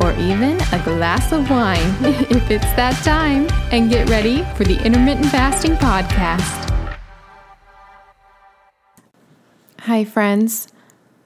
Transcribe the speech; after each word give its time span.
or 0.00 0.12
even 0.14 0.60
a 0.72 0.80
glass 0.84 1.32
of 1.32 1.48
wine 1.50 1.78
if 2.30 2.50
it's 2.50 2.72
that 2.74 2.94
time, 3.04 3.48
and 3.72 3.90
get 3.90 4.08
ready 4.08 4.44
for 4.56 4.64
the 4.64 4.82
Intermittent 4.84 5.26
Fasting 5.26 5.74
Podcast. 5.76 6.64
Hi, 9.80 10.04
friends. 10.04 10.68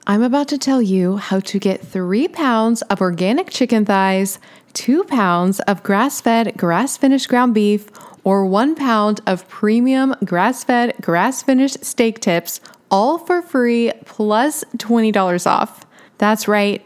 I'm 0.05 0.21
about 0.21 0.47
to 0.49 0.57
tell 0.57 0.81
you 0.81 1.17
how 1.17 1.39
to 1.41 1.59
get 1.59 1.85
three 1.85 2.27
pounds 2.27 2.81
of 2.83 2.99
organic 2.99 3.49
chicken 3.49 3.85
thighs, 3.85 4.37
two 4.73 5.03
pounds 5.05 5.59
of 5.61 5.81
grass 5.83 6.19
fed, 6.19 6.57
grass 6.57 6.97
finished 6.97 7.29
ground 7.29 7.53
beef, 7.53 7.87
or 8.23 8.45
one 8.45 8.75
pound 8.75 9.21
of 9.27 9.47
premium 9.47 10.15
grass 10.25 10.63
fed, 10.63 10.93
grass 11.01 11.41
finished 11.43 11.83
steak 11.85 12.19
tips, 12.19 12.59
all 12.91 13.17
for 13.17 13.41
free 13.41 13.91
plus 14.05 14.63
$20 14.77 15.47
off. 15.47 15.85
That's 16.17 16.47
right. 16.47 16.85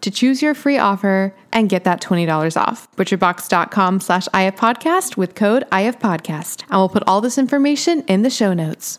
to 0.00 0.10
choose 0.10 0.42
your 0.42 0.54
free 0.54 0.78
offer 0.78 1.34
and 1.52 1.68
get 1.68 1.84
that 1.84 2.00
$20 2.00 2.60
off. 2.60 2.90
Butcherbox.com 2.96 4.00
slash 4.00 4.28
ifpodcast 4.28 5.16
with 5.16 5.34
code 5.34 5.64
ifpodcast. 5.70 6.62
And 6.68 6.78
we'll 6.78 6.88
put 6.88 7.04
all 7.06 7.20
this 7.20 7.38
information 7.38 8.02
in 8.02 8.22
the 8.22 8.30
show 8.30 8.52
notes. 8.52 8.98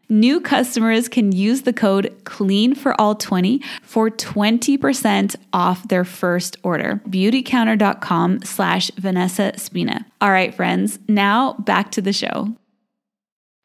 New 0.11 0.41
customers 0.41 1.07
can 1.07 1.31
use 1.31 1.61
the 1.61 1.71
code 1.71 2.13
CLEAN 2.25 2.75
for 2.75 2.99
all 2.99 3.15
20 3.15 3.61
for 3.81 4.09
20% 4.09 5.37
off 5.53 5.87
their 5.87 6.03
first 6.03 6.57
order. 6.63 7.01
Beautycounter.com 7.07 8.41
slash 8.41 8.91
Vanessa 8.97 9.53
Spina. 9.55 10.05
All 10.19 10.29
right, 10.29 10.53
friends, 10.53 10.99
now 11.07 11.53
back 11.59 11.91
to 11.91 12.01
the 12.01 12.11
show. 12.11 12.53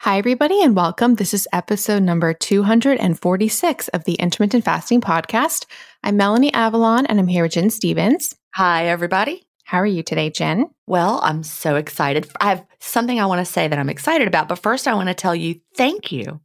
Hi, 0.03 0.19
everybody, 0.19 0.63
and 0.63 0.77
welcome. 0.77 1.17
This 1.17 1.35
is 1.35 1.49
episode 1.53 2.05
number 2.05 2.33
246 2.33 3.89
of 3.89 4.05
the 4.05 4.15
Intermittent 4.15 4.65
Fasting 4.65 5.01
Podcast. 5.01 5.67
I'm 6.05 6.17
Melanie 6.17 6.55
Avalon, 6.55 7.07
and 7.07 7.19
I'm 7.19 7.27
here 7.27 7.43
with 7.43 7.55
Gin 7.55 7.71
Stephens. 7.71 8.37
Hi, 8.55 8.87
everybody. 8.87 9.46
How 9.67 9.79
are 9.79 9.87
you 9.87 10.05
today, 10.05 10.31
Gin? 10.31 10.71
Well, 10.87 11.19
I'm 11.25 11.43
so 11.43 11.75
excited. 11.75 12.31
I 12.41 12.51
have 12.51 12.65
something 12.79 13.19
I 13.19 13.27
want 13.27 13.45
to 13.45 13.53
say 13.53 13.67
that 13.67 13.79
I'm 13.81 13.89
excited 13.89 14.29
about, 14.29 14.47
but 14.47 14.61
first 14.61 14.87
I 14.87 14.95
want 14.95 15.09
to 15.09 15.15
tell 15.15 15.35
you 15.35 15.57
thank 15.75 16.13
you 16.13 16.41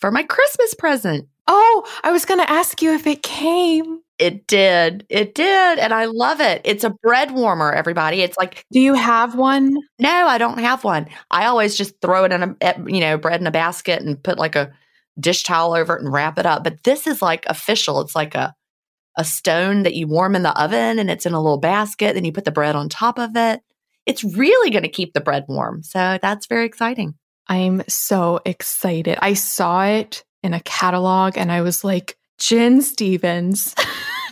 for 0.00 0.10
my 0.10 0.22
Christmas 0.22 0.74
present. 0.74 1.28
Oh, 1.46 1.88
I 2.04 2.12
was 2.12 2.26
going 2.26 2.40
to 2.40 2.50
ask 2.50 2.82
you 2.82 2.92
if 2.92 3.06
it 3.06 3.22
came. 3.22 4.00
It 4.18 4.46
did. 4.46 5.06
It 5.08 5.34
did. 5.34 5.78
And 5.78 5.94
I 5.94 6.04
love 6.04 6.42
it. 6.42 6.60
It's 6.66 6.84
a 6.84 6.90
bread 6.90 7.30
warmer, 7.30 7.72
everybody. 7.72 8.20
It's 8.20 8.36
like, 8.36 8.66
do 8.70 8.80
you 8.80 8.92
have 8.92 9.34
one? 9.34 9.74
No, 9.98 10.26
I 10.26 10.36
don't 10.36 10.58
have 10.58 10.84
one. 10.84 11.08
I 11.30 11.46
always 11.46 11.74
just 11.74 11.98
throw 12.02 12.24
it 12.24 12.32
in 12.32 12.42
a, 12.42 12.56
you 12.86 13.00
know, 13.00 13.16
bread 13.16 13.40
in 13.40 13.46
a 13.46 13.50
basket 13.50 14.02
and 14.02 14.22
put 14.22 14.38
like 14.38 14.56
a 14.56 14.74
dish 15.18 15.42
towel 15.42 15.72
over 15.72 15.96
it 15.96 16.02
and 16.02 16.12
wrap 16.12 16.38
it 16.38 16.44
up. 16.44 16.64
But 16.64 16.84
this 16.84 17.06
is 17.06 17.22
like 17.22 17.46
official. 17.46 18.02
It's 18.02 18.14
like 18.14 18.34
a, 18.34 18.54
a 19.18 19.24
stone 19.24 19.82
that 19.82 19.94
you 19.94 20.06
warm 20.06 20.34
in 20.34 20.42
the 20.42 20.58
oven 20.58 20.98
and 20.98 21.10
it's 21.10 21.26
in 21.26 21.34
a 21.34 21.42
little 21.42 21.58
basket. 21.58 22.14
Then 22.14 22.24
you 22.24 22.32
put 22.32 22.44
the 22.44 22.52
bread 22.52 22.76
on 22.76 22.88
top 22.88 23.18
of 23.18 23.36
it. 23.36 23.60
It's 24.06 24.24
really 24.24 24.70
going 24.70 24.84
to 24.84 24.88
keep 24.88 25.12
the 25.12 25.20
bread 25.20 25.44
warm. 25.48 25.82
So 25.82 26.18
that's 26.22 26.46
very 26.46 26.64
exciting. 26.64 27.14
I'm 27.48 27.82
so 27.88 28.40
excited. 28.46 29.18
I 29.20 29.34
saw 29.34 29.84
it 29.84 30.24
in 30.42 30.54
a 30.54 30.60
catalog 30.60 31.36
and 31.36 31.50
I 31.50 31.62
was 31.62 31.82
like, 31.82 32.16
Gin 32.38 32.80
Stephens 32.80 33.74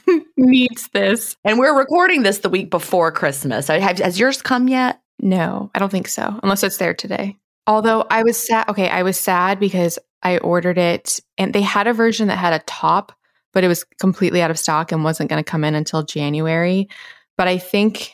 needs 0.36 0.88
this. 0.94 1.36
And 1.44 1.58
we're 1.58 1.76
recording 1.76 2.22
this 2.22 2.38
the 2.38 2.48
week 2.48 2.70
before 2.70 3.10
Christmas. 3.10 3.66
Have, 3.66 3.98
has 3.98 4.18
yours 4.18 4.40
come 4.40 4.68
yet? 4.68 5.00
No, 5.20 5.70
I 5.74 5.78
don't 5.80 5.90
think 5.90 6.08
so, 6.08 6.38
unless 6.42 6.62
it's 6.62 6.76
there 6.76 6.94
today. 6.94 7.36
Although 7.66 8.06
I 8.08 8.22
was 8.22 8.36
sad. 8.36 8.68
Okay, 8.68 8.88
I 8.88 9.02
was 9.02 9.18
sad 9.18 9.58
because 9.58 9.98
I 10.22 10.38
ordered 10.38 10.78
it 10.78 11.18
and 11.36 11.52
they 11.52 11.62
had 11.62 11.88
a 11.88 11.92
version 11.92 12.28
that 12.28 12.36
had 12.36 12.52
a 12.52 12.64
top 12.64 13.12
but 13.56 13.64
it 13.64 13.68
was 13.68 13.84
completely 13.98 14.42
out 14.42 14.50
of 14.50 14.58
stock 14.58 14.92
and 14.92 15.02
wasn't 15.02 15.30
going 15.30 15.42
to 15.42 15.50
come 15.50 15.64
in 15.64 15.74
until 15.74 16.02
January. 16.02 16.86
But 17.38 17.48
I 17.48 17.56
think 17.56 18.12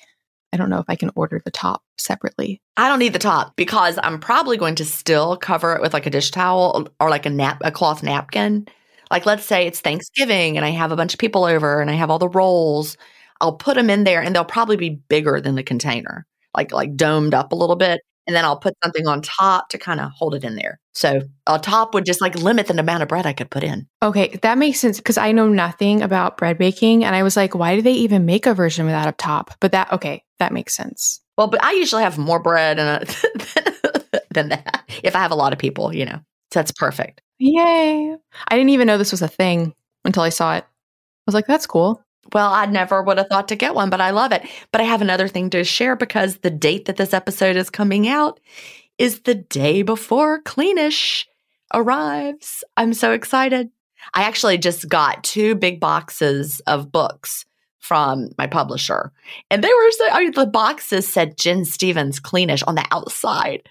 I 0.52 0.56
don't 0.56 0.70
know 0.70 0.78
if 0.78 0.84
I 0.86 0.94
can 0.94 1.10
order 1.16 1.42
the 1.44 1.50
top 1.50 1.82
separately. 1.98 2.62
I 2.76 2.88
don't 2.88 3.00
need 3.00 3.12
the 3.12 3.18
top 3.18 3.56
because 3.56 3.98
I'm 4.04 4.20
probably 4.20 4.56
going 4.56 4.76
to 4.76 4.84
still 4.84 5.36
cover 5.36 5.74
it 5.74 5.82
with 5.82 5.94
like 5.94 6.06
a 6.06 6.10
dish 6.10 6.30
towel 6.30 6.86
or 7.00 7.10
like 7.10 7.26
a 7.26 7.30
nap 7.30 7.60
a 7.64 7.72
cloth 7.72 8.04
napkin. 8.04 8.68
Like 9.10 9.26
let's 9.26 9.44
say 9.44 9.66
it's 9.66 9.80
Thanksgiving 9.80 10.56
and 10.56 10.64
I 10.64 10.70
have 10.70 10.92
a 10.92 10.96
bunch 10.96 11.12
of 11.12 11.18
people 11.18 11.44
over 11.44 11.80
and 11.80 11.90
I 11.90 11.94
have 11.94 12.08
all 12.08 12.20
the 12.20 12.28
rolls. 12.28 12.96
I'll 13.40 13.56
put 13.56 13.75
them 13.75 13.90
in 13.90 14.04
there 14.04 14.22
and 14.22 14.37
they'll 14.37 14.44
probably 14.44 14.76
be 14.76 14.90
bigger 15.08 15.40
than 15.40 15.56
the 15.56 15.64
container. 15.64 16.25
Like 16.56 16.70
like 16.70 16.94
domed 16.94 17.34
up 17.34 17.50
a 17.50 17.56
little 17.56 17.75
bit 17.75 18.00
and 18.28 18.37
then 18.37 18.44
I'll 18.44 18.61
put 18.61 18.76
something 18.80 19.08
on 19.08 19.22
top 19.22 19.70
to 19.70 19.78
kind 19.78 19.99
of 19.99 20.12
hold 20.12 20.37
it 20.37 20.44
in 20.44 20.54
there. 20.54 20.78
So 20.94 21.22
a 21.46 21.58
top 21.58 21.94
would 21.94 22.04
just 22.04 22.20
like 22.20 22.34
limit 22.34 22.66
the 22.66 22.78
amount 22.78 23.02
of 23.02 23.08
bread 23.08 23.26
I 23.26 23.32
could 23.32 23.50
put 23.50 23.64
in. 23.64 23.88
Okay, 24.02 24.38
that 24.42 24.58
makes 24.58 24.78
sense 24.78 24.99
because 24.99 25.16
I 25.18 25.32
know 25.32 25.49
nothing 25.49 26.02
about 26.02 26.37
bread 26.37 26.58
baking, 26.58 27.04
and 27.04 27.16
I 27.16 27.22
was 27.22 27.37
like, 27.37 27.54
why 27.54 27.76
do 27.76 27.82
they 27.82 27.92
even 27.92 28.26
make 28.26 28.46
a 28.46 28.54
version 28.54 28.84
without 28.87 29.08
a 29.08 29.12
top? 29.12 29.54
But 29.61 29.72
that 29.72 29.92
okay, 29.92 30.22
that 30.38 30.52
makes 30.52 30.75
sense. 30.75 31.20
Well, 31.38 31.49
but 31.49 31.64
I 31.64 31.72
usually 31.72 32.02
have 32.02 32.18
more 32.18 32.38
bread 32.38 32.78
a, 32.78 33.04
than 34.34 34.50
that 34.50 34.84
if 35.02 35.16
I 35.16 35.20
have 35.20 35.30
a 35.30 35.37
lot 35.37 35.52
of 35.52 35.58
people, 35.58 35.94
you 35.94 36.04
know. 36.04 36.20
So 36.52 36.58
that's 36.58 36.72
perfect. 36.72 37.22
Yay! 37.38 38.14
I 38.49 38.56
didn't 38.56 38.70
even 38.70 38.87
know 38.87 38.99
this 38.99 39.12
was 39.12 39.22
a 39.22 39.28
thing 39.28 39.75
until 40.04 40.22
I 40.22 40.28
saw 40.28 40.56
it. 40.56 40.64
I 40.64 41.25
was 41.26 41.34
like, 41.34 41.46
that's 41.46 41.66
cool. 41.66 42.04
Well, 42.32 42.52
I 42.52 42.66
never 42.66 43.02
would 43.02 43.18
have 43.18 43.28
thought 43.28 43.49
to 43.49 43.56
get 43.56 43.75
one, 43.75 43.90
but 43.90 44.00
I 44.00 44.11
love 44.11 44.32
it. 44.32 44.46
But 44.70 44.80
I 44.80 44.84
have 44.84 45.02
another 45.02 45.28
thing 45.28 45.50
to 45.50 45.64
share 45.64 45.96
because 45.96 46.38
the 46.38 46.50
date 46.50 46.84
that 46.84 46.96
this 46.96 47.12
episode 47.12 47.56
is 47.56 47.68
coming 47.68 48.08
out 48.08 48.38
is 49.02 49.23
the 49.23 49.35
day 49.35 49.82
before 49.82 50.40
Cleanish 50.42 51.25
arrives. 51.75 52.62
I'm 52.76 52.94
so 52.94 53.11
excited. 53.11 53.68
I 54.14 54.23
actually 54.23 54.59
just 54.59 54.88
got 54.88 55.25
two 55.25 55.56
big 55.56 55.80
boxes 55.80 56.61
of 56.68 56.92
books 56.92 57.44
from 57.80 58.28
my 58.38 58.47
publisher, 58.47 59.11
and 59.50 59.64
they 59.64 59.68
were 59.68 59.90
so, 59.90 60.09
I 60.12 60.21
mean, 60.21 60.30
the 60.30 60.47
boxes 60.47 61.12
said 61.12 61.37
Gin 61.37 61.64
Stephens 61.64 62.21
Cleanish 62.21 62.62
on 62.64 62.76
the 62.76 62.87
outside. 62.92 63.68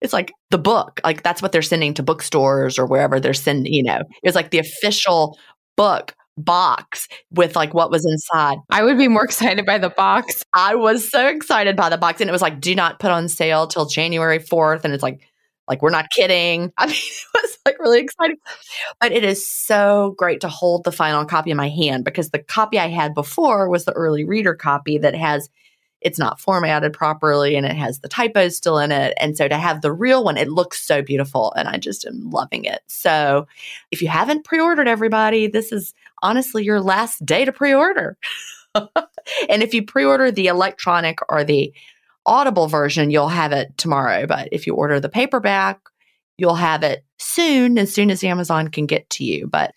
It's 0.00 0.12
like 0.12 0.32
the 0.50 0.58
book, 0.58 1.00
like 1.04 1.22
that's 1.22 1.40
what 1.40 1.52
they're 1.52 1.62
sending 1.62 1.94
to 1.94 2.02
bookstores 2.02 2.76
or 2.76 2.84
wherever 2.84 3.20
they're 3.20 3.34
sending, 3.34 3.72
you 3.72 3.84
know, 3.84 4.00
it 4.00 4.28
was 4.28 4.34
like 4.34 4.50
the 4.50 4.58
official 4.58 5.38
book 5.76 6.16
box 6.36 7.08
with 7.30 7.56
like 7.56 7.74
what 7.74 7.90
was 7.90 8.04
inside. 8.04 8.58
I 8.70 8.82
would 8.82 8.98
be 8.98 9.08
more 9.08 9.24
excited 9.26 9.66
by 9.66 9.78
the 9.78 9.90
box. 9.90 10.44
I 10.54 10.74
was 10.74 11.08
so 11.08 11.26
excited 11.26 11.76
by 11.76 11.88
the 11.88 11.98
box 11.98 12.20
and 12.20 12.28
it 12.28 12.32
was 12.32 12.42
like 12.42 12.60
do 12.60 12.74
not 12.74 12.98
put 12.98 13.10
on 13.10 13.28
sale 13.28 13.66
till 13.66 13.86
January 13.86 14.38
4th 14.38 14.84
and 14.84 14.94
it's 14.94 15.02
like 15.02 15.20
like 15.68 15.80
we're 15.80 15.90
not 15.90 16.10
kidding. 16.10 16.72
I 16.78 16.86
mean 16.86 16.96
it 16.96 17.42
was 17.42 17.58
like 17.64 17.78
really 17.78 18.00
exciting. 18.00 18.36
But 19.00 19.12
it 19.12 19.24
is 19.24 19.46
so 19.46 20.14
great 20.16 20.40
to 20.40 20.48
hold 20.48 20.84
the 20.84 20.92
final 20.92 21.24
copy 21.24 21.50
in 21.50 21.56
my 21.56 21.68
hand 21.68 22.04
because 22.04 22.30
the 22.30 22.38
copy 22.38 22.78
I 22.78 22.88
had 22.88 23.14
before 23.14 23.68
was 23.68 23.84
the 23.84 23.92
early 23.92 24.24
reader 24.24 24.54
copy 24.54 24.98
that 24.98 25.14
has 25.14 25.48
it's 26.04 26.18
not 26.18 26.40
formatted 26.40 26.92
properly 26.92 27.56
and 27.56 27.66
it 27.66 27.76
has 27.76 28.00
the 28.00 28.08
typos 28.08 28.56
still 28.56 28.78
in 28.78 28.92
it. 28.92 29.14
And 29.18 29.36
so 29.36 29.48
to 29.48 29.56
have 29.56 29.80
the 29.80 29.92
real 29.92 30.24
one, 30.24 30.36
it 30.36 30.48
looks 30.48 30.82
so 30.82 31.02
beautiful 31.02 31.52
and 31.56 31.68
I 31.68 31.78
just 31.78 32.04
am 32.04 32.30
loving 32.30 32.64
it. 32.64 32.80
So 32.86 33.46
if 33.90 34.02
you 34.02 34.08
haven't 34.08 34.44
pre 34.44 34.60
ordered, 34.60 34.88
everybody, 34.88 35.46
this 35.46 35.72
is 35.72 35.94
honestly 36.22 36.64
your 36.64 36.80
last 36.80 37.24
day 37.24 37.44
to 37.44 37.52
pre 37.52 37.72
order. 37.74 38.16
and 38.74 39.62
if 39.62 39.74
you 39.74 39.84
pre 39.84 40.04
order 40.04 40.30
the 40.30 40.48
electronic 40.48 41.18
or 41.28 41.44
the 41.44 41.72
Audible 42.24 42.68
version, 42.68 43.10
you'll 43.10 43.28
have 43.28 43.52
it 43.52 43.76
tomorrow. 43.76 44.26
But 44.26 44.48
if 44.52 44.66
you 44.66 44.74
order 44.74 45.00
the 45.00 45.08
paperback, 45.08 45.80
you'll 46.38 46.54
have 46.54 46.84
it 46.84 47.04
soon, 47.18 47.78
as 47.78 47.92
soon 47.92 48.10
as 48.10 48.22
Amazon 48.22 48.68
can 48.68 48.86
get 48.86 49.10
to 49.10 49.24
you. 49.24 49.48
But 49.48 49.74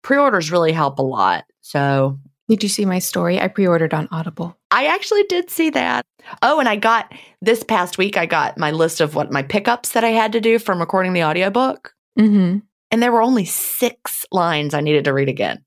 pre 0.00 0.16
orders 0.16 0.50
really 0.50 0.72
help 0.72 0.98
a 0.98 1.02
lot. 1.02 1.44
So 1.60 2.18
did 2.52 2.62
you 2.62 2.68
see 2.68 2.84
my 2.84 2.98
story? 2.98 3.40
I 3.40 3.48
pre 3.48 3.66
ordered 3.66 3.94
on 3.94 4.08
Audible. 4.10 4.58
I 4.70 4.84
actually 4.84 5.22
did 5.22 5.48
see 5.48 5.70
that. 5.70 6.04
Oh, 6.42 6.60
and 6.60 6.68
I 6.68 6.76
got 6.76 7.10
this 7.40 7.64
past 7.64 7.96
week, 7.96 8.18
I 8.18 8.26
got 8.26 8.58
my 8.58 8.70
list 8.70 9.00
of 9.00 9.14
what 9.14 9.32
my 9.32 9.42
pickups 9.42 9.92
that 9.92 10.04
I 10.04 10.10
had 10.10 10.32
to 10.32 10.40
do 10.40 10.58
from 10.58 10.78
recording 10.78 11.14
the 11.14 11.24
audiobook. 11.24 11.94
Mm-hmm. 12.18 12.58
And 12.90 13.02
there 13.02 13.10
were 13.10 13.22
only 13.22 13.46
six 13.46 14.26
lines 14.30 14.74
I 14.74 14.82
needed 14.82 15.06
to 15.06 15.14
read 15.14 15.30
again. 15.30 15.64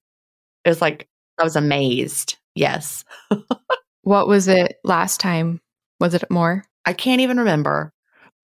It 0.63 0.69
was 0.69 0.79
like, 0.79 1.07
I 1.39 1.43
was 1.43 1.55
amazed. 1.55 2.37
Yes. 2.53 3.03
what 4.03 4.27
was 4.27 4.47
it 4.47 4.75
last 4.83 5.19
time? 5.19 5.61
Was 5.99 6.13
it 6.13 6.29
more? 6.29 6.65
I 6.85 6.93
can't 6.93 7.21
even 7.21 7.39
remember. 7.39 7.93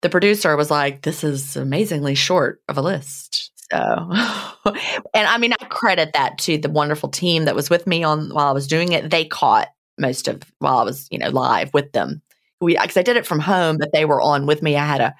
The 0.01 0.09
producer 0.09 0.57
was 0.57 0.71
like, 0.71 1.03
this 1.03 1.23
is 1.23 1.55
amazingly 1.55 2.15
short 2.15 2.59
of 2.67 2.79
a 2.79 2.81
list. 2.81 3.40
And 3.73 5.27
I 5.27 5.37
mean, 5.37 5.53
I 5.53 5.65
credit 5.65 6.13
that 6.13 6.37
to 6.39 6.57
the 6.57 6.69
wonderful 6.69 7.09
team 7.09 7.45
that 7.45 7.55
was 7.55 7.69
with 7.69 7.87
me 7.87 8.03
on 8.03 8.29
while 8.29 8.47
I 8.47 8.51
was 8.51 8.67
doing 8.67 8.91
it. 8.91 9.09
They 9.09 9.25
caught 9.25 9.69
most 9.97 10.27
of 10.27 10.41
while 10.59 10.77
I 10.77 10.83
was, 10.83 11.07
you 11.11 11.17
know, 11.17 11.29
live 11.29 11.73
with 11.73 11.91
them. 11.91 12.21
We, 12.59 12.77
because 12.77 12.97
I 12.97 13.01
did 13.01 13.17
it 13.17 13.25
from 13.25 13.39
home, 13.39 13.77
but 13.77 13.91
they 13.91 14.05
were 14.05 14.21
on 14.21 14.45
with 14.45 14.61
me. 14.61 14.75
I 14.75 14.85
had 14.85 15.01
a 15.01 15.15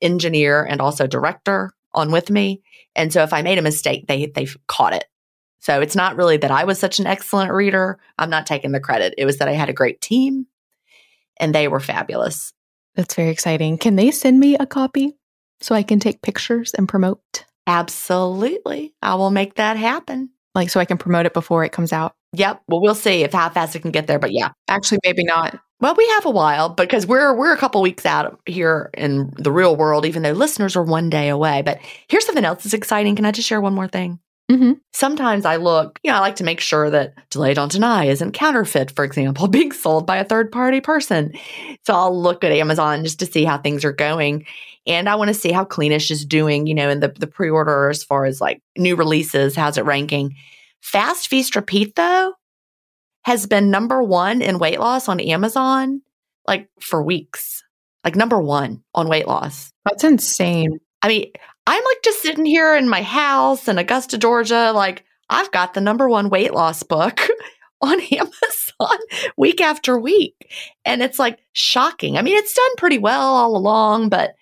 engineer 0.00 0.62
and 0.62 0.80
also 0.80 1.06
director 1.06 1.72
on 1.94 2.10
with 2.10 2.28
me, 2.28 2.62
and 2.94 3.12
so 3.12 3.22
if 3.22 3.32
I 3.32 3.42
made 3.42 3.58
a 3.58 3.62
mistake, 3.62 4.06
they 4.08 4.26
they 4.26 4.46
caught 4.66 4.94
it. 4.94 5.04
So 5.60 5.80
it's 5.80 5.96
not 5.96 6.16
really 6.16 6.36
that 6.38 6.50
I 6.50 6.64
was 6.64 6.78
such 6.78 6.98
an 6.98 7.06
excellent 7.06 7.52
reader. 7.52 7.98
I'm 8.18 8.30
not 8.30 8.46
taking 8.46 8.72
the 8.72 8.80
credit. 8.80 9.14
It 9.16 9.24
was 9.24 9.38
that 9.38 9.48
I 9.48 9.52
had 9.52 9.68
a 9.68 9.74
great 9.74 10.00
team, 10.00 10.46
and 11.38 11.54
they 11.54 11.68
were 11.68 11.80
fabulous. 11.80 12.52
That's 12.94 13.14
very 13.14 13.30
exciting. 13.30 13.78
Can 13.78 13.96
they 13.96 14.10
send 14.10 14.38
me 14.38 14.56
a 14.56 14.66
copy 14.66 15.16
so 15.60 15.74
I 15.74 15.82
can 15.82 16.00
take 16.00 16.20
pictures 16.20 16.74
and 16.74 16.88
promote? 16.88 17.44
Absolutely. 17.66 18.94
I 19.02 19.14
will 19.14 19.30
make 19.30 19.54
that 19.54 19.76
happen. 19.76 20.30
Like 20.54 20.70
so 20.70 20.80
I 20.80 20.84
can 20.84 20.98
promote 20.98 21.26
it 21.26 21.32
before 21.32 21.64
it 21.64 21.72
comes 21.72 21.92
out. 21.92 22.14
Yep. 22.34 22.62
Well, 22.68 22.80
we'll 22.80 22.94
see 22.94 23.22
if 23.22 23.32
how 23.32 23.48
fast 23.50 23.76
it 23.76 23.80
can 23.80 23.90
get 23.90 24.06
there, 24.06 24.18
but 24.18 24.32
yeah. 24.32 24.50
Actually, 24.68 24.98
maybe 25.04 25.24
not. 25.24 25.58
Well, 25.80 25.94
we 25.96 26.06
have 26.10 26.26
a 26.26 26.30
while 26.30 26.68
because 26.68 27.06
we're 27.06 27.34
we're 27.34 27.52
a 27.52 27.56
couple 27.56 27.82
weeks 27.82 28.06
out 28.06 28.40
here 28.46 28.90
in 28.94 29.32
the 29.36 29.50
real 29.52 29.76
world, 29.76 30.06
even 30.06 30.22
though 30.22 30.32
listeners 30.32 30.76
are 30.76 30.82
one 30.82 31.10
day 31.10 31.28
away. 31.28 31.62
But 31.62 31.80
here's 32.08 32.24
something 32.24 32.44
else 32.44 32.62
that's 32.62 32.74
exciting. 32.74 33.16
Can 33.16 33.24
I 33.24 33.32
just 33.32 33.48
share 33.48 33.60
one 33.60 33.74
more 33.74 33.88
thing? 33.88 34.20
Mm-hmm. 34.52 34.72
Sometimes 34.92 35.46
I 35.46 35.56
look, 35.56 35.98
you 36.02 36.10
know, 36.10 36.18
I 36.18 36.20
like 36.20 36.36
to 36.36 36.44
make 36.44 36.60
sure 36.60 36.90
that 36.90 37.14
Delay 37.30 37.54
Don't 37.54 37.72
Deny 37.72 38.04
isn't 38.04 38.32
counterfeit, 38.32 38.90
for 38.90 39.02
example, 39.02 39.48
being 39.48 39.72
sold 39.72 40.06
by 40.06 40.18
a 40.18 40.24
third 40.24 40.52
party 40.52 40.80
person. 40.82 41.32
So 41.86 41.94
I'll 41.94 42.20
look 42.20 42.44
at 42.44 42.52
Amazon 42.52 43.02
just 43.02 43.18
to 43.20 43.26
see 43.26 43.44
how 43.44 43.56
things 43.56 43.82
are 43.84 43.92
going. 43.92 44.44
And 44.86 45.08
I 45.08 45.14
want 45.14 45.28
to 45.28 45.34
see 45.34 45.52
how 45.52 45.64
Cleanish 45.64 46.10
is 46.10 46.26
doing, 46.26 46.66
you 46.66 46.74
know, 46.74 46.90
in 46.90 47.00
the, 47.00 47.08
the 47.08 47.26
pre 47.26 47.48
order 47.48 47.88
as 47.88 48.04
far 48.04 48.26
as 48.26 48.40
like 48.40 48.60
new 48.76 48.94
releases, 48.94 49.56
how's 49.56 49.78
it 49.78 49.84
ranking. 49.84 50.36
Fast 50.82 51.28
Feast 51.28 51.56
Repeat, 51.56 51.94
though, 51.94 52.34
has 53.24 53.46
been 53.46 53.70
number 53.70 54.02
one 54.02 54.42
in 54.42 54.58
weight 54.58 54.80
loss 54.80 55.08
on 55.08 55.18
Amazon 55.20 56.02
like 56.46 56.68
for 56.80 57.02
weeks, 57.02 57.62
like 58.04 58.16
number 58.16 58.40
one 58.40 58.82
on 58.94 59.08
weight 59.08 59.28
loss. 59.28 59.72
That's 59.84 60.04
insane. 60.04 60.80
I 61.00 61.08
mean, 61.08 61.32
I'm 61.66 61.84
like 61.84 62.02
just 62.02 62.22
sitting 62.22 62.44
here 62.44 62.76
in 62.76 62.88
my 62.88 63.02
house 63.02 63.68
in 63.68 63.78
Augusta, 63.78 64.18
Georgia. 64.18 64.72
Like, 64.74 65.04
I've 65.30 65.50
got 65.52 65.74
the 65.74 65.80
number 65.80 66.08
one 66.08 66.28
weight 66.28 66.52
loss 66.52 66.82
book 66.82 67.20
on 67.80 68.00
Amazon 68.00 68.98
week 69.36 69.60
after 69.60 69.98
week. 69.98 70.52
And 70.84 71.02
it's 71.02 71.18
like 71.18 71.38
shocking. 71.52 72.18
I 72.18 72.22
mean, 72.22 72.36
it's 72.36 72.54
done 72.54 72.76
pretty 72.76 72.98
well 72.98 73.34
all 73.34 73.56
along, 73.56 74.08
but 74.08 74.34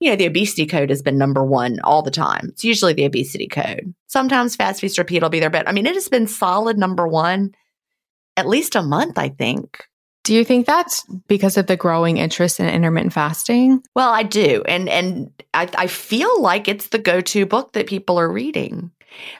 you 0.00 0.10
know, 0.10 0.16
the 0.16 0.26
obesity 0.26 0.64
code 0.64 0.90
has 0.90 1.02
been 1.02 1.18
number 1.18 1.44
one 1.44 1.80
all 1.82 2.02
the 2.02 2.10
time. 2.10 2.46
It's 2.50 2.64
usually 2.64 2.92
the 2.92 3.04
obesity 3.04 3.48
code. 3.48 3.94
Sometimes 4.06 4.54
Fast 4.54 4.80
Feast 4.80 4.96
Repeat 4.96 5.22
will 5.22 5.28
be 5.28 5.40
there, 5.40 5.50
but 5.50 5.68
I 5.68 5.72
mean, 5.72 5.86
it 5.86 5.94
has 5.94 6.08
been 6.08 6.28
solid 6.28 6.78
number 6.78 7.06
one 7.08 7.54
at 8.36 8.46
least 8.46 8.76
a 8.76 8.82
month, 8.82 9.18
I 9.18 9.30
think. 9.30 9.84
Do 10.28 10.34
you 10.34 10.44
think 10.44 10.66
that's 10.66 11.04
because 11.26 11.56
of 11.56 11.68
the 11.68 11.76
growing 11.78 12.18
interest 12.18 12.60
in 12.60 12.68
intermittent 12.68 13.14
fasting? 13.14 13.82
Well, 13.94 14.10
I 14.10 14.24
do. 14.24 14.62
And 14.68 14.86
and 14.86 15.32
I, 15.54 15.70
I 15.74 15.86
feel 15.86 16.42
like 16.42 16.68
it's 16.68 16.88
the 16.88 16.98
go-to 16.98 17.46
book 17.46 17.72
that 17.72 17.86
people 17.86 18.20
are 18.20 18.30
reading. 18.30 18.90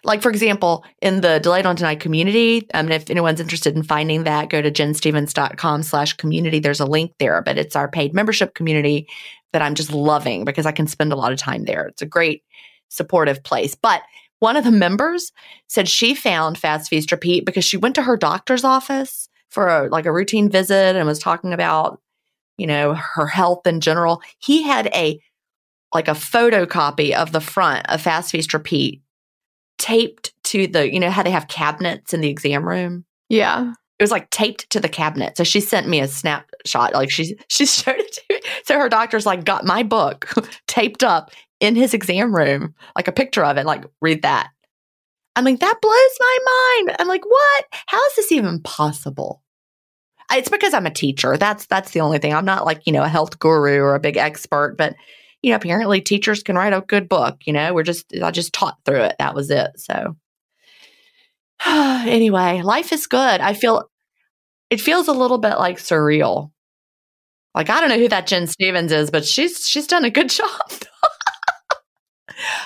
Like, 0.02 0.22
for 0.22 0.30
example, 0.30 0.86
in 1.02 1.20
the 1.20 1.40
Delay 1.40 1.60
Don't 1.60 1.76
Deny 1.76 1.94
community, 1.94 2.66
I 2.72 2.80
mean, 2.80 2.92
if 2.92 3.10
anyone's 3.10 3.38
interested 3.38 3.76
in 3.76 3.82
finding 3.82 4.24
that, 4.24 4.48
go 4.48 4.62
to 4.62 4.70
ginstephens.com 4.70 5.82
slash 5.82 6.14
community. 6.14 6.58
There's 6.58 6.80
a 6.80 6.86
link 6.86 7.12
there, 7.18 7.42
but 7.42 7.58
it's 7.58 7.76
our 7.76 7.90
paid 7.90 8.14
membership 8.14 8.54
community 8.54 9.08
that 9.52 9.60
I'm 9.60 9.74
just 9.74 9.92
loving 9.92 10.46
because 10.46 10.64
I 10.64 10.72
can 10.72 10.86
spend 10.86 11.12
a 11.12 11.16
lot 11.16 11.32
of 11.32 11.38
time 11.38 11.66
there. 11.66 11.86
It's 11.88 12.00
a 12.00 12.06
great 12.06 12.44
supportive 12.88 13.42
place. 13.42 13.74
But 13.74 14.00
one 14.38 14.56
of 14.56 14.64
the 14.64 14.72
members 14.72 15.32
said 15.66 15.86
she 15.86 16.14
found 16.14 16.56
Fast 16.56 16.88
Feast 16.88 17.12
Repeat 17.12 17.44
because 17.44 17.66
she 17.66 17.76
went 17.76 17.94
to 17.96 18.04
her 18.04 18.16
doctor's 18.16 18.64
office 18.64 19.27
for 19.48 19.68
a, 19.68 19.88
like 19.88 20.06
a 20.06 20.12
routine 20.12 20.50
visit 20.50 20.96
and 20.96 21.06
was 21.06 21.18
talking 21.18 21.52
about, 21.52 22.00
you 22.56 22.66
know, 22.66 22.94
her 22.94 23.26
health 23.26 23.66
in 23.66 23.80
general. 23.80 24.22
He 24.38 24.62
had 24.62 24.88
a 24.88 25.20
like 25.94 26.08
a 26.08 26.12
photocopy 26.12 27.14
of 27.14 27.32
the 27.32 27.40
front 27.40 27.88
of 27.88 28.02
Fast 28.02 28.30
Feast 28.30 28.52
Repeat 28.52 29.02
taped 29.78 30.32
to 30.44 30.66
the, 30.66 30.92
you 30.92 31.00
know, 31.00 31.10
how 31.10 31.22
they 31.22 31.30
have 31.30 31.48
cabinets 31.48 32.12
in 32.12 32.20
the 32.20 32.28
exam 32.28 32.68
room. 32.68 33.04
Yeah. 33.28 33.72
It 33.98 34.02
was 34.02 34.10
like 34.10 34.30
taped 34.30 34.68
to 34.70 34.80
the 34.80 34.88
cabinet. 34.88 35.36
So 35.36 35.44
she 35.44 35.60
sent 35.60 35.88
me 35.88 36.00
a 36.00 36.08
snapshot. 36.08 36.92
Like 36.92 37.10
she 37.10 37.36
she 37.48 37.66
showed 37.66 37.98
it 37.98 38.12
to 38.12 38.22
me. 38.30 38.40
So 38.64 38.78
her 38.78 38.88
doctor's 38.88 39.26
like 39.26 39.44
got 39.44 39.64
my 39.64 39.82
book 39.82 40.28
taped 40.66 41.02
up 41.02 41.30
in 41.60 41.74
his 41.74 41.94
exam 41.94 42.34
room, 42.34 42.74
like 42.96 43.08
a 43.08 43.12
picture 43.12 43.44
of 43.44 43.56
it. 43.56 43.66
Like, 43.66 43.84
read 44.00 44.22
that. 44.22 44.50
I'm 45.38 45.44
like, 45.44 45.60
that 45.60 45.78
blows 45.80 46.16
my 46.18 46.38
mind. 46.84 46.96
I'm 46.98 47.06
like, 47.06 47.24
what? 47.24 47.64
How 47.86 48.04
is 48.06 48.16
this 48.16 48.32
even 48.32 48.60
possible? 48.60 49.40
It's 50.32 50.48
because 50.48 50.74
I'm 50.74 50.86
a 50.86 50.90
teacher. 50.90 51.36
That's 51.36 51.64
that's 51.66 51.92
the 51.92 52.00
only 52.00 52.18
thing. 52.18 52.34
I'm 52.34 52.44
not 52.44 52.66
like, 52.66 52.88
you 52.88 52.92
know, 52.92 53.04
a 53.04 53.08
health 53.08 53.38
guru 53.38 53.78
or 53.78 53.94
a 53.94 54.00
big 54.00 54.16
expert, 54.16 54.74
but 54.76 54.96
you 55.40 55.50
know, 55.50 55.56
apparently 55.56 56.00
teachers 56.00 56.42
can 56.42 56.56
write 56.56 56.72
a 56.72 56.80
good 56.80 57.08
book, 57.08 57.46
you 57.46 57.52
know. 57.52 57.72
We're 57.72 57.84
just 57.84 58.12
I 58.20 58.32
just 58.32 58.52
taught 58.52 58.78
through 58.84 59.02
it. 59.02 59.14
That 59.20 59.36
was 59.36 59.48
it. 59.52 59.70
So 59.76 60.16
anyway, 61.64 62.62
life 62.62 62.92
is 62.92 63.06
good. 63.06 63.40
I 63.40 63.54
feel 63.54 63.88
it 64.70 64.80
feels 64.80 65.06
a 65.06 65.12
little 65.12 65.38
bit 65.38 65.56
like 65.56 65.78
surreal. 65.78 66.50
Like 67.54 67.70
I 67.70 67.78
don't 67.78 67.90
know 67.90 67.98
who 67.98 68.08
that 68.08 68.26
Gin 68.26 68.48
Stephens 68.48 68.90
is, 68.90 69.12
but 69.12 69.24
she's 69.24 69.68
she's 69.68 69.86
done 69.86 70.04
a 70.04 70.10
good 70.10 70.30
job. 70.30 70.72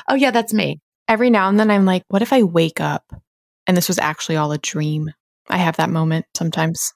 oh 0.08 0.14
yeah, 0.14 0.30
that's 0.30 0.54
me 0.54 0.80
every 1.08 1.30
now 1.30 1.48
and 1.48 1.58
then 1.58 1.70
I'm 1.70 1.84
like, 1.84 2.04
what 2.08 2.22
if 2.22 2.32
I 2.32 2.42
wake 2.42 2.80
up 2.80 3.12
and 3.66 3.76
this 3.76 3.88
was 3.88 3.98
actually 3.98 4.36
all 4.36 4.52
a 4.52 4.58
dream? 4.58 5.10
I 5.48 5.58
have 5.58 5.76
that 5.76 5.90
moment 5.90 6.26
sometimes. 6.34 6.92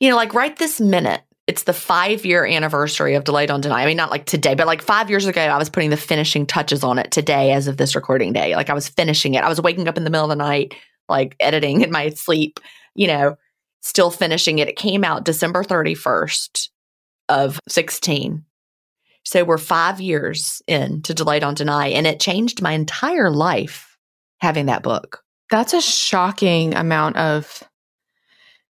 You 0.00 0.10
know, 0.10 0.16
like 0.16 0.34
right 0.34 0.56
this 0.56 0.80
minute, 0.80 1.22
it's 1.46 1.64
the 1.64 1.72
five 1.72 2.24
year 2.24 2.44
anniversary 2.44 3.14
of 3.14 3.24
Delay 3.24 3.46
Don't 3.46 3.62
Deny. 3.62 3.82
I 3.82 3.86
mean, 3.86 3.96
not 3.96 4.10
like 4.10 4.26
today, 4.26 4.54
but 4.54 4.66
like 4.66 4.82
five 4.82 5.10
years 5.10 5.26
ago, 5.26 5.40
I 5.40 5.58
was 5.58 5.70
putting 5.70 5.90
the 5.90 5.96
finishing 5.96 6.46
touches 6.46 6.84
on 6.84 6.98
it 6.98 7.10
today 7.10 7.52
as 7.52 7.66
of 7.66 7.78
this 7.78 7.96
recording 7.96 8.32
day. 8.32 8.54
Like 8.54 8.70
I 8.70 8.74
was 8.74 8.88
finishing 8.88 9.34
it. 9.34 9.42
I 9.42 9.48
was 9.48 9.60
waking 9.60 9.88
up 9.88 9.96
in 9.96 10.04
the 10.04 10.10
middle 10.10 10.26
of 10.26 10.30
the 10.30 10.36
night, 10.36 10.74
like 11.08 11.34
editing 11.40 11.80
in 11.80 11.90
my 11.90 12.10
sleep, 12.10 12.60
you 12.94 13.06
know, 13.06 13.36
still 13.80 14.10
finishing 14.10 14.58
it. 14.58 14.68
It 14.68 14.76
came 14.76 15.04
out 15.04 15.24
December 15.24 15.64
31st 15.64 16.68
of 17.28 17.60
16. 17.68 18.44
So 19.28 19.44
we're 19.44 19.58
five 19.58 20.00
years 20.00 20.62
in 20.66 21.02
to 21.02 21.12
Delay 21.12 21.38
Don't 21.38 21.58
Deny, 21.58 21.88
and 21.88 22.06
it 22.06 22.18
changed 22.18 22.62
my 22.62 22.72
entire 22.72 23.30
life 23.30 23.98
having 24.40 24.66
that 24.66 24.82
book. 24.82 25.22
That's 25.50 25.74
a 25.74 25.82
shocking 25.82 26.74
amount 26.74 27.18
of, 27.18 27.62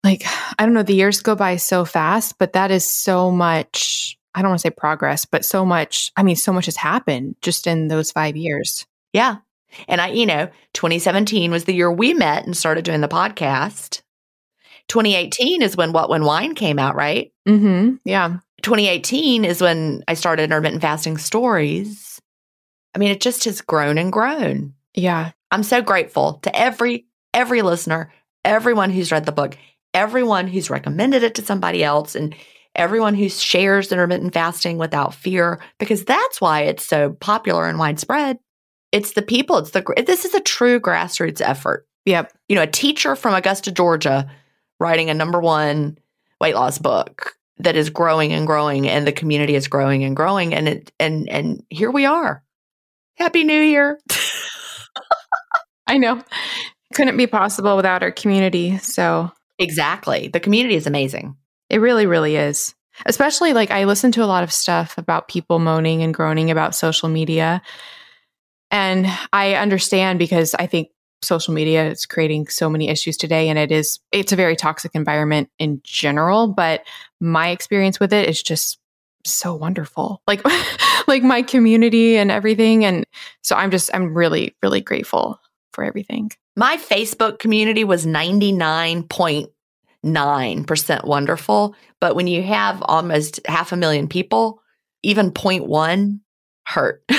like, 0.01 0.24
I 0.57 0.65
don't 0.65 0.74
know, 0.74 0.81
the 0.81 0.95
years 0.95 1.21
go 1.21 1.35
by 1.35 1.57
so 1.57 1.83
fast, 1.83 2.38
but 2.39 2.53
that 2.53 2.71
is 2.71 2.89
so 2.89 3.31
much, 3.31 4.17
I 4.33 4.41
don't 4.41 4.51
want 4.51 4.62
to 4.62 4.67
say 4.67 4.69
progress, 4.69 5.25
but 5.25 5.43
so 5.43 5.65
much, 5.65 6.13
I 6.15 6.24
mean, 6.24 6.38
so 6.38 6.53
much 6.53 6.67
has 6.67 6.77
happened 6.77 7.35
just 7.41 7.67
in 7.67 7.89
those 7.89 8.13
five 8.13 8.38
years. 8.38 8.85
Yeah. 9.12 9.39
And 9.89 10.00
I, 10.00 10.12
you 10.12 10.25
know, 10.25 10.50
2017 10.71 11.51
was 11.51 11.65
the 11.65 11.75
year 11.75 11.91
we 11.91 12.13
met 12.13 12.45
and 12.45 12.55
started 12.55 12.85
doing 12.85 13.01
the 13.01 13.09
podcast. 13.09 14.03
2018 14.88 15.62
is 15.62 15.75
when 15.75 15.91
What 15.91 16.09
When 16.09 16.24
Wine 16.24 16.55
came 16.55 16.79
out, 16.79 16.95
right? 16.95 17.33
Mm-hmm. 17.45 17.95
Yeah. 18.05 18.38
2018 18.65 19.45
is 19.45 19.62
when 19.62 20.03
I 20.07 20.15
started 20.15 20.41
intermittent 20.41 20.81
fasting 20.81 21.19
stories. 21.19 22.19
I 22.95 22.98
mean, 22.98 23.12
it 23.12 23.22
just 23.22 23.43
has 23.43 23.62
grown 23.62 24.00
and 24.00 24.12
grown. 24.12 24.74
Yeah. 24.95 25.34
I'm 25.51 25.62
so 25.62 25.84
grateful 25.84 26.39
to 26.41 26.55
every 26.57 27.05
every 27.31 27.62
listener, 27.62 28.12
everyone 28.43 28.89
who's 28.89 29.12
read 29.12 29.27
the 29.27 29.31
book, 29.31 29.55
everyone 29.93 30.48
who's 30.48 30.72
recommended 30.72 31.22
it 31.22 31.36
to 31.36 31.43
somebody 31.43 31.84
else 31.84 32.15
and 32.15 32.34
everyone 32.74 33.13
who 33.13 33.29
shares 33.29 33.91
intermittent 33.91 34.34
fasting 34.34 34.79
without 34.79 35.13
fear, 35.13 35.62
because 35.77 36.03
that's 36.03 36.41
why 36.41 36.62
it's 36.62 36.88
so 36.88 37.12
popular 37.12 37.67
and 37.67 37.77
widespread. 37.77 38.39
It's 38.91 39.12
the 39.12 39.22
people. 39.22 39.60
It's 39.60 39.72
the 39.72 39.84
this 40.07 40.25
is 40.25 40.34
a 40.34 40.41
true 40.41 40.79
grassroots 40.79 41.39
effort. 41.39 41.86
Yep. 42.05 42.34
You 42.50 42.55
know, 42.55 42.63
a 42.63 42.67
teacher 42.67 43.15
from 43.15 43.36
Augusta, 43.36 43.72
Georgia, 43.72 44.27
writing 44.79 45.12
a 45.12 45.13
number 45.13 45.39
one 45.39 46.00
weight 46.41 46.55
loss 46.55 46.79
book 46.79 47.36
that 47.59 47.75
is 47.75 47.89
growing 47.89 48.33
and 48.33 48.45
growing, 48.45 48.88
and 48.88 49.07
the 49.07 49.12
community 49.12 49.55
is 49.55 49.67
growing 49.67 50.03
and 50.03 50.15
growing, 50.15 50.53
and 50.53 50.67
it 50.67 50.91
and 51.00 51.29
and 51.29 51.63
here 51.69 51.91
we 51.91 52.05
are. 52.05 52.43
Happy 53.17 53.43
New 53.43 53.62
Year. 53.62 54.00
I 55.88 55.97
know. 55.97 56.21
Couldn't 56.93 57.17
be 57.17 57.27
possible 57.27 57.75
without 57.75 58.03
our 58.03 58.12
community. 58.12 58.77
So 58.79 59.31
exactly, 59.59 60.27
the 60.27 60.39
community 60.39 60.75
is 60.75 60.88
amazing. 60.88 61.35
It 61.69 61.79
really, 61.79 62.05
really 62.05 62.35
is. 62.35 62.75
Especially 63.05 63.53
like 63.53 63.71
I 63.71 63.83
listen 63.85 64.12
to 64.13 64.24
a 64.24 64.25
lot 64.25 64.43
of 64.43 64.53
stuff 64.53 64.97
about 64.97 65.27
people 65.27 65.59
moaning 65.59 66.01
and 66.01 66.13
groaning 66.13 66.50
about 66.50 66.75
social 66.75 67.09
media. 67.09 67.62
And 68.71 69.07
I 69.33 69.55
understand 69.55 70.19
because 70.19 70.55
I 70.55 70.65
think 70.67 70.89
social 71.22 71.53
media 71.53 71.89
is 71.89 72.05
creating 72.05 72.48
so 72.48 72.69
many 72.69 72.88
issues 72.89 73.17
today 73.17 73.50
and 73.50 73.60
it 73.60 73.72
is 73.72 74.00
it's 74.12 74.31
a 74.31 74.36
very 74.36 74.55
toxic 74.55 74.91
environment 74.93 75.50
in 75.60 75.81
general, 75.84 76.48
but 76.48 76.84
my 77.19 77.50
experience 77.50 78.00
with 78.00 78.13
it 78.13 78.29
is 78.29 78.41
just 78.41 78.79
so 79.25 79.53
wonderful. 79.55 80.22
Like 80.27 80.41
like 81.07 81.24
my 81.24 81.41
community 81.41 82.17
and 82.17 82.29
everything 82.31 82.86
and 82.86 83.05
so 83.43 83.55
I'm 83.55 83.72
just 83.72 83.89
I'm 83.93 84.13
really 84.13 84.55
really 84.62 84.81
grateful 84.81 85.39
for 85.74 85.84
everything. 85.84 86.31
My 86.55 86.77
Facebook 86.77 87.39
community 87.39 87.84
was 87.84 88.05
99.9% 88.05 91.05
wonderful, 91.05 91.75
but 92.00 92.15
when 92.15 92.27
you 92.27 92.43
have 92.43 92.81
almost 92.84 93.41
half 93.45 93.74
a 93.74 93.77
million 93.77 94.07
people, 94.07 94.62
even 95.03 95.31
0.1 95.31 96.19
hurt. 96.65 97.03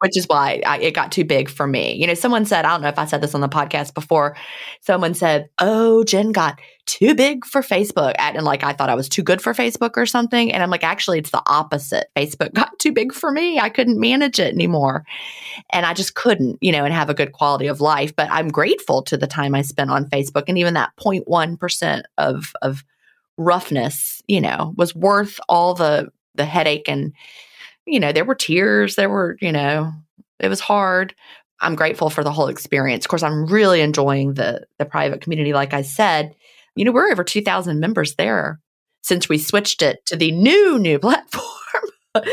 which 0.00 0.16
is 0.16 0.26
why 0.26 0.62
I, 0.66 0.78
it 0.78 0.94
got 0.94 1.12
too 1.12 1.24
big 1.24 1.48
for 1.48 1.66
me. 1.66 1.94
You 1.94 2.06
know, 2.06 2.14
someone 2.14 2.44
said, 2.44 2.64
I 2.64 2.70
don't 2.70 2.82
know 2.82 2.88
if 2.88 2.98
I 2.98 3.04
said 3.04 3.20
this 3.20 3.34
on 3.34 3.40
the 3.40 3.48
podcast 3.48 3.94
before, 3.94 4.36
someone 4.80 5.14
said, 5.14 5.48
Oh, 5.60 6.04
Gin 6.04 6.32
got 6.32 6.60
too 6.86 7.14
big 7.14 7.44
for 7.44 7.62
Facebook. 7.62 8.14
And 8.18 8.42
like, 8.44 8.62
I 8.62 8.72
thought 8.72 8.88
I 8.88 8.94
was 8.94 9.08
too 9.08 9.22
good 9.22 9.42
for 9.42 9.52
Facebook 9.52 9.96
or 9.96 10.06
something. 10.06 10.52
And 10.52 10.62
I'm 10.62 10.70
like, 10.70 10.84
actually, 10.84 11.18
it's 11.18 11.30
the 11.30 11.42
opposite. 11.46 12.06
Facebook 12.16 12.52
got 12.54 12.78
too 12.78 12.92
big 12.92 13.12
for 13.12 13.32
me. 13.32 13.58
I 13.58 13.68
couldn't 13.68 13.98
manage 13.98 14.38
it 14.38 14.54
anymore. 14.54 15.04
And 15.72 15.84
I 15.84 15.94
just 15.94 16.14
couldn't, 16.14 16.58
you 16.60 16.70
know, 16.72 16.84
and 16.84 16.94
have 16.94 17.10
a 17.10 17.14
good 17.14 17.32
quality 17.32 17.66
of 17.66 17.80
life. 17.80 18.14
But 18.14 18.30
I'm 18.30 18.48
grateful 18.48 19.02
to 19.02 19.16
the 19.16 19.26
time 19.26 19.54
I 19.54 19.62
spent 19.62 19.90
on 19.90 20.08
Facebook 20.10 20.44
and 20.46 20.58
even 20.58 20.74
that 20.74 20.92
0.1% 21.00 22.02
of, 22.18 22.52
of, 22.62 22.84
roughness 23.38 24.22
you 24.26 24.40
know 24.40 24.72
was 24.76 24.94
worth 24.94 25.38
all 25.48 25.74
the 25.74 26.10
the 26.34 26.44
headache 26.44 26.88
and 26.88 27.12
you 27.86 28.00
know, 28.00 28.12
there 28.12 28.24
were 28.24 28.34
tears, 28.34 28.96
there 28.96 29.08
were, 29.08 29.36
you 29.40 29.52
know, 29.52 29.92
it 30.40 30.48
was 30.48 30.60
hard. 30.60 31.14
I'm 31.60 31.74
grateful 31.74 32.10
for 32.10 32.22
the 32.22 32.32
whole 32.32 32.48
experience. 32.48 33.04
Of 33.04 33.08
course, 33.08 33.22
I'm 33.22 33.46
really 33.46 33.80
enjoying 33.80 34.34
the 34.34 34.66
the 34.78 34.84
private 34.84 35.22
community. 35.22 35.52
Like 35.52 35.72
I 35.72 35.82
said, 35.82 36.34
you 36.74 36.84
know, 36.84 36.92
we're 36.92 37.10
over 37.10 37.24
2,000 37.24 37.80
members 37.80 38.14
there 38.16 38.60
since 39.02 39.28
we 39.28 39.38
switched 39.38 39.82
it 39.82 40.04
to 40.06 40.16
the 40.16 40.32
new 40.32 40.78
new 40.78 40.98
platform, 41.00 41.44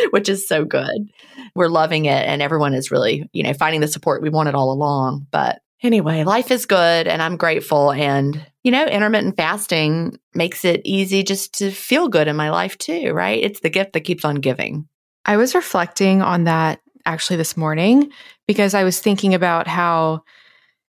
which 0.09 0.27
is 0.27 0.47
so 0.47 0.65
good. 0.65 1.09
We're 1.55 1.69
loving 1.69 2.05
it, 2.05 2.27
and 2.27 2.41
everyone 2.41 2.73
is 2.73 2.91
really, 2.91 3.29
you 3.31 3.43
know, 3.43 3.53
finding 3.53 3.81
the 3.81 3.87
support 3.87 4.21
we 4.21 4.29
wanted 4.29 4.55
all 4.55 4.71
along. 4.71 5.27
But 5.31 5.61
anyway, 5.81 6.23
life 6.23 6.51
is 6.51 6.65
good, 6.65 7.07
and 7.07 7.21
I'm 7.21 7.37
grateful. 7.37 7.91
And 7.91 8.45
you 8.63 8.71
know, 8.71 8.85
intermittent 8.85 9.37
fasting 9.37 10.17
makes 10.33 10.65
it 10.65 10.81
easy 10.83 11.21
just 11.23 11.53
to 11.59 11.69
feel 11.69 12.07
good 12.07 12.27
in 12.27 12.35
my 12.35 12.49
life 12.49 12.77
too. 12.77 13.13
Right? 13.13 13.41
It's 13.41 13.61
the 13.61 13.69
gift 13.69 13.93
that 13.93 14.01
keeps 14.01 14.25
on 14.25 14.35
giving. 14.35 14.87
I 15.25 15.37
was 15.37 15.55
reflecting 15.55 16.21
on 16.21 16.45
that 16.45 16.81
actually 17.05 17.37
this 17.37 17.55
morning 17.55 18.11
because 18.47 18.73
I 18.73 18.83
was 18.83 18.99
thinking 18.99 19.33
about 19.33 19.67
how 19.67 20.23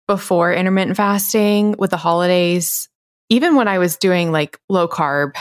before 0.09 0.53
intermittent 0.53 0.97
fasting 0.97 1.75
with 1.79 1.91
the 1.91 1.97
holidays, 1.97 2.89
even 3.29 3.57
when 3.57 3.69
I 3.69 3.79
was 3.79 3.97
doing 3.97 4.33
like 4.33 4.59
low 4.69 4.89
carb, 4.89 5.35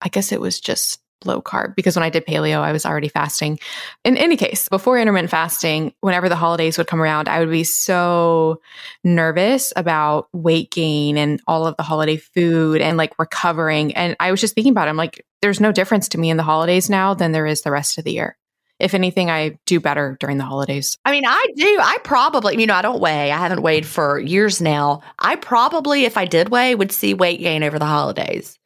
I 0.00 0.08
guess 0.08 0.32
it 0.32 0.40
was 0.40 0.60
just 0.60 1.00
low 1.26 1.40
carb 1.42 1.74
because 1.74 1.96
when 1.96 2.02
I 2.02 2.10
did 2.10 2.26
paleo, 2.26 2.60
I 2.60 2.72
was 2.72 2.86
already 2.86 3.08
fasting. 3.08 3.58
In 4.04 4.16
any 4.16 4.36
case, 4.36 4.68
before 4.68 4.98
intermittent 4.98 5.30
fasting, 5.30 5.94
whenever 6.00 6.28
the 6.28 6.36
holidays 6.36 6.78
would 6.78 6.86
come 6.86 7.00
around, 7.00 7.28
I 7.28 7.40
would 7.40 7.50
be 7.50 7.64
so 7.64 8.60
nervous 9.04 9.72
about 9.76 10.28
weight 10.32 10.70
gain 10.70 11.16
and 11.16 11.40
all 11.46 11.66
of 11.66 11.76
the 11.76 11.82
holiday 11.82 12.16
food 12.16 12.80
and 12.80 12.96
like 12.96 13.18
recovering. 13.18 13.94
And 13.94 14.16
I 14.20 14.30
was 14.30 14.40
just 14.40 14.54
thinking 14.54 14.72
about 14.72 14.88
it. 14.88 14.90
I'm 14.90 14.96
like, 14.96 15.24
there's 15.40 15.60
no 15.60 15.72
difference 15.72 16.08
to 16.10 16.18
me 16.18 16.30
in 16.30 16.36
the 16.36 16.42
holidays 16.42 16.88
now 16.88 17.14
than 17.14 17.32
there 17.32 17.46
is 17.46 17.62
the 17.62 17.70
rest 17.70 17.98
of 17.98 18.04
the 18.04 18.12
year. 18.12 18.36
If 18.82 18.94
anything, 18.94 19.30
I 19.30 19.58
do 19.64 19.78
better 19.78 20.16
during 20.18 20.38
the 20.38 20.44
holidays. 20.44 20.98
I 21.04 21.12
mean, 21.12 21.22
I 21.24 21.46
do. 21.54 21.78
I 21.80 21.98
probably, 22.02 22.60
you 22.60 22.66
know, 22.66 22.74
I 22.74 22.82
don't 22.82 23.00
weigh. 23.00 23.30
I 23.30 23.38
haven't 23.38 23.62
weighed 23.62 23.86
for 23.86 24.18
years 24.18 24.60
now. 24.60 25.02
I 25.20 25.36
probably, 25.36 26.04
if 26.04 26.16
I 26.16 26.24
did 26.24 26.48
weigh, 26.48 26.74
would 26.74 26.90
see 26.90 27.14
weight 27.14 27.38
gain 27.38 27.62
over 27.62 27.78
the 27.78 27.86
holidays 27.86 28.58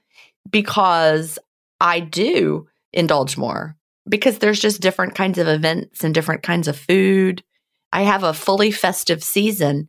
because 0.50 1.38
I 1.80 2.00
do 2.00 2.68
indulge 2.92 3.36
more 3.36 3.76
because 4.08 4.38
there's 4.38 4.60
just 4.60 4.80
different 4.80 5.14
kinds 5.14 5.38
of 5.38 5.48
events 5.48 6.04
and 6.04 6.14
different 6.14 6.42
kinds 6.42 6.68
of 6.68 6.76
food. 6.76 7.42
I 7.92 8.02
have 8.02 8.22
a 8.22 8.34
fully 8.34 8.70
festive 8.70 9.22
season 9.22 9.88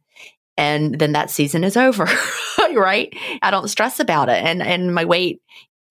and 0.57 0.97
then 0.97 1.11
that 1.11 1.29
season 1.29 1.63
is 1.63 1.77
over, 1.77 2.07
right? 2.75 3.13
I 3.41 3.51
don't 3.51 3.69
stress 3.69 3.99
about 3.99 4.29
it. 4.29 4.43
And 4.43 4.61
and 4.61 4.93
my 4.93 5.05
weight 5.05 5.41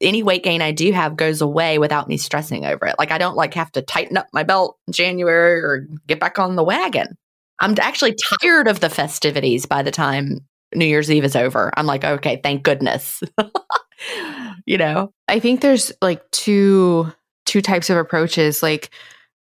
any 0.01 0.23
weight 0.23 0.43
gain 0.45 0.61
I 0.61 0.73
do 0.73 0.93
have 0.93 1.17
goes 1.17 1.41
away 1.41 1.79
without 1.79 2.09
me 2.09 2.19
stressing 2.19 2.67
over 2.67 2.87
it. 2.87 2.97
Like 2.99 3.11
I 3.11 3.19
don't 3.19 3.37
like 3.37 3.55
have 3.55 3.73
to 3.73 3.83
tighten 3.83 4.17
up 4.17 4.27
my 4.33 4.43
belt 4.43 4.77
in 4.87 4.93
January 4.93 5.61
or 5.61 5.87
get 6.07 6.21
back 6.21 6.39
on 6.39 6.57
the 6.57 6.65
wagon. 6.65 7.17
I'm 7.61 7.75
actually 7.81 8.15
tired 8.41 8.69
of 8.69 8.81
the 8.81 8.91
festivities 8.91 9.65
by 9.65 9.83
the 9.83 9.91
time 9.91 10.41
New 10.75 10.85
Year's 10.85 11.11
Eve 11.11 11.25
is 11.25 11.37
over. 11.37 11.73
I'm 11.77 11.87
like, 11.87 12.05
okay, 12.05 12.41
thank 12.43 12.63
goodness. 12.63 13.23
you 14.67 14.79
know? 14.79 15.13
I 15.29 15.41
think 15.41 15.61
there's 15.61 15.93
like 16.01 16.29
two 16.31 17.13
two 17.45 17.63
types 17.63 17.91
of 17.91 17.97
approaches 17.97 18.63
like 18.63 18.91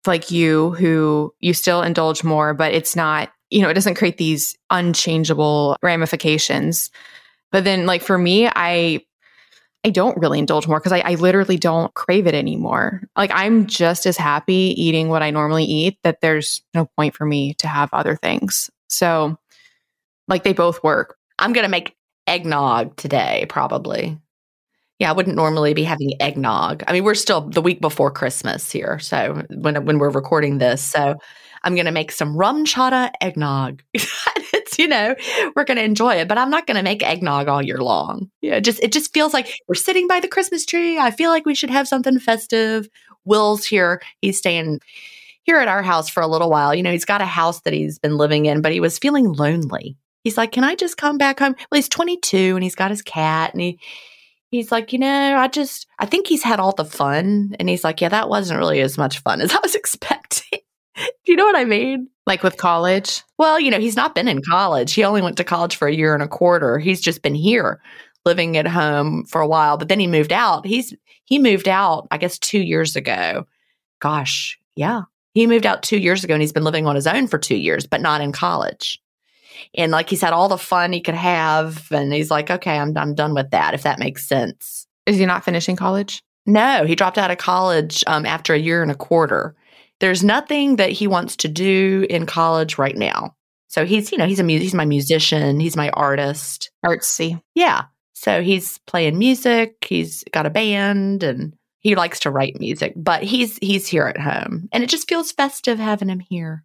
like 0.06 0.30
you 0.30 0.72
who 0.72 1.32
you 1.38 1.54
still 1.54 1.82
indulge 1.82 2.24
more 2.24 2.52
but 2.52 2.74
it's 2.74 2.96
not 2.96 3.30
you 3.48 3.62
know 3.62 3.68
it 3.68 3.74
doesn't 3.74 3.94
create 3.94 4.18
these 4.18 4.56
unchangeable 4.70 5.76
ramifications. 5.82 6.90
But 7.52 7.64
then 7.64 7.86
like 7.86 8.02
for 8.02 8.16
me 8.16 8.48
i 8.48 9.00
i 9.84 9.90
don't 9.90 10.18
really 10.18 10.38
indulge 10.38 10.66
more 10.66 10.78
because 10.78 10.92
I, 10.92 11.00
I 11.00 11.14
literally 11.16 11.56
don't 11.56 11.92
crave 11.94 12.26
it 12.26 12.34
anymore. 12.34 13.02
Like 13.16 13.30
i'm 13.34 13.66
just 13.66 14.06
as 14.06 14.16
happy 14.16 14.74
eating 14.76 15.08
what 15.08 15.22
i 15.22 15.30
normally 15.30 15.64
eat 15.64 15.98
that 16.02 16.20
there's 16.20 16.62
no 16.74 16.88
point 16.96 17.14
for 17.14 17.26
me 17.26 17.54
to 17.54 17.68
have 17.68 17.90
other 17.92 18.16
things. 18.16 18.70
So 18.88 19.38
like 20.28 20.44
they 20.44 20.52
both 20.52 20.82
work. 20.82 21.16
I'm 21.38 21.52
gonna 21.52 21.68
make 21.68 21.96
eggnog 22.26 22.96
today 22.96 23.46
probably 23.48 24.18
yeah, 25.02 25.10
I 25.10 25.14
wouldn't 25.14 25.34
normally 25.34 25.74
be 25.74 25.82
having 25.82 26.12
eggnog. 26.20 26.84
I 26.86 26.92
mean, 26.92 27.02
we're 27.02 27.16
still 27.16 27.40
the 27.40 27.60
week 27.60 27.80
before 27.80 28.12
Christmas 28.12 28.70
here, 28.70 29.00
so 29.00 29.42
when 29.50 29.84
when 29.84 29.98
we're 29.98 30.10
recording 30.10 30.58
this, 30.58 30.80
so 30.80 31.16
I'm 31.64 31.74
going 31.74 31.86
to 31.86 31.90
make 31.90 32.12
some 32.12 32.36
RumChata 32.36 33.10
eggnog. 33.20 33.82
it's 33.94 34.78
you 34.78 34.86
know 34.86 35.16
we're 35.56 35.64
going 35.64 35.78
to 35.78 35.82
enjoy 35.82 36.14
it, 36.14 36.28
but 36.28 36.38
I'm 36.38 36.50
not 36.50 36.68
going 36.68 36.76
to 36.76 36.84
make 36.84 37.02
eggnog 37.02 37.48
all 37.48 37.60
year 37.60 37.78
long. 37.78 38.30
Yeah, 38.42 38.60
just 38.60 38.80
it 38.80 38.92
just 38.92 39.12
feels 39.12 39.34
like 39.34 39.52
we're 39.66 39.74
sitting 39.74 40.06
by 40.06 40.20
the 40.20 40.28
Christmas 40.28 40.64
tree. 40.64 41.00
I 41.00 41.10
feel 41.10 41.30
like 41.30 41.46
we 41.46 41.56
should 41.56 41.70
have 41.70 41.88
something 41.88 42.20
festive. 42.20 42.88
Will's 43.24 43.64
here; 43.64 44.00
he's 44.20 44.38
staying 44.38 44.78
here 45.42 45.58
at 45.58 45.66
our 45.66 45.82
house 45.82 46.08
for 46.08 46.22
a 46.22 46.28
little 46.28 46.48
while. 46.48 46.76
You 46.76 46.84
know, 46.84 46.92
he's 46.92 47.04
got 47.04 47.20
a 47.20 47.26
house 47.26 47.62
that 47.62 47.72
he's 47.72 47.98
been 47.98 48.16
living 48.16 48.46
in, 48.46 48.62
but 48.62 48.70
he 48.70 48.78
was 48.78 49.00
feeling 49.00 49.32
lonely. 49.32 49.96
He's 50.22 50.36
like, 50.36 50.52
"Can 50.52 50.62
I 50.62 50.76
just 50.76 50.96
come 50.96 51.18
back 51.18 51.40
home?" 51.40 51.56
Well, 51.72 51.78
he's 51.78 51.88
22 51.88 52.54
and 52.54 52.62
he's 52.62 52.76
got 52.76 52.92
his 52.92 53.02
cat, 53.02 53.52
and 53.52 53.60
he 53.60 53.80
he's 54.52 54.70
like, 54.70 54.92
you 54.92 54.98
know, 54.98 55.36
I 55.36 55.48
just, 55.48 55.88
I 55.98 56.06
think 56.06 56.28
he's 56.28 56.44
had 56.44 56.60
all 56.60 56.72
the 56.72 56.84
fun. 56.84 57.56
And 57.58 57.68
he's 57.68 57.82
like, 57.82 58.00
yeah, 58.00 58.10
that 58.10 58.28
wasn't 58.28 58.60
really 58.60 58.80
as 58.80 58.96
much 58.96 59.18
fun 59.20 59.40
as 59.40 59.52
I 59.54 59.58
was 59.60 59.74
expecting. 59.74 60.60
Do 60.94 61.32
you 61.32 61.36
know 61.36 61.46
what 61.46 61.56
I 61.56 61.64
mean? 61.64 62.08
Like 62.26 62.42
with 62.42 62.58
college? 62.58 63.24
Well, 63.38 63.58
you 63.58 63.70
know, 63.70 63.80
he's 63.80 63.96
not 63.96 64.14
been 64.14 64.28
in 64.28 64.42
college. 64.48 64.92
He 64.92 65.02
only 65.02 65.22
went 65.22 65.38
to 65.38 65.44
college 65.44 65.74
for 65.74 65.88
a 65.88 65.94
year 65.94 66.14
and 66.14 66.22
a 66.22 66.28
quarter. 66.28 66.78
He's 66.78 67.00
just 67.00 67.22
been 67.22 67.34
here 67.34 67.80
living 68.24 68.56
at 68.56 68.68
home 68.68 69.24
for 69.24 69.40
a 69.40 69.48
while, 69.48 69.78
but 69.78 69.88
then 69.88 69.98
he 69.98 70.06
moved 70.06 70.32
out. 70.32 70.66
He's, 70.66 70.94
he 71.24 71.38
moved 71.38 71.66
out, 71.66 72.06
I 72.10 72.18
guess, 72.18 72.38
two 72.38 72.60
years 72.60 72.94
ago. 72.94 73.46
Gosh, 74.00 74.58
yeah. 74.76 75.02
He 75.32 75.46
moved 75.46 75.64
out 75.64 75.82
two 75.82 75.98
years 75.98 76.22
ago 76.22 76.34
and 76.34 76.42
he's 76.42 76.52
been 76.52 76.62
living 76.62 76.86
on 76.86 76.94
his 76.94 77.06
own 77.06 77.26
for 77.26 77.38
two 77.38 77.56
years, 77.56 77.86
but 77.86 78.02
not 78.02 78.20
in 78.20 78.32
college 78.32 79.00
and 79.74 79.92
like 79.92 80.08
he's 80.08 80.20
had 80.20 80.32
all 80.32 80.48
the 80.48 80.58
fun 80.58 80.92
he 80.92 81.00
could 81.00 81.14
have 81.14 81.90
and 81.90 82.12
he's 82.12 82.30
like 82.30 82.50
okay 82.50 82.78
i'm, 82.78 82.96
I'm 82.96 83.14
done 83.14 83.34
with 83.34 83.50
that 83.50 83.74
if 83.74 83.82
that 83.82 83.98
makes 83.98 84.26
sense. 84.26 84.86
Is 85.06 85.18
he 85.18 85.26
not 85.26 85.44
finishing 85.44 85.76
college? 85.76 86.22
No 86.46 86.84
he 86.84 86.94
dropped 86.94 87.18
out 87.18 87.30
of 87.30 87.38
college 87.38 88.04
um, 88.06 88.26
after 88.26 88.54
a 88.54 88.58
year 88.58 88.82
and 88.82 88.90
a 88.90 88.96
quarter. 88.96 89.54
There's 90.00 90.24
nothing 90.24 90.76
that 90.76 90.90
he 90.90 91.06
wants 91.06 91.36
to 91.36 91.48
do 91.48 92.06
in 92.10 92.26
college 92.26 92.78
right 92.78 92.96
now. 92.96 93.36
So 93.68 93.84
he's 93.84 94.12
you 94.12 94.18
know 94.18 94.26
he's 94.26 94.40
a 94.40 94.44
he's 94.44 94.74
my 94.74 94.84
musician 94.84 95.60
he's 95.60 95.76
my 95.76 95.90
artist. 95.90 96.70
Artsy. 96.84 97.40
Yeah. 97.54 97.84
So 98.14 98.40
he's 98.40 98.78
playing 98.86 99.18
music, 99.18 99.84
he's 99.88 100.22
got 100.32 100.46
a 100.46 100.50
band 100.50 101.24
and 101.24 101.54
he 101.80 101.96
likes 101.96 102.20
to 102.20 102.30
write 102.30 102.60
music, 102.60 102.92
but 102.96 103.24
he's 103.24 103.58
he's 103.58 103.88
here 103.88 104.06
at 104.06 104.20
home. 104.20 104.68
And 104.72 104.84
it 104.84 104.90
just 104.90 105.08
feels 105.08 105.32
festive 105.32 105.78
having 105.80 106.08
him 106.08 106.20
here. 106.20 106.64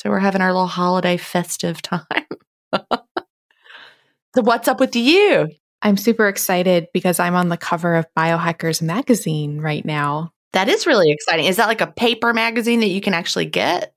So 0.00 0.08
we're 0.08 0.18
having 0.18 0.40
our 0.40 0.50
little 0.50 0.66
holiday 0.66 1.18
festive 1.18 1.82
time. 1.82 2.24
so 2.72 4.40
what's 4.40 4.66
up 4.66 4.80
with 4.80 4.96
you? 4.96 5.50
I'm 5.82 5.98
super 5.98 6.26
excited 6.26 6.86
because 6.94 7.20
I'm 7.20 7.34
on 7.34 7.50
the 7.50 7.58
cover 7.58 7.96
of 7.96 8.06
Biohackers 8.18 8.80
magazine 8.80 9.60
right 9.60 9.84
now. 9.84 10.32
That 10.54 10.70
is 10.70 10.86
really 10.86 11.10
exciting. 11.10 11.44
Is 11.44 11.56
that 11.56 11.68
like 11.68 11.82
a 11.82 11.86
paper 11.86 12.32
magazine 12.32 12.80
that 12.80 12.88
you 12.88 13.02
can 13.02 13.12
actually 13.12 13.44
get? 13.44 13.92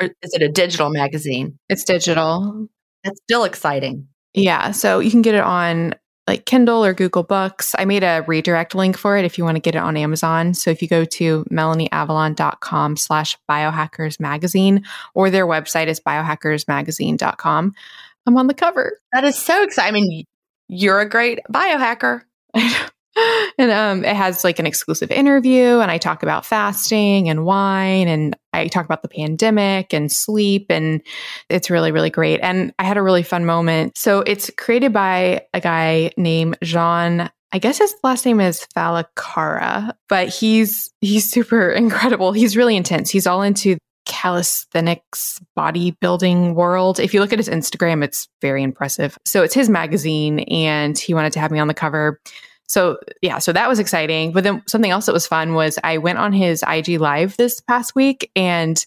Or 0.00 0.08
is 0.20 0.34
it 0.34 0.42
a 0.42 0.48
digital 0.48 0.90
magazine? 0.90 1.60
It's 1.68 1.84
digital. 1.84 2.66
That's 3.04 3.20
still 3.22 3.44
exciting. 3.44 4.08
Yeah. 4.34 4.72
So 4.72 4.98
you 4.98 5.12
can 5.12 5.22
get 5.22 5.36
it 5.36 5.44
on 5.44 5.94
like 6.30 6.46
Kindle 6.46 6.84
or 6.84 6.94
Google 6.94 7.24
Books. 7.24 7.74
I 7.76 7.84
made 7.84 8.04
a 8.04 8.22
redirect 8.24 8.76
link 8.76 8.96
for 8.96 9.16
it 9.16 9.24
if 9.24 9.36
you 9.36 9.42
want 9.42 9.56
to 9.56 9.60
get 9.60 9.74
it 9.74 9.78
on 9.78 9.96
Amazon. 9.96 10.54
So 10.54 10.70
if 10.70 10.80
you 10.80 10.86
go 10.86 11.04
to 11.04 11.44
melanieavalon.com 11.50 12.96
slash 12.96 13.36
biohackers 13.50 14.20
magazine 14.20 14.84
or 15.12 15.28
their 15.28 15.44
website 15.44 15.88
is 15.88 15.98
biohackersmagazine.com, 15.98 17.74
I'm 18.26 18.36
on 18.36 18.46
the 18.46 18.54
cover. 18.54 18.96
That 19.12 19.24
is 19.24 19.36
so 19.36 19.64
exciting. 19.64 19.88
I 19.88 20.06
mean, 20.06 20.24
you're 20.68 21.00
a 21.00 21.08
great 21.08 21.40
biohacker. 21.52 22.22
and 23.58 23.70
um, 23.70 24.04
it 24.04 24.16
has 24.16 24.44
like 24.44 24.58
an 24.58 24.66
exclusive 24.66 25.10
interview 25.10 25.78
and 25.78 25.90
i 25.90 25.98
talk 25.98 26.22
about 26.22 26.44
fasting 26.44 27.28
and 27.28 27.44
wine 27.44 28.08
and 28.08 28.36
i 28.52 28.66
talk 28.68 28.84
about 28.84 29.02
the 29.02 29.08
pandemic 29.08 29.92
and 29.92 30.10
sleep 30.10 30.66
and 30.70 31.02
it's 31.48 31.70
really 31.70 31.92
really 31.92 32.10
great 32.10 32.40
and 32.42 32.72
i 32.78 32.84
had 32.84 32.96
a 32.96 33.02
really 33.02 33.22
fun 33.22 33.44
moment 33.44 33.96
so 33.96 34.20
it's 34.20 34.50
created 34.56 34.92
by 34.92 35.42
a 35.54 35.60
guy 35.60 36.10
named 36.16 36.56
jean 36.62 37.30
I 37.52 37.58
guess 37.58 37.78
his 37.78 37.92
last 38.04 38.24
name 38.26 38.40
is 38.40 38.64
Fallacara, 38.76 39.92
but 40.08 40.28
he's 40.28 40.88
he's 41.00 41.28
super 41.28 41.70
incredible. 41.72 42.30
He's 42.30 42.56
really 42.56 42.76
intense. 42.76 43.10
He's 43.10 43.26
all 43.26 43.42
into 43.42 43.76
calisthenics 44.06 45.40
bodybuilding 45.56 46.54
world. 46.54 46.98
If 46.98 47.14
you 47.14 47.20
look 47.20 47.32
at 47.32 47.38
his 47.38 47.48
Instagram, 47.48 48.02
it's 48.02 48.28
very 48.40 48.62
impressive. 48.62 49.16
So 49.24 49.42
it's 49.42 49.54
his 49.54 49.68
magazine 49.68 50.40
and 50.40 50.98
he 50.98 51.14
wanted 51.14 51.32
to 51.34 51.40
have 51.40 51.50
me 51.50 51.58
on 51.58 51.68
the 51.68 51.74
cover. 51.74 52.18
So 52.70 52.98
yeah, 53.20 53.38
so 53.38 53.52
that 53.52 53.68
was 53.68 53.80
exciting. 53.80 54.30
But 54.30 54.44
then 54.44 54.62
something 54.68 54.92
else 54.92 55.06
that 55.06 55.12
was 55.12 55.26
fun 55.26 55.54
was 55.54 55.76
I 55.82 55.98
went 55.98 56.18
on 56.18 56.32
his 56.32 56.62
IG 56.68 57.00
live 57.00 57.36
this 57.36 57.60
past 57.60 57.96
week 57.96 58.30
and 58.36 58.86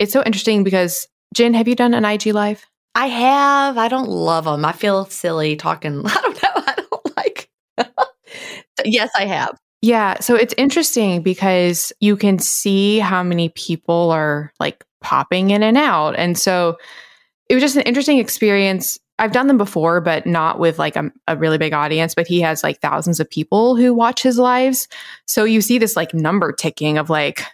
it's 0.00 0.12
so 0.12 0.20
interesting 0.24 0.64
because 0.64 1.06
Gin, 1.32 1.54
have 1.54 1.68
you 1.68 1.76
done 1.76 1.94
an 1.94 2.04
IG 2.04 2.26
live? 2.26 2.66
I 2.96 3.06
have. 3.06 3.78
I 3.78 3.86
don't 3.86 4.08
love 4.08 4.44
them. 4.46 4.64
I 4.64 4.72
feel 4.72 5.04
silly 5.06 5.54
talking. 5.54 6.02
I 6.04 6.14
don't 6.14 6.42
know. 6.42 6.50
I 6.54 6.74
don't 6.90 7.16
like. 7.16 7.50
yes, 8.84 9.10
I 9.16 9.26
have. 9.26 9.56
Yeah. 9.80 10.18
So 10.18 10.34
it's 10.34 10.54
interesting 10.58 11.22
because 11.22 11.92
you 12.00 12.16
can 12.16 12.40
see 12.40 12.98
how 12.98 13.22
many 13.22 13.50
people 13.50 14.10
are 14.10 14.52
like 14.58 14.84
popping 15.00 15.50
in 15.50 15.62
and 15.62 15.76
out. 15.76 16.16
And 16.16 16.36
so 16.36 16.78
it 17.48 17.54
was 17.54 17.62
just 17.62 17.76
an 17.76 17.82
interesting 17.82 18.18
experience 18.18 18.98
I've 19.18 19.32
done 19.32 19.46
them 19.46 19.58
before, 19.58 20.00
but 20.00 20.26
not 20.26 20.58
with 20.58 20.78
like 20.78 20.96
a, 20.96 21.10
a, 21.28 21.36
really 21.36 21.58
big 21.58 21.72
audience. 21.72 22.14
But 22.14 22.26
he 22.26 22.40
has 22.40 22.64
like 22.64 22.80
thousands 22.80 23.20
of 23.20 23.30
people 23.30 23.76
who 23.76 23.94
watch 23.94 24.22
his 24.22 24.38
lives. 24.38 24.88
So 25.26 25.44
you 25.44 25.60
see 25.60 25.78
this 25.78 25.94
like 25.94 26.14
number 26.14 26.52
ticking 26.52 26.98
of 26.98 27.10
like, 27.10 27.44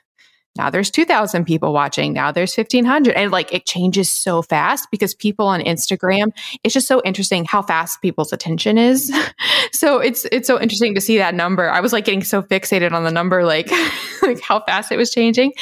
now 0.57 0.69
there's 0.69 0.91
2000 0.91 1.45
people 1.45 1.73
watching. 1.73 2.13
Now 2.13 2.33
there's 2.33 2.57
1500. 2.57 3.15
And 3.15 3.31
like 3.31 3.53
it 3.53 3.67
changes 3.67 4.11
so 4.11 4.43
fast 4.43 4.89
because 4.91 5.15
people 5.15 5.47
on 5.47 5.61
Instagram, 5.61 6.33
it's 6.65 6.75
just 6.75 6.89
so 6.89 7.01
interesting 7.05 7.45
how 7.45 7.63
fast 7.63 8.01
people's 8.03 8.33
attention 8.33 8.77
is. 8.77 9.15
so 9.73 9.99
it's, 9.99 10.27
it's 10.33 10.49
so 10.49 10.61
interesting 10.61 10.95
to 10.95 11.01
see 11.01 11.19
that 11.19 11.35
number. 11.35 11.71
I 11.71 11.81
was 11.81 11.93
like 11.93 12.07
getting 12.07 12.25
so 12.25 12.43
fixated 12.43 12.93
on 12.93 13.05
the 13.05 13.13
number, 13.13 13.45
like, 13.45 13.71
like 14.23 14.41
how 14.41 14.61
fast 14.61 14.91
it 14.91 14.97
was 14.97 15.13
changing. 15.13 15.53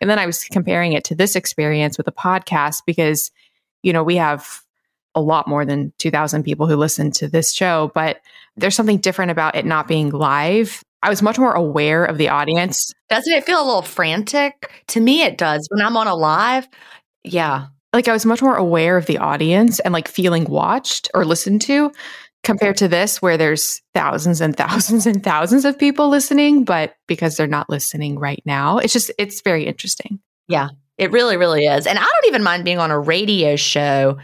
And 0.00 0.08
then 0.08 0.18
I 0.18 0.26
was 0.26 0.44
comparing 0.44 0.92
it 0.92 1.04
to 1.04 1.14
this 1.14 1.36
experience 1.36 1.98
with 1.98 2.06
a 2.06 2.12
podcast 2.12 2.82
because, 2.86 3.30
you 3.82 3.92
know, 3.92 4.02
we 4.04 4.16
have 4.16 4.62
a 5.18 5.20
lot 5.20 5.48
more 5.48 5.64
than 5.64 5.92
2000 5.98 6.42
people 6.42 6.66
who 6.66 6.76
listen 6.76 7.10
to 7.12 7.28
this 7.28 7.52
show, 7.52 7.90
but 7.94 8.20
there's 8.56 8.74
something 8.74 8.98
different 8.98 9.30
about 9.30 9.56
it 9.56 9.66
not 9.66 9.88
being 9.88 10.10
live. 10.10 10.82
I 11.02 11.08
was 11.08 11.22
much 11.22 11.38
more 11.38 11.52
aware 11.52 12.04
of 12.04 12.18
the 12.18 12.28
audience. 12.28 12.92
Doesn't 13.08 13.32
it 13.32 13.44
feel 13.44 13.62
a 13.62 13.64
little 13.64 13.82
frantic? 13.82 14.84
To 14.88 15.00
me, 15.00 15.22
it 15.22 15.38
does. 15.38 15.66
When 15.70 15.84
I'm 15.84 15.96
on 15.96 16.08
a 16.08 16.14
live, 16.14 16.66
yeah. 17.24 17.66
Like 17.92 18.08
I 18.08 18.12
was 18.12 18.26
much 18.26 18.42
more 18.42 18.56
aware 18.56 18.96
of 18.96 19.06
the 19.06 19.18
audience 19.18 19.80
and 19.80 19.92
like 19.92 20.08
feeling 20.08 20.44
watched 20.44 21.08
or 21.14 21.24
listened 21.24 21.62
to 21.62 21.92
compared 22.44 22.76
to 22.78 22.88
this, 22.88 23.20
where 23.22 23.36
there's 23.36 23.80
thousands 23.94 24.40
and 24.40 24.56
thousands 24.56 25.06
and 25.06 25.22
thousands 25.22 25.64
of 25.64 25.78
people 25.78 26.08
listening, 26.08 26.64
but 26.64 26.94
because 27.06 27.36
they're 27.36 27.46
not 27.46 27.70
listening 27.70 28.18
right 28.18 28.42
now, 28.44 28.78
it's 28.78 28.92
just, 28.92 29.10
it's 29.18 29.40
very 29.42 29.66
interesting. 29.66 30.20
Yeah, 30.48 30.70
it 30.98 31.12
really, 31.12 31.36
really 31.36 31.64
is. 31.64 31.86
And 31.86 31.98
I 31.98 32.02
don't 32.02 32.26
even 32.26 32.42
mind 32.42 32.64
being 32.64 32.78
on 32.78 32.90
a 32.90 32.98
radio 32.98 33.56
show. 33.56 34.18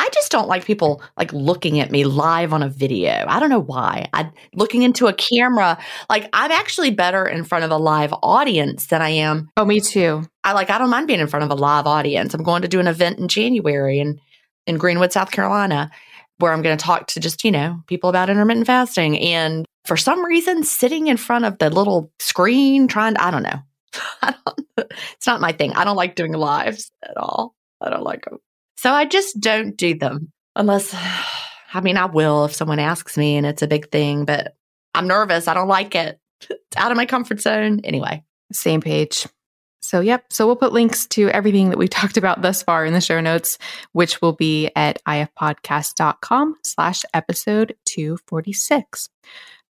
I 0.00 0.08
just 0.14 0.32
don't 0.32 0.48
like 0.48 0.64
people 0.64 1.02
like 1.18 1.30
looking 1.34 1.78
at 1.78 1.90
me 1.90 2.04
live 2.04 2.54
on 2.54 2.62
a 2.62 2.70
video. 2.70 3.26
I 3.28 3.38
don't 3.38 3.50
know 3.50 3.60
why. 3.60 4.08
I 4.14 4.30
looking 4.54 4.80
into 4.80 5.08
a 5.08 5.12
camera, 5.12 5.76
like 6.08 6.26
I'm 6.32 6.50
actually 6.50 6.90
better 6.90 7.26
in 7.26 7.44
front 7.44 7.66
of 7.66 7.70
a 7.70 7.76
live 7.76 8.14
audience 8.22 8.86
than 8.86 9.02
I 9.02 9.10
am. 9.10 9.50
Oh, 9.58 9.66
me 9.66 9.78
too. 9.78 10.22
I 10.42 10.54
like 10.54 10.70
I 10.70 10.78
don't 10.78 10.88
mind 10.88 11.06
being 11.06 11.20
in 11.20 11.26
front 11.26 11.44
of 11.44 11.50
a 11.50 11.54
live 11.54 11.86
audience. 11.86 12.32
I'm 12.32 12.42
going 12.42 12.62
to 12.62 12.68
do 12.68 12.80
an 12.80 12.86
event 12.86 13.18
in 13.18 13.28
January 13.28 14.00
in 14.00 14.18
in 14.66 14.78
Greenwood, 14.78 15.12
South 15.12 15.32
Carolina, 15.32 15.90
where 16.38 16.54
I'm 16.54 16.62
going 16.62 16.78
to 16.78 16.82
talk 16.82 17.08
to 17.08 17.20
just, 17.20 17.44
you 17.44 17.50
know, 17.50 17.82
people 17.86 18.08
about 18.08 18.30
intermittent 18.30 18.66
fasting 18.66 19.18
and 19.18 19.66
for 19.84 19.98
some 19.98 20.24
reason 20.24 20.62
sitting 20.62 21.08
in 21.08 21.18
front 21.18 21.44
of 21.44 21.58
the 21.58 21.68
little 21.68 22.10
screen 22.20 22.88
trying 22.88 23.16
to, 23.16 23.22
I 23.22 23.30
don't 23.30 23.42
know. 23.42 23.60
I 24.22 24.34
don't, 24.46 24.92
it's 25.12 25.26
not 25.26 25.42
my 25.42 25.52
thing. 25.52 25.74
I 25.74 25.84
don't 25.84 25.96
like 25.96 26.14
doing 26.14 26.32
lives 26.32 26.90
at 27.02 27.18
all. 27.18 27.54
I 27.82 27.90
don't 27.90 28.02
like 28.02 28.24
them. 28.24 28.38
So 28.80 28.90
I 28.90 29.04
just 29.04 29.38
don't 29.38 29.76
do 29.76 29.94
them 29.94 30.32
unless, 30.56 30.94
I 31.74 31.82
mean, 31.82 31.98
I 31.98 32.06
will 32.06 32.46
if 32.46 32.54
someone 32.54 32.78
asks 32.78 33.18
me 33.18 33.36
and 33.36 33.44
it's 33.44 33.60
a 33.60 33.66
big 33.66 33.90
thing, 33.90 34.24
but 34.24 34.54
I'm 34.94 35.06
nervous. 35.06 35.48
I 35.48 35.52
don't 35.52 35.68
like 35.68 35.94
it. 35.94 36.18
It's 36.48 36.76
out 36.78 36.90
of 36.90 36.96
my 36.96 37.04
comfort 37.04 37.42
zone. 37.42 37.82
Anyway. 37.84 38.24
Same 38.52 38.80
page. 38.80 39.26
So, 39.82 40.00
yep. 40.00 40.24
So, 40.30 40.46
we'll 40.46 40.56
put 40.56 40.72
links 40.72 41.06
to 41.08 41.28
everything 41.28 41.68
that 41.68 41.78
we've 41.78 41.90
talked 42.00 42.16
about 42.16 42.40
thus 42.40 42.62
far 42.62 42.86
in 42.86 42.94
the 42.94 43.02
show 43.02 43.20
notes, 43.20 43.58
which 43.92 44.22
will 44.22 44.32
be 44.32 44.70
at 44.74 45.04
ifpodcast.com 45.04 46.54
slash 46.64 47.04
episode 47.12 47.76
246. 47.84 49.10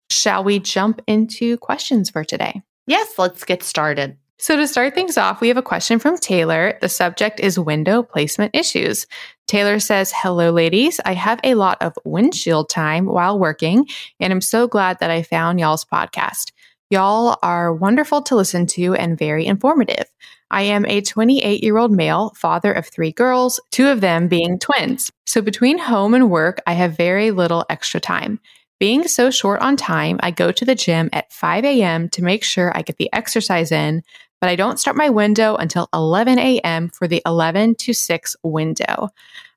Shall 0.08 0.44
we 0.44 0.60
jump 0.60 1.02
into 1.08 1.58
questions 1.58 2.10
for 2.10 2.22
today? 2.22 2.62
Yes, 2.86 3.18
let's 3.18 3.42
get 3.44 3.64
started. 3.64 4.18
So, 4.42 4.56
to 4.56 4.66
start 4.66 4.94
things 4.94 5.18
off, 5.18 5.42
we 5.42 5.48
have 5.48 5.58
a 5.58 5.62
question 5.62 5.98
from 5.98 6.16
Taylor. 6.16 6.78
The 6.80 6.88
subject 6.88 7.40
is 7.40 7.58
window 7.58 8.02
placement 8.02 8.56
issues. 8.56 9.06
Taylor 9.46 9.78
says, 9.78 10.14
Hello, 10.16 10.50
ladies. 10.50 10.98
I 11.04 11.12
have 11.12 11.40
a 11.44 11.56
lot 11.56 11.76
of 11.82 11.92
windshield 12.06 12.70
time 12.70 13.04
while 13.04 13.38
working, 13.38 13.86
and 14.18 14.32
I'm 14.32 14.40
so 14.40 14.66
glad 14.66 14.98
that 15.00 15.10
I 15.10 15.24
found 15.24 15.60
y'all's 15.60 15.84
podcast. 15.84 16.52
Y'all 16.88 17.36
are 17.42 17.74
wonderful 17.74 18.22
to 18.22 18.34
listen 18.34 18.66
to 18.68 18.94
and 18.94 19.18
very 19.18 19.44
informative. 19.44 20.06
I 20.50 20.62
am 20.62 20.86
a 20.86 21.02
28 21.02 21.62
year 21.62 21.76
old 21.76 21.92
male, 21.92 22.32
father 22.34 22.72
of 22.72 22.86
three 22.86 23.12
girls, 23.12 23.60
two 23.70 23.88
of 23.88 24.00
them 24.00 24.26
being 24.26 24.58
twins. 24.58 25.12
So, 25.26 25.42
between 25.42 25.76
home 25.76 26.14
and 26.14 26.30
work, 26.30 26.62
I 26.66 26.72
have 26.72 26.96
very 26.96 27.30
little 27.30 27.66
extra 27.68 28.00
time. 28.00 28.40
Being 28.78 29.06
so 29.06 29.30
short 29.30 29.60
on 29.60 29.76
time, 29.76 30.18
I 30.22 30.30
go 30.30 30.50
to 30.50 30.64
the 30.64 30.74
gym 30.74 31.10
at 31.12 31.30
5 31.30 31.66
a.m. 31.66 32.08
to 32.08 32.24
make 32.24 32.42
sure 32.42 32.72
I 32.74 32.80
get 32.80 32.96
the 32.96 33.12
exercise 33.12 33.70
in, 33.70 34.02
but 34.40 34.48
I 34.48 34.56
don't 34.56 34.78
start 34.78 34.96
my 34.96 35.10
window 35.10 35.56
until 35.56 35.88
11 35.92 36.38
a.m. 36.38 36.88
for 36.88 37.06
the 37.06 37.22
11 37.26 37.76
to 37.76 37.92
6 37.92 38.36
window. 38.42 39.08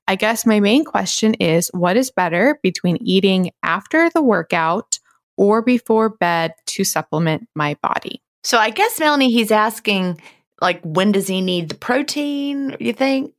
I 0.06 0.16
guess 0.16 0.44
my 0.44 0.60
main 0.60 0.84
question 0.84 1.34
is 1.34 1.70
what 1.72 1.96
is 1.96 2.10
better 2.10 2.58
between 2.62 2.98
eating 3.00 3.50
after 3.62 4.10
the 4.10 4.22
workout 4.22 4.98
or 5.36 5.62
before 5.62 6.10
bed 6.10 6.54
to 6.66 6.84
supplement 6.84 7.48
my 7.54 7.76
body? 7.82 8.22
So 8.42 8.58
I 8.58 8.70
guess, 8.70 9.00
Melanie, 9.00 9.30
he's 9.30 9.50
asking, 9.50 10.20
like, 10.60 10.82
when 10.82 11.12
does 11.12 11.26
he 11.26 11.40
need 11.40 11.70
the 11.70 11.74
protein, 11.74 12.76
you 12.78 12.92
think? 12.92 13.32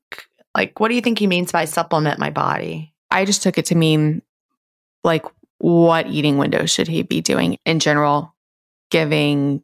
Like, 0.56 0.80
what 0.80 0.88
do 0.88 0.96
you 0.96 1.02
think 1.02 1.20
he 1.20 1.28
means 1.28 1.52
by 1.52 1.66
supplement 1.66 2.18
my 2.20 2.32
body? 2.32 2.94
I 3.12 3.26
just 3.26 3.44
took 3.44 3.60
it 3.60 3.68
to 3.68 3.76
mean, 3.76 4.24
like, 5.04 5.26
what 5.60 6.08
eating 6.08 6.38
window 6.38 6.66
should 6.66 6.88
he 6.88 7.04
be 7.04 7.22
doing 7.22 7.60
in 7.66 7.80
general, 7.80 8.34
giving 8.90 9.64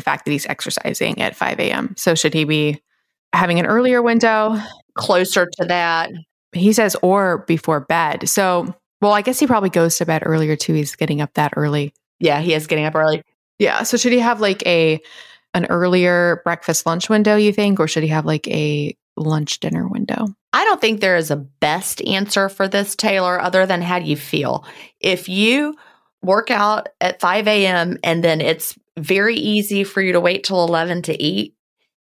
the 0.00 0.04
fact 0.04 0.24
that 0.24 0.30
he's 0.30 0.46
exercising 0.46 1.20
at 1.20 1.36
5 1.36 1.60
a.m. 1.60 1.94
So 1.96 2.14
should 2.14 2.32
he 2.32 2.44
be 2.44 2.82
having 3.32 3.60
an 3.60 3.66
earlier 3.66 4.02
window? 4.02 4.56
Closer 4.94 5.46
to 5.58 5.64
that. 5.66 6.10
He 6.52 6.72
says, 6.72 6.96
or 7.02 7.44
before 7.46 7.80
bed. 7.80 8.28
So, 8.28 8.74
well, 9.00 9.12
I 9.12 9.22
guess 9.22 9.38
he 9.38 9.46
probably 9.46 9.70
goes 9.70 9.98
to 9.98 10.06
bed 10.06 10.22
earlier 10.24 10.56
too. 10.56 10.74
He's 10.74 10.96
getting 10.96 11.20
up 11.20 11.34
that 11.34 11.52
early. 11.56 11.92
Yeah, 12.18 12.40
he 12.40 12.54
is 12.54 12.66
getting 12.66 12.86
up 12.86 12.94
early. 12.94 13.22
Yeah. 13.58 13.82
So 13.82 13.96
should 13.96 14.12
he 14.12 14.18
have 14.18 14.40
like 14.40 14.66
a 14.66 15.00
an 15.52 15.66
earlier 15.66 16.40
breakfast 16.44 16.86
lunch 16.86 17.08
window, 17.08 17.36
you 17.36 17.52
think, 17.52 17.80
or 17.80 17.88
should 17.88 18.02
he 18.02 18.08
have 18.08 18.24
like 18.24 18.46
a 18.48 18.96
lunch 19.16 19.60
dinner 19.60 19.86
window? 19.86 20.26
I 20.52 20.64
don't 20.64 20.80
think 20.80 21.00
there 21.00 21.16
is 21.16 21.30
a 21.30 21.36
best 21.36 22.02
answer 22.02 22.48
for 22.48 22.68
this, 22.68 22.96
Taylor, 22.96 23.40
other 23.40 23.66
than 23.66 23.82
how 23.82 23.98
do 23.98 24.06
you 24.06 24.16
feel? 24.16 24.64
If 25.00 25.28
you 25.28 25.76
work 26.22 26.50
out 26.50 26.88
at 27.00 27.20
5 27.20 27.48
a.m. 27.48 27.98
and 28.04 28.22
then 28.22 28.40
it's 28.40 28.78
very 28.98 29.36
easy 29.36 29.84
for 29.84 30.02
you 30.02 30.12
to 30.12 30.20
wait 30.20 30.44
till 30.44 30.64
11 30.64 31.02
to 31.02 31.22
eat, 31.22 31.54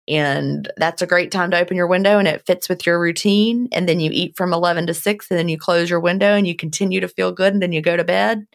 and 0.07 0.69
that's 0.77 1.01
a 1.01 1.07
great 1.07 1.31
time 1.31 1.51
to 1.51 1.59
open 1.59 1.77
your 1.77 1.87
window 1.87 2.17
and 2.17 2.27
it 2.27 2.45
fits 2.45 2.67
with 2.67 2.85
your 2.85 2.99
routine. 2.99 3.69
And 3.71 3.87
then 3.87 3.99
you 3.99 4.09
eat 4.11 4.35
from 4.35 4.53
11 4.53 4.87
to 4.87 4.93
6, 4.93 5.27
and 5.29 5.39
then 5.39 5.49
you 5.49 5.57
close 5.57 5.89
your 5.89 5.99
window 5.99 6.35
and 6.35 6.47
you 6.47 6.55
continue 6.55 6.99
to 6.99 7.07
feel 7.07 7.31
good, 7.31 7.53
and 7.53 7.61
then 7.61 7.71
you 7.71 7.81
go 7.81 7.95
to 7.95 8.03
bed 8.03 8.45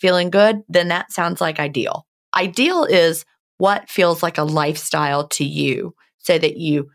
feeling 0.00 0.30
good, 0.30 0.62
then 0.68 0.88
that 0.88 1.12
sounds 1.12 1.40
like 1.40 1.58
ideal. 1.58 2.06
Ideal 2.34 2.84
is 2.84 3.24
what 3.58 3.88
feels 3.88 4.22
like 4.22 4.38
a 4.38 4.44
lifestyle 4.44 5.28
to 5.28 5.44
you 5.44 5.94
so 6.18 6.36
that 6.36 6.56
you 6.56 6.90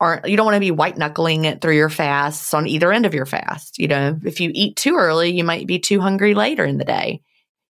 aren't 0.00 0.26
you 0.26 0.36
don't 0.36 0.46
want 0.46 0.56
to 0.56 0.60
be 0.60 0.70
white 0.70 0.96
knuckling 0.96 1.44
it 1.44 1.60
through 1.60 1.76
your 1.76 1.90
fasts 1.90 2.54
on 2.54 2.66
either 2.66 2.92
end 2.92 3.06
of 3.06 3.14
your 3.14 3.26
fast. 3.26 3.78
You 3.78 3.88
know, 3.88 4.18
if 4.24 4.40
you 4.40 4.50
eat 4.52 4.76
too 4.76 4.96
early, 4.96 5.30
you 5.30 5.44
might 5.44 5.66
be 5.66 5.78
too 5.78 6.00
hungry 6.00 6.34
later 6.34 6.64
in 6.64 6.78
the 6.78 6.84
day. 6.84 7.22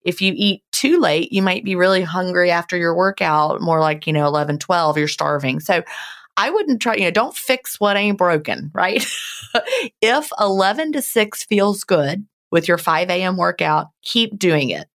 If 0.07 0.21
you 0.21 0.33
eat 0.37 0.63
too 0.71 1.01
late, 1.01 1.33
you 1.33 1.41
might 1.41 1.65
be 1.65 1.75
really 1.75 2.01
hungry 2.01 2.49
after 2.49 2.77
your 2.77 2.95
workout, 2.95 3.59
more 3.59 3.81
like, 3.81 4.07
you 4.07 4.13
know, 4.13 4.25
11, 4.25 4.57
12, 4.57 4.97
you're 4.97 5.07
starving. 5.09 5.59
So 5.59 5.83
I 6.37 6.49
wouldn't 6.49 6.81
try, 6.81 6.95
you 6.95 7.03
know, 7.03 7.11
don't 7.11 7.35
fix 7.35 7.77
what 7.77 7.97
ain't 7.97 8.17
broken, 8.17 8.71
right? 8.73 9.05
if 10.01 10.31
11 10.39 10.93
to 10.93 11.01
6 11.01 11.43
feels 11.43 11.83
good 11.83 12.25
with 12.51 12.69
your 12.69 12.77
5 12.77 13.09
a.m. 13.09 13.35
workout, 13.35 13.87
keep 14.01 14.39
doing 14.39 14.69
it. 14.69 14.87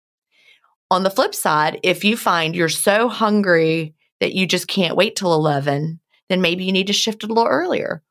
On 0.90 1.02
the 1.02 1.10
flip 1.10 1.34
side, 1.34 1.78
if 1.82 2.04
you 2.04 2.16
find 2.16 2.56
you're 2.56 2.70
so 2.70 3.08
hungry 3.08 3.94
that 4.20 4.32
you 4.32 4.46
just 4.46 4.66
can't 4.66 4.96
wait 4.96 5.14
till 5.14 5.34
11, 5.34 6.00
then 6.30 6.40
maybe 6.40 6.64
you 6.64 6.72
need 6.72 6.86
to 6.86 6.94
shift 6.94 7.22
it 7.22 7.28
a 7.28 7.34
little 7.34 7.50
earlier. 7.50 8.02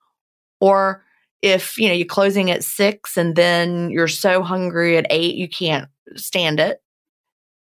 Or 0.59 1.03
if, 1.41 1.79
you 1.79 1.87
know, 1.87 1.95
you're 1.95 2.05
closing 2.05 2.51
at 2.51 2.63
6 2.63 3.17
and 3.17 3.35
then 3.35 3.89
you're 3.89 4.07
so 4.07 4.43
hungry 4.43 4.97
at 4.97 5.07
8 5.09 5.33
you 5.33 5.49
can't 5.49 5.89
stand 6.15 6.59
it, 6.59 6.79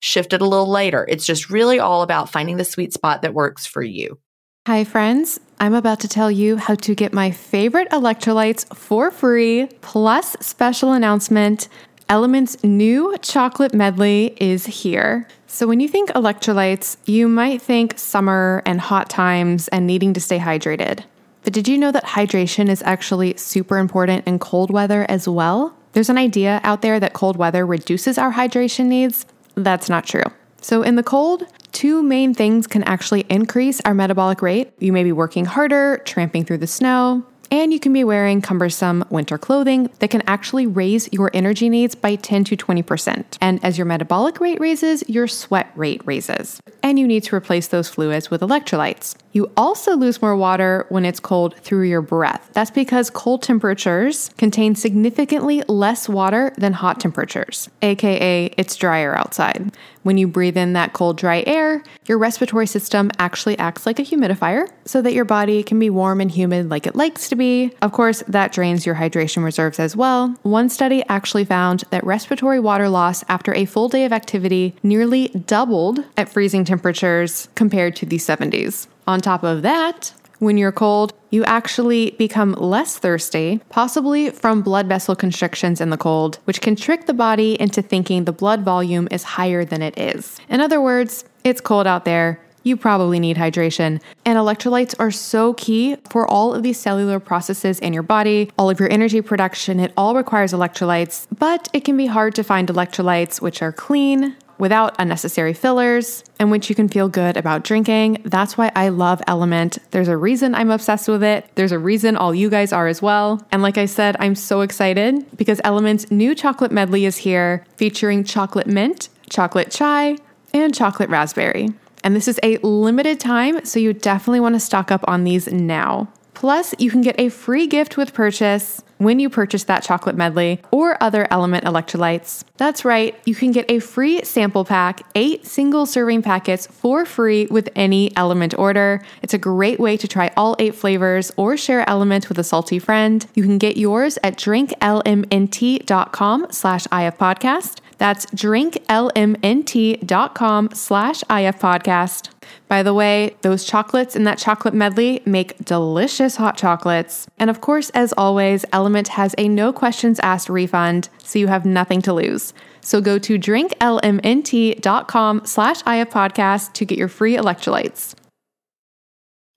shift 0.06 0.34
it 0.34 0.42
a 0.42 0.48
little 0.48 0.70
later. 0.70 1.06
It's 1.10 1.26
just 1.26 1.50
really 1.50 1.80
all 1.80 2.04
about 2.04 2.30
finding 2.30 2.58
the 2.58 2.64
sweet 2.64 2.94
spot 2.94 3.24
that 3.24 3.34
works 3.34 3.66
for 3.66 3.82
you. 3.82 4.20
Hi, 4.68 4.84
friends. 4.84 5.40
I'm 5.60 5.74
about 5.74 6.00
to 6.02 6.08
tell 6.08 6.30
you 6.30 6.58
how 6.58 6.76
to 6.76 6.96
get 6.96 7.12
my 7.12 7.32
favorite 7.32 7.90
electrolytes 7.90 8.74
for 8.76 9.10
free, 9.10 9.68
plus 9.82 10.36
special 10.40 10.92
announcement. 10.92 11.70
LMNT's 12.10 12.64
new 12.64 13.16
chocolate 13.22 13.74
medley 13.74 14.36
is 14.40 14.66
here. 14.66 15.28
So, 15.48 15.66
when 15.66 15.80
you 15.80 15.88
think 15.88 16.10
electrolytes, 16.12 16.98
you 17.06 17.28
might 17.28 17.62
think 17.62 17.98
summer 17.98 18.62
and 18.66 18.80
hot 18.80 19.10
times 19.10 19.68
and 19.70 19.88
needing 19.88 20.14
to 20.14 20.20
stay 20.20 20.38
hydrated. 20.38 21.04
But 21.44 21.54
did 21.54 21.68
you 21.68 21.78
know 21.78 21.92
that 21.92 22.06
hydration 22.06 22.70
is 22.70 22.84
actually 22.84 23.38
super 23.38 23.78
important 23.78 24.28
in 24.28 24.38
cold 24.38 24.70
weather 24.72 25.06
as 25.10 25.28
well? 25.28 25.76
There's 25.94 26.10
an 26.10 26.18
idea 26.18 26.60
out 26.64 26.82
there 26.82 27.00
that 27.00 27.14
cold 27.14 27.38
weather 27.38 27.66
reduces 27.66 28.18
our 28.18 28.34
hydration 28.34 28.86
needs. 28.86 29.26
That's 29.56 29.90
not 29.90 30.06
true. 30.06 30.24
So, 30.62 30.82
in 30.82 30.96
the 30.96 31.04
cold, 31.04 31.44
two 31.72 32.02
main 32.02 32.34
things 32.34 32.66
can 32.66 32.84
actually 32.84 33.26
increase 33.30 33.82
our 33.82 33.94
metabolic 33.94 34.42
rate. 34.42 34.74
You 34.80 34.92
may 34.92 35.04
be 35.04 35.12
working 35.12 35.46
harder, 35.46 36.02
tramping 36.06 36.44
through 36.46 36.58
the 36.58 36.68
snow, 36.68 37.24
and 37.56 37.72
you 37.72 37.80
can 37.80 37.94
be 37.94 38.04
wearing 38.04 38.42
cumbersome 38.42 39.06
winter 39.10 39.38
clothing 39.38 39.90
that 40.00 40.10
can 40.10 40.22
actually 40.28 40.68
raise 40.68 41.08
your 41.14 41.32
energy 41.34 41.70
needs 41.70 41.96
by 41.96 42.16
10 42.16 42.44
to 42.44 42.58
20%. 42.58 43.38
And 43.40 43.64
as 43.64 43.78
your 43.78 43.86
metabolic 43.86 44.42
rate 44.42 44.60
raises, 44.60 45.08
your 45.08 45.26
sweat 45.26 45.72
rate 45.74 46.02
raises. 46.04 46.60
And 46.84 47.00
you 47.00 47.08
need 47.08 47.24
to 47.24 47.36
replace 47.36 47.70
those 47.70 47.88
fluids 47.88 48.30
with 48.30 48.42
electrolytes. 48.42 49.16
You 49.32 49.50
also 49.56 49.96
lose 49.96 50.22
more 50.22 50.36
water 50.36 50.86
when 50.90 51.06
it's 51.06 51.22
cold 51.22 51.56
through 51.60 51.84
your 51.84 52.02
breath. 52.02 52.50
That's 52.52 52.72
because 52.72 53.10
cold 53.10 53.42
temperatures 53.42 54.32
contain 54.38 54.76
significantly 54.76 55.64
less 55.70 56.10
water 56.10 56.54
than 56.58 56.74
hot 56.74 57.00
temperatures, 57.00 57.70
aka 57.82 58.54
it's 58.58 58.76
drier 58.76 59.18
outside. 59.18 59.72
When 60.06 60.20
you 60.20 60.28
breathe 60.28 60.56
in 60.56 60.74
that 60.74 60.94
cold, 60.94 61.18
dry 61.18 61.44
air, 61.48 61.82
your 62.06 62.20
respiratory 62.20 62.68
system 62.68 63.10
actually 63.18 63.58
acts 63.58 63.88
like 63.88 63.98
a 63.98 64.04
humidifier 64.04 64.70
so 64.86 65.02
that 65.02 65.14
your 65.14 65.26
body 65.26 65.64
can 65.64 65.80
be 65.80 65.90
warm 65.90 66.22
and 66.22 66.30
humid 66.30 66.70
like 66.70 66.86
it 66.86 66.96
likes 66.96 67.28
to 67.30 67.36
be. 67.36 67.72
Of 67.82 67.92
course, 67.92 68.22
that 68.28 68.52
drains 68.52 68.86
your 68.86 68.94
hydration 68.94 69.44
reserves 69.44 69.80
as 69.80 69.96
well. 69.96 70.36
One 70.44 70.70
study 70.70 71.04
actually 71.10 71.44
found 71.44 71.86
that 71.90 72.04
respiratory 72.04 72.60
water 72.60 72.88
loss 72.88 73.24
after 73.30 73.52
a 73.56 73.66
full 73.66 73.90
day 73.90 74.06
of 74.06 74.14
activity 74.14 74.76
nearly 74.84 75.30
doubled 75.30 76.04
at 76.18 76.30
freezing 76.30 76.66
temperatures 76.66 77.50
compared 77.56 77.96
to 77.96 78.06
the 78.06 78.18
70s. 78.18 78.86
On 79.08 79.20
top 79.20 79.42
of 79.42 79.64
that, 79.64 80.14
when 80.40 80.58
you're 80.58 80.72
cold, 80.72 81.14
you 81.30 81.44
actually 81.46 82.12
become 82.12 82.54
less 82.54 82.98
thirsty, 82.98 83.60
possibly 83.70 84.30
from 84.30 84.62
blood 84.62 84.88
vessel 84.88 85.16
constrictions 85.16 85.82
in 85.82 85.90
the 85.90 85.98
cold, 85.98 86.40
which 86.46 86.62
can 86.62 86.76
trick 86.76 87.06
the 87.06 87.14
body 87.14 87.60
into 87.60 87.82
thinking 87.82 88.26
the 88.26 88.32
blood 88.32 88.62
volume 88.62 89.08
is 89.12 89.24
higher 89.24 89.66
than 89.66 89.82
it 89.82 89.98
is. 89.98 90.40
In 90.50 90.62
other 90.62 90.82
words, 90.82 91.26
it's 91.44 91.62
cold 91.62 91.88
out 91.88 92.06
there. 92.06 92.40
You 92.64 92.76
probably 92.76 93.20
need 93.20 93.38
hydration. 93.38 94.02
And 94.26 94.40
electrolytes 94.40 94.96
are 94.98 95.12
so 95.12 95.54
key 95.54 95.98
for 96.10 96.28
all 96.28 96.54
of 96.56 96.64
these 96.64 96.80
cellular 96.80 97.20
processes 97.20 97.80
in 97.80 97.94
your 97.94 98.02
body, 98.02 98.50
all 98.58 98.72
of 98.72 98.80
your 98.80 98.92
energy 98.92 99.22
production. 99.22 99.80
It 99.80 99.94
all 99.96 100.16
requires 100.16 100.52
electrolytes, 100.52 101.28
but 101.38 101.70
it 101.74 101.82
can 101.82 101.96
be 101.96 102.08
hard 102.08 102.34
to 102.36 102.44
find 102.44 102.68
electrolytes 102.68 103.40
which 103.40 103.62
are 103.62 103.72
clean, 103.72 104.36
without 104.58 104.96
unnecessary 105.00 105.54
fillers, 105.54 106.24
and 106.40 106.52
which 106.52 106.70
you 106.70 106.76
can 106.76 106.88
feel 106.88 107.10
good 107.10 107.38
about 107.38 107.64
drinking. 107.64 108.22
That's 108.26 108.58
why 108.58 108.72
I 108.76 108.90
love 108.90 109.22
LMNT. 109.28 109.80
There's 109.92 110.08
a 110.08 110.18
reason 110.18 110.56
I'm 110.56 110.72
obsessed 110.72 111.08
with 111.08 111.24
it. 111.24 111.50
There's 111.56 111.72
a 111.72 111.80
reason 111.80 112.16
all 112.16 112.34
you 112.34 112.50
guys 112.50 112.72
are 112.74 112.88
as 112.88 113.02
well. 113.02 113.46
And 113.52 113.62
like 113.62 113.78
I 113.78 113.86
said, 113.86 114.16
I'm 114.20 114.36
so 114.36 114.62
excited 114.62 115.26
because 115.38 115.60
LMNT's 115.62 116.12
new 116.12 116.36
chocolate 116.36 116.72
medley 116.72 117.06
is 117.06 117.18
here 117.18 117.66
featuring 117.78 118.24
chocolate 118.24 118.68
mint, 118.68 119.10
chocolate 119.30 119.72
chai, 119.72 120.18
and 120.54 120.74
chocolate 120.74 121.10
raspberry. 121.10 121.70
And 122.04 122.16
this 122.16 122.28
is 122.28 122.40
a 122.44 122.58
limited 122.58 123.20
time, 123.20 123.66
so 123.66 123.80
you 123.80 123.92
definitely 123.92 124.40
want 124.40 124.54
to 124.56 124.60
stock 124.60 124.92
up 124.92 125.04
on 125.08 125.24
these 125.24 125.52
now. 125.52 126.08
Plus, 126.46 126.78
you 126.78 126.92
can 126.92 127.02
get 127.02 127.20
a 127.20 127.30
free 127.30 127.66
gift 127.66 127.98
with 127.98 128.14
purchase 128.14 128.84
when 129.00 129.20
you 129.20 129.32
purchase 129.32 129.64
that 129.64 129.82
chocolate 129.82 130.16
medley 130.16 130.62
or 130.70 130.96
other 131.02 131.26
LMNT 131.32 131.64
electrolytes. 131.64 132.44
That's 132.58 132.86
right, 132.86 133.20
you 133.26 133.34
can 133.34 133.52
get 133.52 133.66
a 133.68 133.80
free 133.80 134.24
sample 134.24 134.64
pack, 134.64 135.02
eight 135.16 135.48
single 135.48 135.88
serving 135.88 136.22
packets 136.22 136.68
for 136.68 137.04
free 137.04 137.48
with 137.48 137.70
any 137.76 138.12
LMNT 138.12 138.60
order. 138.60 139.04
It's 139.24 139.34
a 139.34 139.40
great 139.40 139.80
way 139.80 139.98
to 139.98 140.08
try 140.08 140.32
all 140.38 140.56
eight 140.60 140.76
flavors 140.76 141.32
or 141.36 141.58
share 141.58 141.84
LMNT 141.86 142.30
with 142.30 142.38
a 142.38 142.44
salty 142.44 142.78
friend. 142.78 143.26
You 143.34 143.42
can 143.42 143.58
get 143.58 143.76
yours 143.76 144.20
at 144.22 144.38
drinklmnt.com 144.38 146.48
slash 146.52 146.86
ifpodcast. 146.86 147.80
That's 147.98 148.28
drinklmnt.com 148.28 150.70
slash 150.74 151.24
ifpodcast. 151.24 152.35
By 152.68 152.82
the 152.82 152.94
way, 152.94 153.36
those 153.42 153.64
chocolates 153.64 154.16
in 154.16 154.24
that 154.24 154.40
chocolate 154.40 154.74
medley 154.74 155.22
make 155.26 155.64
delicious 155.64 156.36
hot 156.36 156.58
chocolates. 156.58 157.28
And 157.38 157.50
of 157.50 157.62
course, 157.62 157.92
as 157.92 158.14
always, 158.18 158.66
LMNT 158.74 159.10
has 159.10 159.36
a 159.38 159.48
no 159.48 159.72
questions 159.72 160.20
asked 160.22 160.50
refund, 160.50 161.10
so 161.20 161.38
you 161.38 161.48
have 161.48 161.66
nothing 161.66 162.02
to 162.04 162.14
lose. 162.14 162.54
So 162.82 163.02
go 163.02 163.20
to 163.20 163.38
drinklmnt.com 163.38 165.42
slash 165.46 165.84
ifpodcast 165.84 166.74
to 166.74 166.86
get 166.86 166.98
your 166.98 167.08
free 167.08 167.36
electrolytes. 167.36 168.16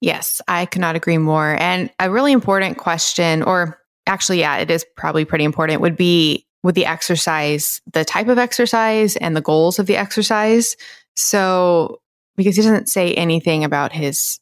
Yes, 0.01 0.41
I 0.47 0.67
could 0.67 0.81
not 0.81 0.95
agree 0.95 1.19
more. 1.19 1.57
And 1.59 1.91
a 1.99 2.11
really 2.11 2.33
important 2.33 2.79
question, 2.79 3.43
or 3.43 3.81
actually, 4.07 4.41
yeah, 4.41 4.59
it 4.59 4.71
is 4.71 4.87
probably 4.97 5.25
pretty 5.25 5.45
important, 5.45 5.81
would 5.81 5.97
be 5.97 6.47
with 6.63 6.75
the 6.75 6.87
exercise, 6.87 7.81
the 7.93 8.05
type 8.05 8.29
of 8.29 8.39
exercise 8.39 9.17
and 9.17 9.37
the 9.37 9.41
goals 9.41 9.79
of 9.79 9.87
the 9.87 9.97
exercise. 9.97 10.77
So 11.17 12.01
because 12.39 12.57
he 12.57 12.63
doesn't 12.63 12.89
say 12.89 13.13
anything 13.15 13.65
about 13.65 13.93
his 13.93 14.39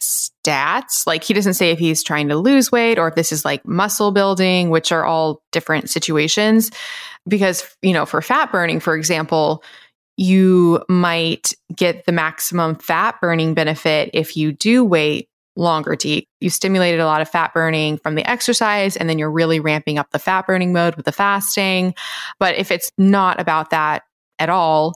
stats. 0.00 1.06
Like 1.06 1.24
he 1.24 1.34
doesn't 1.34 1.54
say 1.54 1.70
if 1.70 1.78
he's 1.78 2.02
trying 2.04 2.28
to 2.28 2.36
lose 2.36 2.70
weight 2.70 2.98
or 2.98 3.08
if 3.08 3.14
this 3.14 3.32
is 3.32 3.44
like 3.44 3.66
muscle 3.66 4.12
building, 4.12 4.68
which 4.70 4.92
are 4.92 5.04
all 5.04 5.42
different 5.50 5.90
situations. 5.90 6.70
Because, 7.26 7.64
you 7.82 7.94
know, 7.94 8.06
for 8.06 8.20
fat 8.20 8.52
burning, 8.52 8.78
for 8.78 8.94
example, 8.94 9.64
you 10.16 10.84
might 10.88 11.54
get 11.74 12.04
the 12.04 12.12
maximum 12.12 12.76
fat 12.76 13.18
burning 13.22 13.54
benefit 13.54 14.10
if 14.12 14.36
you 14.36 14.52
do 14.52 14.84
wait 14.84 15.28
longer 15.56 15.96
to 15.96 16.08
eat. 16.08 16.28
You 16.40 16.50
stimulated 16.50 17.00
a 17.00 17.06
lot 17.06 17.22
of 17.22 17.28
fat 17.28 17.54
burning 17.54 17.96
from 17.96 18.16
the 18.16 18.28
exercise, 18.28 18.96
and 18.96 19.08
then 19.08 19.18
you're 19.18 19.30
really 19.30 19.60
ramping 19.60 19.98
up 19.98 20.10
the 20.10 20.18
fat 20.18 20.46
burning 20.46 20.74
mode 20.74 20.94
with 20.96 21.06
the 21.06 21.12
fasting. 21.12 21.94
But 22.38 22.56
if 22.56 22.70
it's 22.70 22.90
not 22.98 23.40
about 23.40 23.70
that 23.70 24.02
at 24.38 24.50
all, 24.50 24.94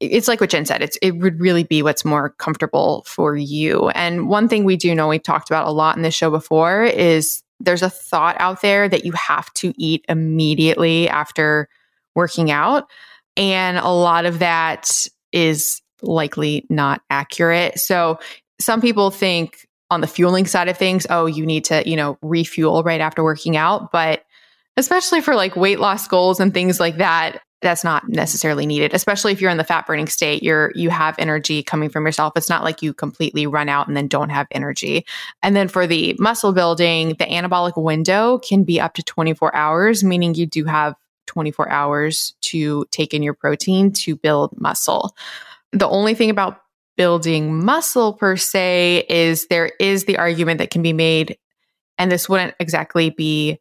it's 0.00 0.28
like 0.28 0.40
what 0.40 0.50
Gin 0.50 0.66
said, 0.66 0.82
it's, 0.82 0.98
it 1.00 1.12
would 1.12 1.40
really 1.40 1.64
be 1.64 1.82
what's 1.82 2.04
more 2.04 2.30
comfortable 2.30 3.02
for 3.06 3.36
you. 3.36 3.88
And 3.90 4.28
one 4.28 4.48
thing 4.48 4.64
we 4.64 4.76
do 4.76 4.94
know, 4.94 5.08
we've 5.08 5.22
talked 5.22 5.48
about 5.48 5.66
a 5.66 5.70
lot 5.70 5.96
in 5.96 6.02
this 6.02 6.14
show 6.14 6.30
before, 6.30 6.84
is 6.84 7.42
there's 7.60 7.82
a 7.82 7.90
thought 7.90 8.36
out 8.38 8.60
there 8.60 8.88
that 8.88 9.04
you 9.04 9.12
have 9.12 9.52
to 9.54 9.72
eat 9.78 10.04
immediately 10.08 11.08
after 11.08 11.68
working 12.14 12.50
out. 12.50 12.88
And 13.36 13.78
a 13.78 13.88
lot 13.88 14.26
of 14.26 14.40
that 14.40 15.08
is 15.32 15.80
likely 16.02 16.66
not 16.68 17.00
accurate. 17.08 17.78
So 17.78 18.18
some 18.60 18.80
people 18.80 19.10
think 19.10 19.66
on 19.90 20.00
the 20.00 20.06
fueling 20.06 20.46
side 20.46 20.68
of 20.68 20.76
things, 20.76 21.06
oh, 21.08 21.26
you 21.26 21.46
need 21.46 21.64
to, 21.66 21.88
you 21.88 21.96
know, 21.96 22.18
refuel 22.20 22.82
right 22.82 23.00
after 23.00 23.22
working 23.22 23.56
out. 23.56 23.92
But 23.92 24.24
especially 24.76 25.20
for 25.20 25.34
like 25.34 25.56
weight 25.56 25.80
loss 25.80 26.06
goals 26.06 26.40
and 26.40 26.52
things 26.52 26.80
like 26.80 26.98
that, 26.98 27.40
that's 27.62 27.82
not 27.82 28.08
necessarily 28.08 28.66
needed 28.66 28.92
especially 28.92 29.32
if 29.32 29.40
you're 29.40 29.50
in 29.50 29.56
the 29.56 29.64
fat 29.64 29.86
burning 29.86 30.06
state 30.06 30.42
you're 30.42 30.72
you 30.74 30.90
have 30.90 31.14
energy 31.18 31.62
coming 31.62 31.88
from 31.88 32.06
yourself. 32.06 32.32
It's 32.36 32.48
not 32.48 32.64
like 32.64 32.82
you 32.82 32.94
completely 32.94 33.46
run 33.46 33.68
out 33.68 33.88
and 33.88 33.96
then 33.96 34.08
don't 34.08 34.30
have 34.30 34.46
energy. 34.50 35.04
And 35.42 35.56
then 35.56 35.68
for 35.68 35.86
the 35.86 36.14
muscle 36.18 36.52
building 36.52 37.10
the 37.10 37.24
anabolic 37.24 37.82
window 37.82 38.38
can 38.38 38.64
be 38.64 38.80
up 38.80 38.94
to 38.94 39.02
24 39.02 39.54
hours 39.54 40.04
meaning 40.04 40.34
you 40.34 40.46
do 40.46 40.64
have 40.64 40.94
24 41.26 41.68
hours 41.68 42.34
to 42.40 42.86
take 42.90 43.12
in 43.12 43.22
your 43.22 43.34
protein 43.34 43.92
to 43.92 44.16
build 44.16 44.58
muscle. 44.58 45.16
The 45.72 45.88
only 45.88 46.14
thing 46.14 46.30
about 46.30 46.62
building 46.96 47.64
muscle 47.64 48.14
per 48.14 48.36
se 48.36 49.04
is 49.08 49.46
there 49.48 49.70
is 49.80 50.04
the 50.04 50.18
argument 50.18 50.58
that 50.58 50.70
can 50.70 50.82
be 50.82 50.92
made 50.92 51.36
and 51.98 52.10
this 52.10 52.28
wouldn't 52.28 52.54
exactly 52.60 53.10
be 53.10 53.58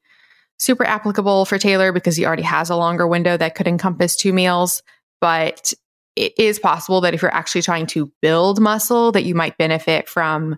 super 0.60 0.86
applicable 0.86 1.46
for 1.46 1.58
Taylor 1.58 1.92
because 1.92 2.16
he 2.16 2.26
already 2.26 2.44
has 2.44 2.70
a 2.70 2.76
longer 2.76 3.08
window 3.08 3.38
that 3.38 3.56
could 3.56 3.68
encompass 3.68 4.16
two 4.16 4.34
meals. 4.34 4.82
But 5.22 5.74
it 6.16 6.34
is 6.38 6.60
possible 6.60 7.02
that 7.02 7.14
if 7.14 7.22
you're 7.22 7.34
actually 7.34 7.62
trying 7.62 7.88
to 7.88 8.12
build 8.22 8.62
muscle, 8.62 9.12
that 9.12 9.26
you 9.26 9.36
might 9.36 9.58
benefit 9.58 10.08
from 10.08 10.58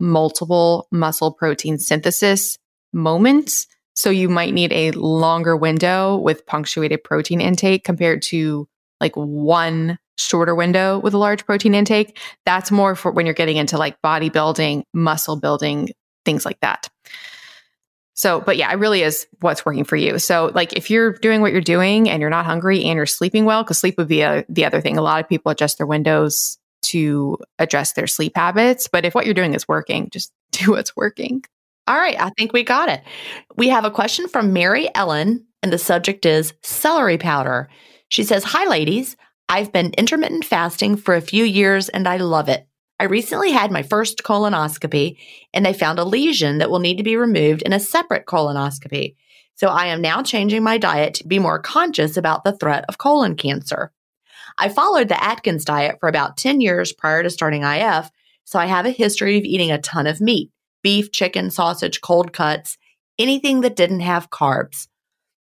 multiple 0.00 0.86
muscle 0.92 1.32
protein 1.32 1.78
synthesis 1.78 2.58
moments. 2.92 3.66
So 3.96 4.10
you 4.10 4.28
might 4.28 4.54
need 4.54 4.72
a 4.72 4.92
longer 4.92 5.56
window 5.56 6.16
with 6.16 6.46
punctuated 6.46 7.02
protein 7.02 7.40
intake 7.40 7.84
compared 7.84 8.22
to 8.22 8.68
like 9.00 9.14
one 9.16 9.98
shorter 10.18 10.54
window 10.54 10.98
with 10.98 11.14
a 11.14 11.18
large 11.18 11.46
protein 11.46 11.74
intake. 11.74 12.18
That's 12.44 12.70
more 12.70 12.94
for 12.94 13.10
when 13.10 13.26
you're 13.26 13.34
getting 13.34 13.56
into 13.56 13.78
like 13.78 14.00
bodybuilding, 14.02 14.82
muscle 14.92 15.36
building, 15.36 15.90
things 16.24 16.44
like 16.44 16.60
that. 16.60 16.88
So, 18.18 18.40
but 18.40 18.56
yeah, 18.56 18.72
it 18.72 18.80
really 18.80 19.02
is 19.02 19.28
what's 19.42 19.64
working 19.64 19.84
for 19.84 19.94
you. 19.94 20.18
So, 20.18 20.50
like 20.52 20.72
if 20.72 20.90
you're 20.90 21.12
doing 21.12 21.40
what 21.40 21.52
you're 21.52 21.60
doing 21.60 22.10
and 22.10 22.20
you're 22.20 22.30
not 22.30 22.44
hungry 22.44 22.82
and 22.82 22.96
you're 22.96 23.06
sleeping 23.06 23.44
well, 23.44 23.62
because 23.62 23.78
sleep 23.78 23.96
would 23.96 24.08
be 24.08 24.22
a, 24.22 24.44
the 24.48 24.64
other 24.64 24.80
thing. 24.80 24.98
A 24.98 25.02
lot 25.02 25.22
of 25.22 25.28
people 25.28 25.52
adjust 25.52 25.78
their 25.78 25.86
windows 25.86 26.58
to 26.86 27.38
address 27.60 27.92
their 27.92 28.08
sleep 28.08 28.32
habits. 28.34 28.88
But 28.88 29.04
if 29.04 29.14
what 29.14 29.24
you're 29.24 29.34
doing 29.34 29.54
is 29.54 29.68
working, 29.68 30.10
just 30.10 30.32
do 30.50 30.72
what's 30.72 30.96
working. 30.96 31.44
All 31.86 31.96
right. 31.96 32.20
I 32.20 32.30
think 32.36 32.52
we 32.52 32.64
got 32.64 32.88
it. 32.88 33.02
We 33.56 33.68
have 33.68 33.84
a 33.84 33.90
question 33.90 34.26
from 34.26 34.52
Mary 34.52 34.90
Ellen, 34.96 35.46
and 35.62 35.72
the 35.72 35.78
subject 35.78 36.26
is 36.26 36.54
celery 36.60 37.18
powder. 37.18 37.68
She 38.08 38.24
says, 38.24 38.42
Hi, 38.42 38.66
ladies. 38.66 39.16
I've 39.48 39.72
been 39.72 39.94
intermittent 39.96 40.44
fasting 40.44 40.96
for 40.96 41.14
a 41.14 41.20
few 41.20 41.44
years 41.44 41.88
and 41.88 42.06
I 42.08 42.16
love 42.16 42.48
it. 42.48 42.66
I 43.00 43.04
recently 43.04 43.52
had 43.52 43.70
my 43.70 43.82
first 43.82 44.22
colonoscopy 44.24 45.18
and 45.54 45.64
they 45.64 45.72
found 45.72 45.98
a 45.98 46.04
lesion 46.04 46.58
that 46.58 46.70
will 46.70 46.80
need 46.80 46.96
to 46.98 47.04
be 47.04 47.16
removed 47.16 47.62
in 47.62 47.72
a 47.72 47.80
separate 47.80 48.26
colonoscopy. 48.26 49.14
So 49.54 49.68
I 49.68 49.86
am 49.86 50.00
now 50.00 50.22
changing 50.22 50.62
my 50.62 50.78
diet 50.78 51.14
to 51.14 51.26
be 51.26 51.38
more 51.38 51.58
conscious 51.58 52.16
about 52.16 52.44
the 52.44 52.52
threat 52.52 52.84
of 52.88 52.98
colon 52.98 53.36
cancer. 53.36 53.92
I 54.56 54.68
followed 54.68 55.08
the 55.08 55.22
Atkins 55.22 55.64
diet 55.64 55.98
for 56.00 56.08
about 56.08 56.36
10 56.36 56.60
years 56.60 56.92
prior 56.92 57.22
to 57.22 57.30
starting 57.30 57.62
IF, 57.62 58.10
so 58.44 58.58
I 58.58 58.66
have 58.66 58.86
a 58.86 58.90
history 58.90 59.38
of 59.38 59.44
eating 59.44 59.70
a 59.70 59.80
ton 59.80 60.06
of 60.06 60.20
meat 60.20 60.50
beef, 60.82 61.10
chicken, 61.10 61.50
sausage, 61.50 62.00
cold 62.00 62.32
cuts, 62.32 62.78
anything 63.18 63.62
that 63.62 63.76
didn't 63.76 64.00
have 64.00 64.30
carbs. 64.30 64.86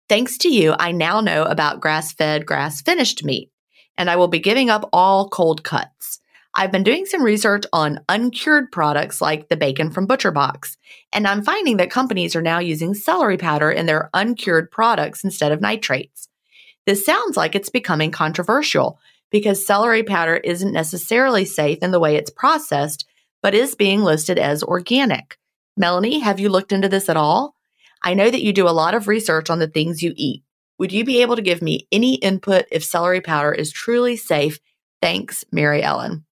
Thanks 0.09 0.39
to 0.39 0.49
you, 0.49 0.75
I 0.79 0.93
now 0.93 1.21
know 1.21 1.43
about 1.43 1.81
grass 1.81 2.13
fed, 2.13 2.47
grass 2.47 2.83
finished 2.83 3.25
meat, 3.25 3.51
and 3.99 4.09
I 4.09 4.17
will 4.17 4.29
be 4.29 4.39
giving 4.39 4.71
up 4.71 4.89
all 4.93 5.29
cold 5.29 5.65
cuts. 5.65 6.21
I've 6.57 6.71
been 6.71 6.85
doing 6.85 7.05
some 7.05 7.23
research 7.23 7.65
on 7.73 8.01
uncured 8.09 8.71
products 8.71 9.21
like 9.21 9.49
the 9.49 9.57
bacon 9.57 9.91
from 9.91 10.07
ButcherBox, 10.07 10.77
and 11.13 11.27
I'm 11.27 11.43
finding 11.43 11.79
that 11.79 11.91
companies 11.91 12.37
are 12.37 12.43
now 12.43 12.61
using 12.61 12.95
celery 12.95 13.37
powder 13.37 13.73
in 13.73 13.87
their 13.87 14.09
uncured 14.15 14.71
products 14.71 15.25
instead 15.25 15.51
of 15.51 15.61
nitrates. 15.61 16.29
This 16.87 17.05
sounds 17.05 17.37
like 17.37 17.57
it's 17.57 17.71
becoming 17.71 18.13
controversial 18.13 19.01
because 19.33 19.67
celery 19.67 20.05
powder 20.05 20.37
isn't 20.37 20.73
necessarily 20.73 21.45
safe 21.45 21.79
in 21.83 21.91
the 21.91 21.99
way 21.99 22.15
it's 22.15 22.31
processed, 22.31 23.05
but 23.43 23.55
is 23.55 23.75
being 23.75 24.03
listed 24.03 24.39
as 24.39 24.63
organic. 24.63 25.37
Melanie, 25.77 26.21
have 26.21 26.39
you 26.39 26.49
looked 26.49 26.71
into 26.71 26.89
this 26.89 27.09
at 27.09 27.17
all? 27.17 27.57
I 28.01 28.15
know 28.15 28.31
that 28.31 28.45
you 28.45 28.53
do 28.53 28.69
a 28.69 28.71
lot 28.71 28.95
of 28.95 29.09
research 29.09 29.51
on 29.51 29.59
the 29.59 29.67
things 29.67 30.03
you 30.03 30.13
eat. 30.15 30.45
Would 30.79 30.93
you 30.93 31.05
be 31.05 31.21
able 31.23 31.35
to 31.35 31.43
give 31.43 31.63
me 31.63 31.89
any 31.91 32.15
input 32.15 32.67
if 32.71 32.85
celery 32.85 33.21
powder 33.21 33.53
is 33.53 33.73
truly 33.73 34.17
safe? 34.17 34.61
Thanks, 35.03 35.45
Mary 35.51 35.83
Ellen. 35.83 36.25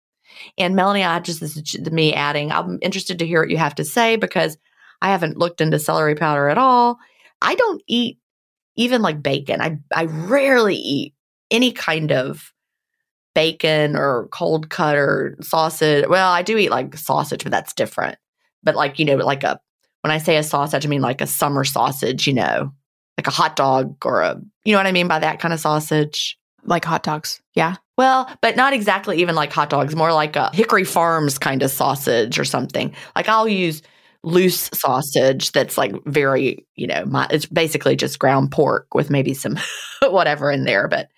And 0.59 0.77
Melanie, 0.77 1.05
I 1.05 1.21
just 1.21 1.41
this 1.41 1.57
is 1.57 1.91
me 1.91 2.15
adding. 2.15 2.53
I'm 2.53 2.79
interested 2.83 3.19
to 3.19 3.27
hear 3.27 3.41
what 3.41 3.51
you 3.51 3.59
have 3.59 3.75
to 3.77 3.85
say 3.85 4.17
because 4.17 4.57
I 5.03 5.11
haven't 5.11 5.39
looked 5.39 5.61
into 5.61 5.79
celery 5.79 6.15
powder 6.15 6.49
at 6.49 6.59
all. 6.59 6.99
I 7.43 7.55
don't 7.55 7.83
eat 7.87 8.19
even 8.77 9.03
like 9.03 9.23
bacon. 9.23 9.61
I 9.61 9.79
I 9.95 10.05
rarely 10.05 10.77
eat 10.77 11.15
any 11.51 11.73
kind 11.73 12.13
of 12.13 12.53
bacon 13.35 13.97
or 13.97 14.29
cold 14.33 14.71
cut 14.71 14.97
or 14.97 15.37
sausage. 15.41 16.07
Well, 16.09 16.31
I 16.31 16.43
do 16.43 16.57
eat 16.57 16.71
like 16.71 16.97
sausage, 16.97 17.43
but 17.43 17.53
that's 17.53 17.75
different. 17.75 18.19
But 18.63 18.75
like, 18.75 18.99
you 18.99 19.05
know, 19.05 19.17
like 19.17 19.45
a 19.45 19.61
when 20.03 20.11
I 20.11 20.19
say 20.19 20.37
a 20.37 20.43
sausage, 20.43 20.85
I 20.85 20.89
mean 20.89 21.03
like 21.03 21.21
a 21.21 21.27
summer 21.27 21.65
sausage, 21.65 22.27
you 22.27 22.35
know, 22.35 22.73
like 23.19 23.27
a 23.27 23.31
hot 23.31 23.57
dog 23.57 24.05
or 24.05 24.23
a 24.23 24.41
you 24.65 24.73
know 24.73 24.79
what 24.79 24.87
I 24.87 24.93
mean 24.93 25.09
by 25.09 25.19
that 25.19 25.41
kind 25.41 25.55
of 25.55 25.61
sausage? 25.61 26.39
Like 26.65 26.85
hot 26.85 27.03
dogs. 27.03 27.41
Yeah. 27.55 27.77
Well, 28.01 28.35
but 28.41 28.57
not 28.57 28.73
exactly 28.73 29.21
even 29.21 29.35
like 29.35 29.53
hot 29.53 29.69
dogs, 29.69 29.95
more 29.95 30.11
like 30.11 30.35
a 30.35 30.49
Hickory 30.55 30.85
Farms 30.85 31.37
kind 31.37 31.63
of 31.63 31.71
sausage 31.71 32.39
or 32.39 32.47
something. 32.47 32.95
Like 33.15 33.29
I'll 33.29 33.47
use 33.47 33.83
loose 34.23 34.71
sausage 34.73 35.53
that's 35.53 35.77
like 35.77 35.93
very, 36.07 36.67
you 36.77 36.87
know, 36.87 37.05
my, 37.05 37.27
it's 37.31 37.45
basically 37.45 37.97
just 37.97 38.19
ground 38.19 38.53
pork 38.53 38.95
with 38.95 39.11
maybe 39.11 39.35
some 39.35 39.59
whatever 40.03 40.51
in 40.51 40.65
there. 40.65 40.89
But 40.89 41.11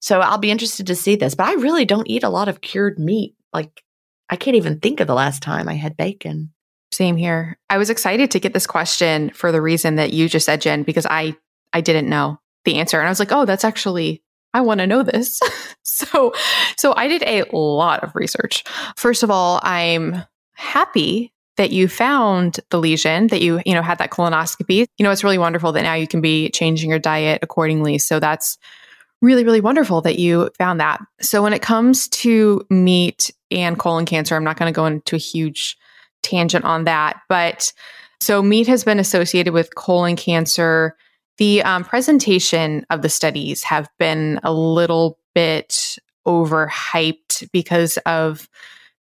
so 0.00 0.20
I'll 0.20 0.38
be 0.38 0.50
interested 0.50 0.86
to 0.86 0.94
see 0.94 1.16
this. 1.16 1.34
But 1.34 1.48
I 1.48 1.52
really 1.56 1.84
don't 1.84 2.08
eat 2.08 2.22
a 2.22 2.30
lot 2.30 2.48
of 2.48 2.62
cured 2.62 2.98
meat. 2.98 3.34
Like 3.52 3.82
I 4.30 4.36
can't 4.36 4.56
even 4.56 4.80
think 4.80 5.00
of 5.00 5.08
the 5.08 5.14
last 5.14 5.42
time 5.42 5.68
I 5.68 5.74
had 5.74 5.98
bacon. 5.98 6.50
Same 6.92 7.18
here. 7.18 7.58
I 7.68 7.76
was 7.76 7.90
excited 7.90 8.30
to 8.30 8.40
get 8.40 8.54
this 8.54 8.66
question 8.66 9.28
for 9.34 9.52
the 9.52 9.60
reason 9.60 9.96
that 9.96 10.14
you 10.14 10.30
just 10.30 10.46
said, 10.46 10.62
Gin, 10.62 10.82
because 10.82 11.04
I 11.04 11.36
I 11.74 11.82
didn't 11.82 12.08
know 12.08 12.38
the 12.64 12.76
answer. 12.76 12.98
And 12.98 13.06
I 13.06 13.10
was 13.10 13.18
like, 13.18 13.32
oh, 13.32 13.44
that's 13.44 13.64
actually 13.64 14.22
I 14.54 14.60
want 14.60 14.80
to 14.80 14.86
know 14.86 15.02
this. 15.02 15.40
so, 15.82 16.32
so 16.76 16.94
I 16.96 17.08
did 17.08 17.22
a 17.24 17.44
lot 17.56 18.02
of 18.04 18.14
research. 18.14 18.64
First 18.96 19.22
of 19.22 19.30
all, 19.30 19.60
I'm 19.62 20.22
happy 20.54 21.32
that 21.56 21.70
you 21.70 21.86
found 21.88 22.60
the 22.70 22.78
lesion, 22.78 23.26
that 23.28 23.42
you, 23.42 23.60
you 23.66 23.74
know, 23.74 23.82
had 23.82 23.98
that 23.98 24.10
colonoscopy. 24.10 24.86
You 24.96 25.04
know, 25.04 25.10
it's 25.10 25.24
really 25.24 25.38
wonderful 25.38 25.72
that 25.72 25.82
now 25.82 25.94
you 25.94 26.08
can 26.08 26.20
be 26.20 26.50
changing 26.50 26.90
your 26.90 26.98
diet 26.98 27.40
accordingly. 27.42 27.98
So 27.98 28.20
that's 28.20 28.58
really, 29.20 29.44
really 29.44 29.60
wonderful 29.60 30.00
that 30.02 30.18
you 30.18 30.50
found 30.58 30.80
that. 30.80 31.00
So 31.20 31.42
when 31.42 31.52
it 31.52 31.62
comes 31.62 32.08
to 32.08 32.66
meat 32.70 33.30
and 33.50 33.78
colon 33.78 34.06
cancer, 34.06 34.34
I'm 34.34 34.44
not 34.44 34.58
going 34.58 34.72
to 34.72 34.76
go 34.76 34.86
into 34.86 35.16
a 35.16 35.18
huge 35.18 35.76
tangent 36.22 36.64
on 36.64 36.84
that, 36.84 37.20
but 37.28 37.72
so 38.20 38.42
meat 38.42 38.68
has 38.68 38.84
been 38.84 39.00
associated 39.00 39.52
with 39.52 39.74
colon 39.74 40.16
cancer 40.16 40.96
the 41.38 41.62
um, 41.62 41.84
presentation 41.84 42.84
of 42.90 43.02
the 43.02 43.08
studies 43.08 43.62
have 43.64 43.88
been 43.98 44.38
a 44.42 44.52
little 44.52 45.18
bit 45.34 45.98
overhyped 46.26 47.50
because 47.52 47.96
of 48.06 48.48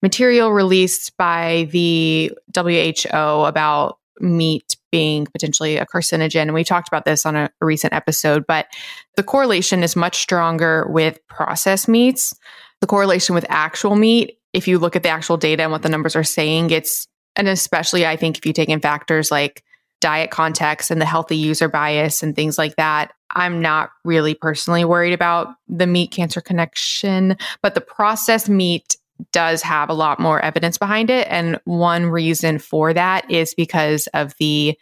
material 0.01 0.51
released 0.51 1.15
by 1.17 1.67
the 1.71 2.31
WHO 2.55 3.09
about 3.11 3.99
meat 4.19 4.75
being 4.91 5.25
potentially 5.25 5.77
a 5.77 5.85
carcinogen. 5.85 6.43
And 6.43 6.53
we 6.53 6.63
talked 6.63 6.87
about 6.87 7.05
this 7.05 7.25
on 7.25 7.35
a, 7.35 7.49
a 7.61 7.65
recent 7.65 7.93
episode, 7.93 8.45
but 8.47 8.67
the 9.15 9.23
correlation 9.23 9.83
is 9.83 9.95
much 9.95 10.17
stronger 10.17 10.85
with 10.89 11.19
processed 11.27 11.87
meats. 11.87 12.35
The 12.81 12.87
correlation 12.87 13.35
with 13.35 13.45
actual 13.49 13.95
meat, 13.95 14.37
if 14.53 14.67
you 14.67 14.79
look 14.79 14.95
at 14.95 15.03
the 15.03 15.09
actual 15.09 15.37
data 15.37 15.63
and 15.63 15.71
what 15.71 15.81
the 15.81 15.89
numbers 15.89 16.15
are 16.15 16.23
saying, 16.23 16.71
it's, 16.71 17.07
and 17.35 17.47
especially 17.47 18.05
I 18.05 18.15
think 18.15 18.37
if 18.37 18.45
you 18.45 18.53
take 18.53 18.69
in 18.69 18.81
factors 18.81 19.31
like 19.31 19.63
diet 20.01 20.31
context 20.31 20.91
and 20.91 20.99
the 20.99 21.05
healthy 21.05 21.37
user 21.37 21.69
bias 21.69 22.21
and 22.21 22.35
things 22.35 22.57
like 22.57 22.75
that, 22.75 23.13
I'm 23.31 23.61
not 23.61 23.91
really 24.03 24.33
personally 24.33 24.83
worried 24.83 25.13
about 25.13 25.55
the 25.69 25.87
meat 25.87 26.11
cancer 26.11 26.41
connection, 26.41 27.37
but 27.61 27.75
the 27.75 27.81
processed 27.81 28.49
meat 28.49 28.97
does 29.31 29.61
have 29.61 29.89
a 29.89 29.93
lot 29.93 30.19
more 30.19 30.43
evidence 30.43 30.77
behind 30.77 31.09
it. 31.09 31.27
And 31.29 31.59
one 31.65 32.07
reason 32.07 32.59
for 32.59 32.93
that 32.93 33.29
is 33.31 33.53
because 33.53 34.07
of 34.13 34.33
the 34.39 34.77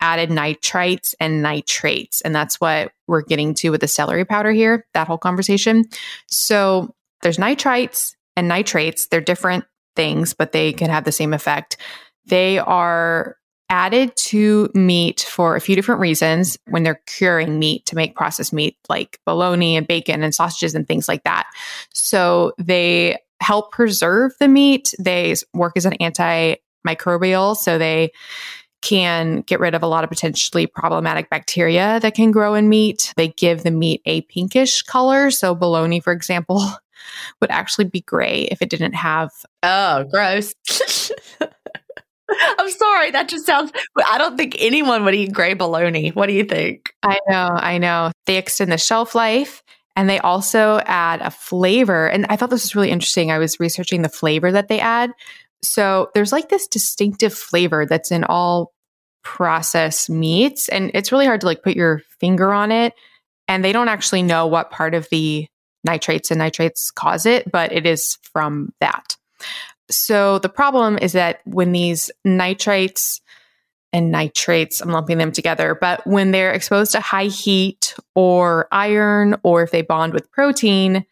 added 0.00 0.28
nitrites 0.28 1.14
and 1.20 1.42
nitrates. 1.42 2.20
And 2.20 2.34
that's 2.34 2.60
what 2.60 2.92
we're 3.06 3.22
getting 3.22 3.54
to 3.54 3.70
with 3.70 3.80
the 3.80 3.88
celery 3.88 4.24
powder 4.24 4.52
here, 4.52 4.84
that 4.92 5.06
whole 5.06 5.16
conversation. 5.16 5.84
So 6.26 6.94
there's 7.22 7.38
nitrites 7.38 8.14
and 8.36 8.48
nitrates. 8.48 9.06
They're 9.06 9.20
different 9.20 9.64
things, 9.96 10.34
but 10.34 10.52
they 10.52 10.72
can 10.72 10.90
have 10.90 11.04
the 11.04 11.12
same 11.12 11.32
effect. 11.32 11.76
They 12.26 12.58
are 12.58 13.36
added 13.70 14.14
to 14.16 14.70
meat 14.74 15.26
for 15.28 15.56
a 15.56 15.60
few 15.60 15.74
different 15.74 16.00
reasons 16.00 16.58
when 16.68 16.82
they're 16.82 17.00
curing 17.06 17.58
meat 17.58 17.86
to 17.86 17.96
make 17.96 18.14
processed 18.14 18.52
meat 18.52 18.76
like 18.88 19.18
bologna 19.24 19.76
and 19.76 19.86
bacon 19.86 20.22
and 20.22 20.34
sausages 20.34 20.74
and 20.74 20.86
things 20.86 21.08
like 21.08 21.24
that. 21.24 21.46
So 21.92 22.52
they 22.58 23.18
help 23.40 23.72
preserve 23.72 24.32
the 24.38 24.48
meat. 24.48 24.94
They 24.98 25.34
work 25.52 25.74
as 25.76 25.86
an 25.86 25.94
antimicrobial. 26.00 27.56
So 27.56 27.78
they 27.78 28.12
can 28.80 29.40
get 29.40 29.60
rid 29.60 29.74
of 29.74 29.82
a 29.82 29.86
lot 29.86 30.04
of 30.04 30.10
potentially 30.10 30.66
problematic 30.66 31.30
bacteria 31.30 31.98
that 32.00 32.14
can 32.14 32.30
grow 32.30 32.54
in 32.54 32.68
meat. 32.68 33.14
They 33.16 33.28
give 33.28 33.62
the 33.62 33.70
meat 33.70 34.02
a 34.04 34.20
pinkish 34.22 34.82
color. 34.82 35.30
So 35.30 35.54
bologna, 35.54 36.00
for 36.00 36.12
example, 36.12 36.62
would 37.40 37.50
actually 37.50 37.86
be 37.86 38.02
gray 38.02 38.42
if 38.50 38.60
it 38.60 38.68
didn't 38.68 38.94
have. 38.94 39.30
Oh, 39.62 40.04
gross. 40.04 40.54
I'm 42.58 42.70
sorry. 42.70 43.10
That 43.10 43.28
just 43.28 43.46
sounds. 43.46 43.72
I 44.06 44.18
don't 44.18 44.36
think 44.36 44.56
anyone 44.58 45.04
would 45.04 45.14
eat 45.14 45.32
gray 45.32 45.54
bologna. 45.54 46.10
What 46.10 46.26
do 46.26 46.32
you 46.32 46.44
think? 46.44 46.94
I 47.02 47.18
know. 47.28 47.50
I 47.54 47.78
know. 47.78 48.12
They 48.26 48.38
extend 48.38 48.72
the 48.72 48.78
shelf 48.78 49.14
life 49.14 49.62
and 49.96 50.08
they 50.08 50.18
also 50.18 50.80
add 50.84 51.20
a 51.20 51.30
flavor. 51.30 52.08
And 52.08 52.26
I 52.28 52.36
thought 52.36 52.50
this 52.50 52.64
was 52.64 52.74
really 52.74 52.90
interesting. 52.90 53.30
I 53.30 53.38
was 53.38 53.60
researching 53.60 54.02
the 54.02 54.08
flavor 54.08 54.50
that 54.52 54.68
they 54.68 54.80
add. 54.80 55.12
So 55.62 56.10
there's 56.14 56.32
like 56.32 56.48
this 56.48 56.66
distinctive 56.66 57.32
flavor 57.32 57.86
that's 57.86 58.10
in 58.10 58.24
all 58.24 58.72
processed 59.22 60.10
meats. 60.10 60.68
And 60.68 60.90
it's 60.94 61.12
really 61.12 61.26
hard 61.26 61.40
to 61.42 61.46
like 61.46 61.62
put 61.62 61.76
your 61.76 62.02
finger 62.20 62.52
on 62.52 62.72
it. 62.72 62.94
And 63.48 63.64
they 63.64 63.72
don't 63.72 63.88
actually 63.88 64.22
know 64.22 64.46
what 64.46 64.70
part 64.70 64.94
of 64.94 65.08
the 65.10 65.46
nitrates 65.84 66.30
and 66.30 66.38
nitrates 66.38 66.90
cause 66.90 67.26
it, 67.26 67.50
but 67.50 67.72
it 67.72 67.86
is 67.86 68.18
from 68.32 68.72
that. 68.80 69.16
So 69.90 70.38
the 70.38 70.48
problem 70.48 70.98
is 70.98 71.12
that 71.12 71.40
when 71.44 71.72
these 71.72 72.10
nitrites 72.26 73.20
and 73.92 74.10
nitrates, 74.10 74.80
I'm 74.80 74.90
lumping 74.90 75.18
them 75.18 75.30
together, 75.30 75.76
but 75.80 76.06
when 76.06 76.32
they're 76.32 76.52
exposed 76.52 76.92
to 76.92 77.00
high 77.00 77.26
heat 77.26 77.94
or 78.14 78.66
iron, 78.72 79.36
or 79.42 79.62
if 79.62 79.70
they 79.70 79.82
bond 79.82 80.12
with 80.12 80.30
protein, 80.32 81.04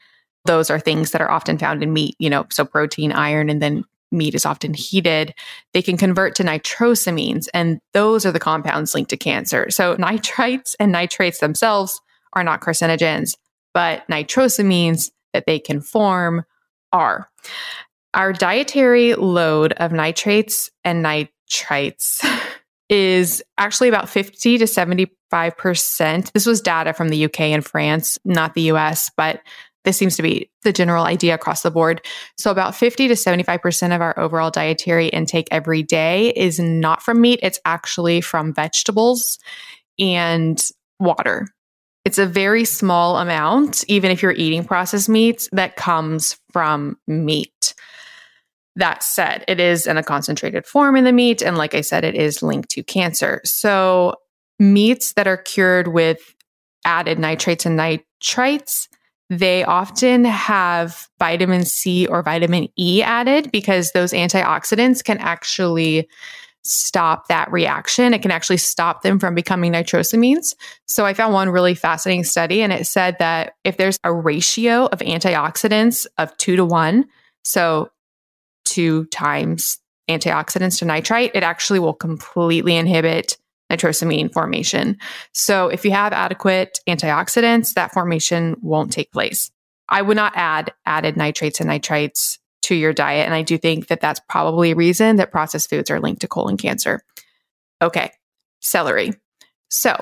those 0.47 0.71
are 0.71 0.81
things 0.81 1.13
that 1.13 1.21
are 1.21 1.31
often 1.31 1.59
found 1.59 1.83
in 1.83 1.93
meat, 1.93 2.17
you 2.19 2.29
know, 2.29 2.47
so 2.51 2.65
protein, 2.65 3.13
iron, 3.13 3.49
and 3.51 3.63
then 3.63 3.85
meat 4.11 4.35
is 4.35 4.45
often 4.45 4.75
heated, 4.75 5.35
they 5.73 5.83
can 5.83 5.97
convert 5.97 6.35
to 6.37 6.45
nitrosamines, 6.45 7.49
and 7.55 7.81
those 7.93 8.27
are 8.27 8.33
the 8.33 8.39
compounds 8.39 8.95
linked 8.95 9.11
to 9.11 9.17
cancer. 9.17 9.71
So 9.71 9.97
nitrites 9.97 10.75
and 10.79 10.93
nitrates 10.93 11.39
themselves 11.39 12.01
are 12.35 12.45
not 12.45 12.61
carcinogens, 12.61 13.37
but 13.73 14.07
nitrosamines 14.09 15.11
that 15.33 15.47
they 15.47 15.59
can 15.59 15.81
form 15.81 16.45
are. 16.93 17.29
Our 18.15 18.33
dietary 18.33 19.15
load 19.15 19.73
of 19.75 19.93
nitrates 19.93 20.71
and 20.85 21.05
nitrites 21.05 22.25
is 22.91 23.43
actually 23.57 23.89
about 23.89 24.09
50 24.09 24.59
to 24.59 24.65
75%. 24.65 26.33
This 26.33 26.45
was 26.45 26.61
data 26.61 26.93
from 26.93 27.09
the 27.09 27.25
UK 27.25 27.41
and 27.41 27.65
France, 27.65 28.19
not 28.25 28.55
the 28.55 28.73
US, 28.73 29.11
but 29.17 29.41
this 29.85 29.97
seems 29.97 30.17
to 30.17 30.23
be 30.23 30.51
the 30.63 30.73
general 30.73 31.05
idea 31.05 31.35
across 31.35 31.63
the 31.63 31.71
board. 31.71 32.05
So, 32.37 32.51
about 32.51 32.75
50 32.75 33.09
to 33.09 33.15
75% 33.15 33.95
of 33.95 34.01
our 34.01 34.17
overall 34.19 34.51
dietary 34.51 35.09
intake 35.09 35.49
every 35.51 35.83
day 35.83 36.31
is 36.31 36.61
not 36.61 37.03
from 37.03 37.21
meat, 37.21 37.41
it's 37.43 37.59
actually 37.65 38.21
from 38.21 38.55
vegetables 38.55 39.39
and 39.99 40.63
water. 41.01 41.49
It's 42.05 42.19
a 42.19 42.27
very 42.27 42.65
small 42.65 43.19
amount, 43.19 43.85
even 43.89 44.11
if 44.11 44.23
you're 44.23 44.33
eating 44.33 44.65
processed 44.65 45.09
meats, 45.09 45.49
that 45.53 45.77
comes 45.77 46.37
from 46.53 46.99
meat. 47.07 47.75
That 48.77 49.03
said, 49.03 49.45
it 49.49 49.61
is 49.61 49.87
in 49.87 49.99
a 49.99 50.03
concentrated 50.03 50.67
form 50.67 50.97
in 50.97 51.05
the 51.05 51.13
meat. 51.13 51.43
And 51.43 51.59
like 51.59 51.75
I 51.75 51.83
said, 51.83 52.05
it 52.05 52.15
is 52.15 52.43
linked 52.43 52.71
to 52.71 52.83
cancer. 52.83 53.41
So, 53.45 54.15
meats 54.59 55.15
that 55.15 55.27
are 55.27 55.37
cured 55.37 55.89
with 55.89 56.35
added 56.85 57.19
nitrates 57.19 57.67
and 57.67 57.79
nitrites 57.79 58.89
they 59.39 59.65
often 59.65 60.27
have 60.27 61.09
vitamin 61.19 61.65
C 61.65 62.07
or 62.07 62.23
vitamin 62.23 62.69
E 62.79 63.03
added 63.03 63.51
because 63.51 63.93
those 63.93 64.13
antioxidants 64.13 65.03
can 65.03 65.17
actually 65.19 66.07
stop 66.65 67.29
that 67.29 67.51
reaction. 67.51 68.13
It 68.13 68.21
can 68.21 68.31
actually 68.31 68.59
stop 68.59 69.01
them 69.01 69.19
from 69.19 69.35
becoming 69.35 69.73
nitrosamines. 69.73 70.55
So 70.87 71.07
I 71.07 71.15
found 71.15 71.33
one 71.33 71.49
really 71.49 71.75
fascinating 71.75 72.25
study 72.25 72.61
and 72.61 72.75
it 72.75 72.87
said 72.87 73.17
that 73.21 73.55
if 73.65 73.79
there's 73.79 73.99
a 74.05 74.13
ratio 74.13 74.85
of 74.87 74.99
antioxidants 74.99 76.07
of 76.19 76.37
two 76.37 76.57
to 76.57 76.65
one, 76.67 77.07
so 77.43 77.91
two 78.65 79.07
times 79.07 79.79
antioxidants 80.09 80.79
to 80.79 80.85
nitrite, 80.85 81.33
it 81.35 81.43
actually 81.43 81.79
will 81.79 81.95
completely 81.95 82.77
inhibit 82.77 83.37
nitrosamine 83.71 84.33
formation. 84.33 84.99
So 85.33 85.69
if 85.69 85.85
you 85.85 85.93
have 85.93 86.13
adequate 86.13 86.81
antioxidants, 86.87 87.75
that 87.75 87.93
formation 87.93 88.57
won't 88.61 88.93
take 88.93 89.13
place. 89.13 89.51
I 89.89 90.03
would 90.03 90.17
not 90.17 90.33
add 90.37 90.73
added 90.87 91.17
nitrates 91.17 91.61
and 91.61 91.71
nitrites 91.71 92.39
to 92.63 92.75
your 92.75 92.93
diet. 92.93 93.27
And 93.27 93.35
I 93.35 93.43
do 93.43 93.59
think 93.59 93.89
that 93.89 94.01
that's 94.01 94.21
probably 94.29 94.71
a 94.71 94.77
reason 94.77 95.17
that 95.17 95.33
processed 95.33 95.69
foods 95.71 95.91
are 95.91 96.01
linked 96.01 96.21
to 96.21 96.29
colon 96.29 96.57
cancer. 96.57 97.03
Okay, 97.81 98.13
celery. 98.61 99.13
So, 99.69 100.01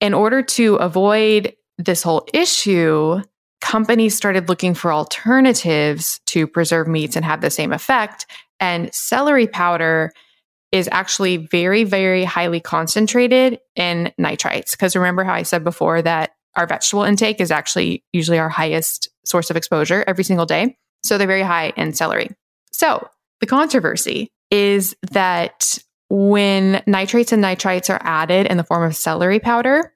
in 0.00 0.12
order 0.12 0.42
to 0.42 0.76
avoid 0.76 1.54
this 1.78 2.02
whole 2.02 2.26
issue, 2.32 3.22
companies 3.64 4.14
started 4.14 4.50
looking 4.50 4.74
for 4.74 4.92
alternatives 4.92 6.20
to 6.26 6.46
preserve 6.46 6.86
meats 6.86 7.16
and 7.16 7.24
have 7.24 7.40
the 7.40 7.50
same 7.50 7.72
effect. 7.72 8.26
And 8.60 8.92
celery 8.92 9.46
powder 9.46 10.12
is 10.70 10.86
actually 10.92 11.38
very, 11.38 11.82
very 11.82 12.24
highly 12.24 12.60
concentrated 12.60 13.58
in 13.74 14.12
nitrites. 14.20 14.72
Because 14.72 14.94
remember 14.94 15.24
how 15.24 15.32
I 15.32 15.44
said 15.44 15.64
before 15.64 16.02
that 16.02 16.32
our 16.56 16.66
vegetable 16.66 17.04
intake 17.04 17.40
is 17.40 17.50
actually 17.50 18.04
usually 18.12 18.38
our 18.38 18.50
highest 18.50 19.08
source 19.24 19.48
of 19.48 19.56
exposure 19.56 20.04
every 20.06 20.24
single 20.24 20.46
day. 20.46 20.76
So 21.02 21.16
they're 21.16 21.26
very 21.26 21.42
high 21.42 21.72
in 21.74 21.94
celery. 21.94 22.30
So 22.70 23.08
the 23.40 23.46
controversy 23.46 24.30
is 24.50 24.94
that 25.12 25.78
when 26.10 26.82
nitrates 26.86 27.32
and 27.32 27.42
nitrites 27.42 27.88
are 27.88 28.00
added 28.02 28.46
in 28.46 28.58
the 28.58 28.64
form 28.64 28.82
of 28.82 28.94
celery 28.94 29.40
powder, 29.40 29.94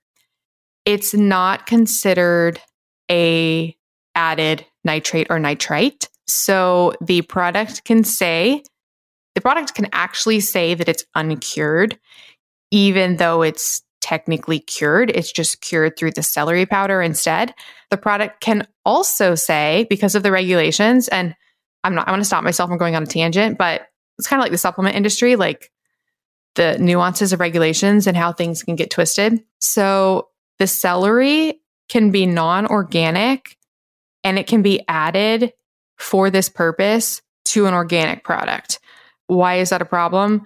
it's 0.86 1.12
not 1.12 1.66
considered 1.66 2.62
a 3.10 3.76
added 4.14 4.64
nitrate 4.84 5.28
or 5.30 5.38
nitrite. 5.38 6.08
So 6.26 6.92
the 7.00 7.22
product 7.22 7.84
can 7.84 8.04
say 8.04 8.62
the 9.34 9.40
product 9.40 9.74
can 9.74 9.88
actually 9.92 10.40
say 10.40 10.74
that 10.74 10.88
it's 10.88 11.04
uncured, 11.14 11.98
even 12.70 13.16
though 13.16 13.42
it's 13.42 13.82
technically 14.00 14.58
cured. 14.58 15.10
It's 15.10 15.30
just 15.30 15.60
cured 15.60 15.96
through 15.96 16.12
the 16.12 16.22
celery 16.22 16.66
powder 16.66 17.00
instead. 17.00 17.54
The 17.90 17.96
product 17.96 18.40
can 18.40 18.66
also 18.84 19.34
say, 19.34 19.86
because 19.88 20.14
of 20.14 20.22
the 20.22 20.32
regulations, 20.32 21.08
and 21.08 21.36
I'm 21.84 21.94
not, 21.94 22.08
I 22.08 22.10
want 22.10 22.20
to 22.20 22.26
stop 22.26 22.42
myself 22.42 22.68
from 22.68 22.78
going 22.78 22.96
on 22.96 23.04
a 23.04 23.06
tangent, 23.06 23.58
but 23.58 23.86
it's 24.18 24.26
kind 24.26 24.40
of 24.40 24.44
like 24.44 24.52
the 24.52 24.58
supplement 24.58 24.96
industry, 24.96 25.36
like 25.36 25.70
the 26.56 26.76
nuances 26.78 27.32
of 27.32 27.40
regulations 27.40 28.06
and 28.06 28.16
how 28.16 28.32
things 28.32 28.62
can 28.62 28.74
get 28.74 28.90
twisted. 28.90 29.42
So 29.60 30.28
the 30.58 30.66
celery 30.66 31.60
can 31.88 32.10
be 32.10 32.26
non 32.26 32.66
organic 32.66 33.56
and 34.24 34.38
it 34.38 34.46
can 34.46 34.62
be 34.62 34.84
added 34.88 35.52
for 35.98 36.30
this 36.30 36.48
purpose 36.48 37.22
to 37.46 37.66
an 37.66 37.74
organic 37.74 38.24
product. 38.24 38.78
Why 39.26 39.56
is 39.56 39.70
that 39.70 39.82
a 39.82 39.86
problem? 39.86 40.44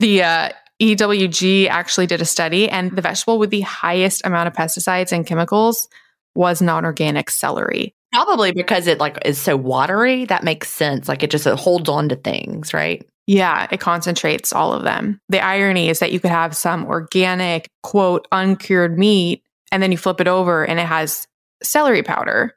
The 0.00 0.22
uh, 0.22 0.48
EWG 0.80 1.68
actually 1.68 2.06
did 2.06 2.20
a 2.20 2.24
study, 2.24 2.68
and 2.68 2.94
the 2.94 3.02
vegetable 3.02 3.38
with 3.38 3.50
the 3.50 3.62
highest 3.62 4.24
amount 4.24 4.46
of 4.46 4.54
pesticides 4.54 5.12
and 5.12 5.26
chemicals 5.26 5.88
was 6.34 6.62
non-organic 6.62 7.30
celery. 7.30 7.94
Probably 8.12 8.52
because 8.52 8.86
it 8.86 8.98
like 8.98 9.18
is 9.24 9.38
so 9.38 9.56
watery. 9.56 10.24
That 10.24 10.44
makes 10.44 10.70
sense. 10.70 11.08
Like 11.08 11.22
it 11.22 11.30
just 11.30 11.46
it 11.46 11.58
holds 11.58 11.88
on 11.88 12.08
to 12.08 12.16
things, 12.16 12.72
right? 12.72 13.04
Yeah, 13.26 13.66
it 13.70 13.80
concentrates 13.80 14.52
all 14.54 14.72
of 14.72 14.84
them. 14.84 15.20
The 15.28 15.40
irony 15.40 15.90
is 15.90 15.98
that 15.98 16.12
you 16.12 16.20
could 16.20 16.30
have 16.30 16.56
some 16.56 16.86
organic, 16.86 17.68
quote, 17.82 18.26
uncured 18.32 18.98
meat, 18.98 19.42
and 19.72 19.82
then 19.82 19.92
you 19.92 19.98
flip 19.98 20.20
it 20.20 20.28
over 20.28 20.64
and 20.64 20.78
it 20.78 20.86
has 20.86 21.26
celery 21.62 22.02
powder. 22.02 22.54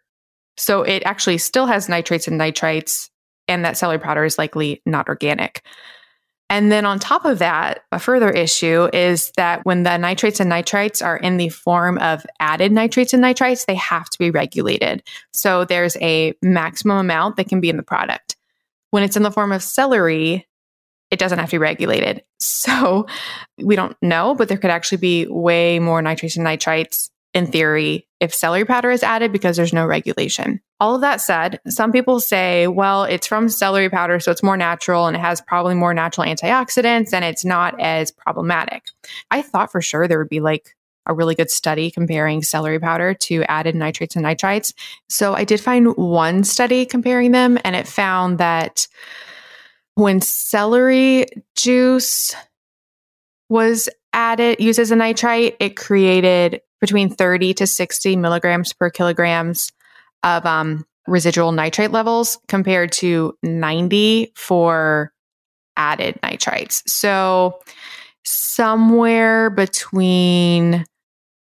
So 0.58 0.84
it 0.84 1.04
actually 1.06 1.38
still 1.38 1.66
has 1.66 1.90
nitrates 1.90 2.28
and 2.28 2.40
nitrites 2.40 3.10
and 3.48 3.66
that 3.66 3.78
celery 3.78 4.00
powder 4.00 4.24
is 4.24 4.38
likely 4.38 4.82
not 4.86 5.10
organic. 5.10 5.62
And 6.50 6.70
then 6.70 6.86
on 6.86 7.00
top 7.00 7.24
of 7.24 7.40
that, 7.40 7.86
a 7.94 8.00
further 8.00 8.30
issue 8.30 8.90
is 8.92 9.32
that 9.38 9.64
when 9.64 9.84
the 9.84 9.98
nitrates 9.98 10.42
and 10.42 10.52
nitrites 10.52 11.04
are 11.04 11.16
in 11.16 11.38
the 11.38 11.48
form 11.48 11.98
of 12.00 12.26
added 12.42 12.74
nitrates 12.74 13.14
and 13.14 13.24
nitrites, 13.24 13.66
they 13.66 13.76
have 13.76 14.10
to 14.10 14.20
be 14.20 14.32
regulated. 14.32 15.02
So 15.32 15.64
there's 15.64 15.96
a 16.02 16.34
maximum 16.42 16.98
amount 16.98 17.38
that 17.38 17.48
can 17.48 17.62
be 17.62 17.70
in 17.70 17.78
the 17.78 17.84
product. 17.84 18.36
When 18.90 19.02
it's 19.02 19.16
in 19.16 19.24
the 19.24 19.32
form 19.32 19.54
of 19.54 19.64
celery, 19.64 20.46
it 21.12 21.20
doesn't 21.20 21.38
have 21.38 21.50
to 21.50 21.56
be 21.56 21.60
regulated. 21.60 22.24
So 22.62 23.08
we 23.60 23.76
don't 23.76 23.96
know, 24.04 24.36
but 24.36 24.48
there 24.48 24.58
could 24.58 24.70
actually 24.70 25.00
be 25.00 25.26
way 25.28 25.80
more 25.80 26.02
nitrates 26.02 26.38
and 26.38 26.46
nitrites 26.46 27.10
in 27.34 27.48
theory 27.48 28.08
if 28.20 28.34
celery 28.34 28.66
powder 28.66 28.92
is 28.92 29.04
added 29.04 29.32
because 29.32 29.58
there's 29.58 29.74
no 29.74 29.86
regulation. 29.86 30.62
All 30.80 30.96
of 30.96 31.02
that 31.02 31.22
said, 31.22 31.60
some 31.68 31.92
people 31.92 32.20
say, 32.20 32.68
well, 32.68 33.04
it's 33.04 33.26
from 33.26 33.50
celery 33.50 33.90
powder, 33.90 34.20
so 34.20 34.32
it's 34.32 34.44
more 34.44 34.58
natural 34.58 35.08
and 35.08 35.16
it 35.16 35.22
has 35.22 35.42
probably 35.42 35.76
more 35.76 35.94
natural 35.94 36.28
antioxidants 36.28 37.14
and 37.14 37.26
it's 37.26 37.46
not 37.46 37.80
as 37.80 38.12
problematic. 38.12 38.84
I 39.32 39.42
thought 39.42 39.72
for 39.72 39.82
sure 39.82 40.08
there 40.08 40.20
would 40.20 40.30
be 40.30 40.40
like 40.40 40.76
a 41.08 41.14
really 41.14 41.36
good 41.36 41.50
study 41.50 41.90
comparing 41.90 42.44
celery 42.44 42.80
powder 42.80 43.14
to 43.14 43.44
added 43.44 43.76
nitrates 43.76 44.16
and 44.16 44.26
nitrites. 44.26 44.74
So 45.10 45.34
I 45.34 45.46
did 45.46 45.60
find 45.60 45.96
one 45.98 46.44
study 46.44 46.86
comparing 46.86 47.32
them 47.32 47.58
and 47.64 47.76
it 47.76 47.88
found 47.88 48.38
that 48.38 48.88
when 50.02 50.22
celery 50.22 51.28
juice 51.56 52.36
was 53.50 53.90
added, 54.14 54.60
used 54.60 54.80
as 54.80 54.92
a 54.92 54.96
nitrite, 54.96 55.56
it 55.60 55.76
created 55.76 56.62
between 56.80 57.10
30 57.10 57.54
to 57.56 57.68
60 57.68 58.16
milligrams 58.16 58.74
per 58.74 58.90
kilograms 58.90 59.72
of 60.24 60.46
um, 60.46 60.86
residual 61.08 61.52
nitrate 61.52 61.92
levels 61.92 62.40
compared 62.48 62.92
to 62.92 63.38
90 63.44 64.32
for 64.36 65.14
added 65.78 66.20
nitrites. 66.24 66.82
So 66.88 67.60
somewhere 68.24 69.50
between 69.50 70.86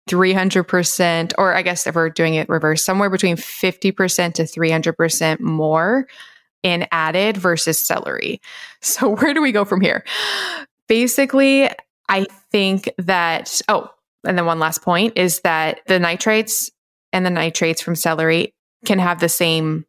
300%, 0.09 1.33
or 1.37 1.55
I 1.55 1.61
guess 1.61 1.87
if 1.87 1.95
we're 1.95 2.09
doing 2.09 2.35
it 2.35 2.49
reverse, 2.49 2.83
somewhere 2.83 3.09
between 3.09 3.37
50% 3.37 4.33
to 4.35 4.43
300% 4.43 5.39
more 5.39 6.07
in 6.63 6.87
added 6.91 7.37
versus 7.37 7.85
celery. 7.85 8.41
So 8.81 9.09
where 9.15 9.33
do 9.33 9.41
we 9.41 9.51
go 9.51 9.65
from 9.65 9.81
here? 9.81 10.03
Basically, 10.87 11.69
I 12.09 12.25
think 12.51 12.89
that, 12.97 13.61
oh, 13.69 13.89
and 14.23 14.37
then 14.37 14.45
one 14.45 14.59
last 14.59 14.81
point 14.81 15.13
is 15.15 15.39
that 15.41 15.81
the 15.87 15.95
nitrites 15.95 16.69
and 17.13 17.25
the 17.25 17.29
nitrates 17.29 17.81
from 17.81 17.95
celery 17.95 18.53
can 18.85 18.99
have 18.99 19.19
the 19.19 19.29
same 19.29 19.85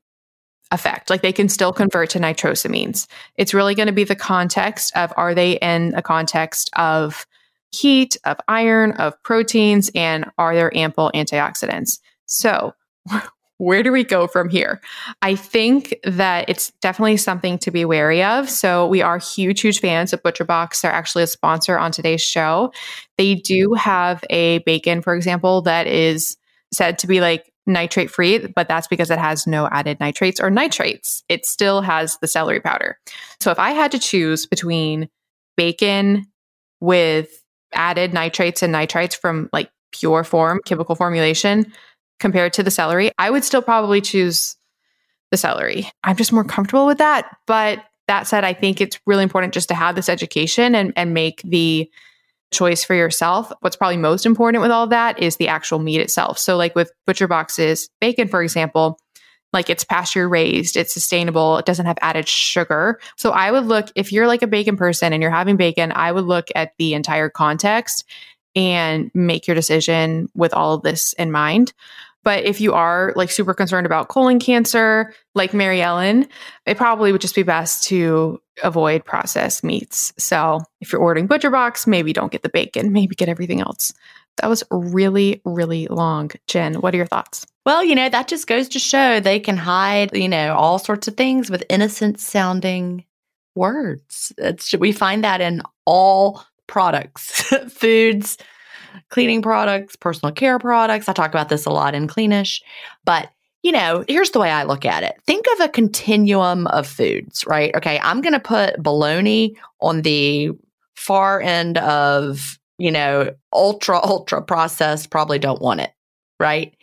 effect. 0.70 1.10
Like 1.10 1.22
they 1.22 1.32
can 1.32 1.48
still 1.48 1.72
convert 1.72 2.10
to 2.10 2.18
nitrosamines. 2.18 3.06
It's 3.36 3.52
really 3.54 3.74
going 3.74 3.86
to 3.86 3.92
be 3.92 4.04
the 4.04 4.16
context 4.16 4.96
of 4.96 5.12
are 5.16 5.34
they 5.34 5.52
in 5.58 5.94
a 5.94 6.02
context 6.02 6.70
of 6.76 7.26
heat, 7.70 8.16
of 8.24 8.38
iron, 8.48 8.92
of 8.92 9.20
proteins, 9.22 9.90
and 9.94 10.30
are 10.38 10.54
there 10.54 10.74
ample 10.76 11.10
antioxidants? 11.14 12.00
So, 12.26 12.74
where 13.62 13.84
do 13.84 13.92
we 13.92 14.02
go 14.02 14.26
from 14.26 14.48
here? 14.48 14.80
I 15.22 15.36
think 15.36 15.94
that 16.02 16.48
it's 16.48 16.72
definitely 16.80 17.16
something 17.16 17.58
to 17.58 17.70
be 17.70 17.84
wary 17.84 18.20
of. 18.20 18.50
So, 18.50 18.88
we 18.88 19.02
are 19.02 19.18
huge, 19.18 19.60
huge 19.60 19.78
fans 19.78 20.12
of 20.12 20.20
ButcherBox. 20.24 20.80
They're 20.80 20.90
actually 20.90 21.22
a 21.22 21.28
sponsor 21.28 21.78
on 21.78 21.92
today's 21.92 22.22
show. 22.22 22.72
They 23.18 23.36
do 23.36 23.74
have 23.74 24.24
a 24.30 24.58
bacon, 24.58 25.00
for 25.00 25.14
example, 25.14 25.62
that 25.62 25.86
is 25.86 26.36
said 26.72 26.98
to 26.98 27.06
be 27.06 27.20
like 27.20 27.52
nitrate 27.64 28.10
free, 28.10 28.38
but 28.38 28.66
that's 28.66 28.88
because 28.88 29.12
it 29.12 29.18
has 29.20 29.46
no 29.46 29.68
added 29.70 30.00
nitrates 30.00 30.40
or 30.40 30.50
nitrates. 30.50 31.22
It 31.28 31.46
still 31.46 31.82
has 31.82 32.18
the 32.20 32.26
celery 32.26 32.58
powder. 32.58 32.98
So 33.38 33.52
if 33.52 33.60
I 33.60 33.70
had 33.70 33.92
to 33.92 34.00
choose 34.00 34.44
between 34.44 35.08
bacon 35.56 36.26
with 36.80 37.30
added 37.72 38.12
nitrates 38.12 38.60
and 38.60 38.74
nitrites 38.74 39.16
from 39.16 39.48
like 39.52 39.70
pure 39.92 40.24
form, 40.24 40.58
chemical 40.64 40.96
formulation 40.96 41.72
compared 42.22 42.52
to 42.54 42.62
the 42.62 42.70
celery, 42.70 43.10
I 43.18 43.28
would 43.28 43.44
still 43.44 43.60
probably 43.60 44.00
choose 44.00 44.56
the 45.32 45.36
celery. 45.36 45.90
I'm 46.04 46.16
just 46.16 46.32
more 46.32 46.44
comfortable 46.44 46.86
with 46.86 46.98
that. 46.98 47.36
But 47.46 47.84
that 48.06 48.28
said, 48.28 48.44
I 48.44 48.54
think 48.54 48.80
it's 48.80 48.98
really 49.06 49.24
important 49.24 49.52
just 49.52 49.68
to 49.68 49.74
have 49.74 49.96
this 49.96 50.08
education 50.08 50.74
and, 50.74 50.92
and 50.96 51.12
make 51.12 51.42
the 51.42 51.90
choice 52.52 52.84
for 52.84 52.94
yourself. 52.94 53.52
What's 53.60 53.76
probably 53.76 53.96
most 53.96 54.24
important 54.24 54.62
with 54.62 54.70
all 54.70 54.86
that 54.86 55.18
is 55.20 55.36
the 55.36 55.48
actual 55.48 55.80
meat 55.80 56.00
itself. 56.00 56.38
So, 56.38 56.56
like 56.56 56.76
with 56.76 56.92
ButcherBox's, 57.08 57.88
bacon, 58.00 58.28
for 58.28 58.42
example, 58.42 58.98
like 59.52 59.68
it's 59.68 59.84
pasture 59.84 60.28
raised, 60.28 60.76
it's 60.76 60.94
sustainable, 60.94 61.58
it 61.58 61.66
doesn't 61.66 61.86
have 61.86 61.98
added 62.02 62.28
sugar. 62.28 63.00
So, 63.16 63.30
I 63.30 63.50
would 63.50 63.64
look, 63.64 63.90
if 63.96 64.12
you're 64.12 64.28
like 64.28 64.42
a 64.42 64.46
bacon 64.46 64.76
person 64.76 65.12
and 65.12 65.22
you're 65.22 65.32
having 65.32 65.56
bacon, 65.56 65.92
I 65.92 66.12
would 66.12 66.24
look 66.24 66.48
at 66.54 66.72
the 66.78 66.94
entire 66.94 67.30
context 67.30 68.04
and 68.54 69.10
make 69.14 69.46
your 69.46 69.54
decision 69.54 70.28
with 70.34 70.52
all 70.52 70.74
of 70.74 70.82
this 70.82 71.14
in 71.14 71.32
mind. 71.32 71.72
But 72.24 72.44
if 72.44 72.60
you 72.60 72.72
are 72.72 73.12
like 73.16 73.30
super 73.30 73.54
concerned 73.54 73.86
about 73.86 74.08
colon 74.08 74.38
cancer, 74.38 75.12
like 75.34 75.52
Mary 75.52 75.82
Ellen, 75.82 76.28
it 76.66 76.76
probably 76.76 77.12
would 77.12 77.20
just 77.20 77.34
be 77.34 77.42
best 77.42 77.84
to 77.88 78.40
avoid 78.62 79.04
processed 79.04 79.64
meats. 79.64 80.12
So 80.18 80.60
if 80.80 80.92
you're 80.92 81.00
ordering 81.00 81.28
ButcherBox, 81.28 81.86
maybe 81.86 82.12
don't 82.12 82.32
get 82.32 82.42
the 82.42 82.48
bacon, 82.48 82.92
maybe 82.92 83.14
get 83.14 83.28
everything 83.28 83.60
else. 83.60 83.92
That 84.38 84.48
was 84.48 84.62
really, 84.70 85.42
really 85.44 85.86
long. 85.88 86.30
Gin, 86.46 86.74
what 86.74 86.94
are 86.94 86.96
your 86.96 87.06
thoughts? 87.06 87.46
Well, 87.66 87.84
you 87.84 87.94
know, 87.94 88.08
that 88.08 88.28
just 88.28 88.46
goes 88.46 88.68
to 88.70 88.78
show 88.78 89.20
they 89.20 89.38
can 89.38 89.56
hide, 89.56 90.16
you 90.16 90.28
know, 90.28 90.54
all 90.54 90.78
sorts 90.78 91.06
of 91.06 91.16
things 91.16 91.50
with 91.50 91.64
innocent 91.68 92.18
sounding 92.18 93.04
words. 93.54 94.32
It's, 94.38 94.74
we 94.74 94.92
find 94.92 95.22
that 95.24 95.40
in 95.40 95.62
all 95.84 96.44
products, 96.66 97.42
foods, 97.68 98.38
cleaning 99.10 99.42
products, 99.42 99.96
personal 99.96 100.32
care 100.32 100.58
products. 100.58 101.08
I 101.08 101.12
talk 101.12 101.30
about 101.30 101.48
this 101.48 101.66
a 101.66 101.70
lot 101.70 101.94
in 101.94 102.06
Cleanish, 102.06 102.60
but 103.04 103.30
you 103.62 103.70
know, 103.70 104.04
here's 104.08 104.30
the 104.30 104.40
way 104.40 104.50
I 104.50 104.64
look 104.64 104.84
at 104.84 105.04
it. 105.04 105.14
Think 105.24 105.46
of 105.52 105.60
a 105.60 105.68
continuum 105.68 106.66
of 106.68 106.86
foods, 106.86 107.44
right? 107.46 107.74
Okay, 107.76 107.98
I'm 108.02 108.20
going 108.20 108.32
to 108.32 108.40
put 108.40 108.82
bologna 108.82 109.56
on 109.80 110.02
the 110.02 110.50
far 110.96 111.40
end 111.40 111.78
of, 111.78 112.58
you 112.78 112.90
know, 112.90 113.32
ultra, 113.52 114.00
ultra 114.02 114.42
processed, 114.42 115.10
probably 115.10 115.38
don't 115.38 115.62
want 115.62 115.80
it, 115.80 115.92
right? 116.40 116.74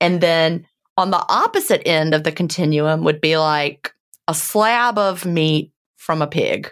And 0.00 0.20
then 0.20 0.66
on 0.98 1.10
the 1.10 1.24
opposite 1.28 1.86
end 1.86 2.14
of 2.14 2.24
the 2.24 2.32
continuum 2.32 3.02
would 3.04 3.20
be 3.20 3.38
like 3.38 3.94
a 4.28 4.34
slab 4.34 4.98
of 4.98 5.24
meat 5.24 5.72
from 5.96 6.20
a 6.20 6.26
pig, 6.26 6.70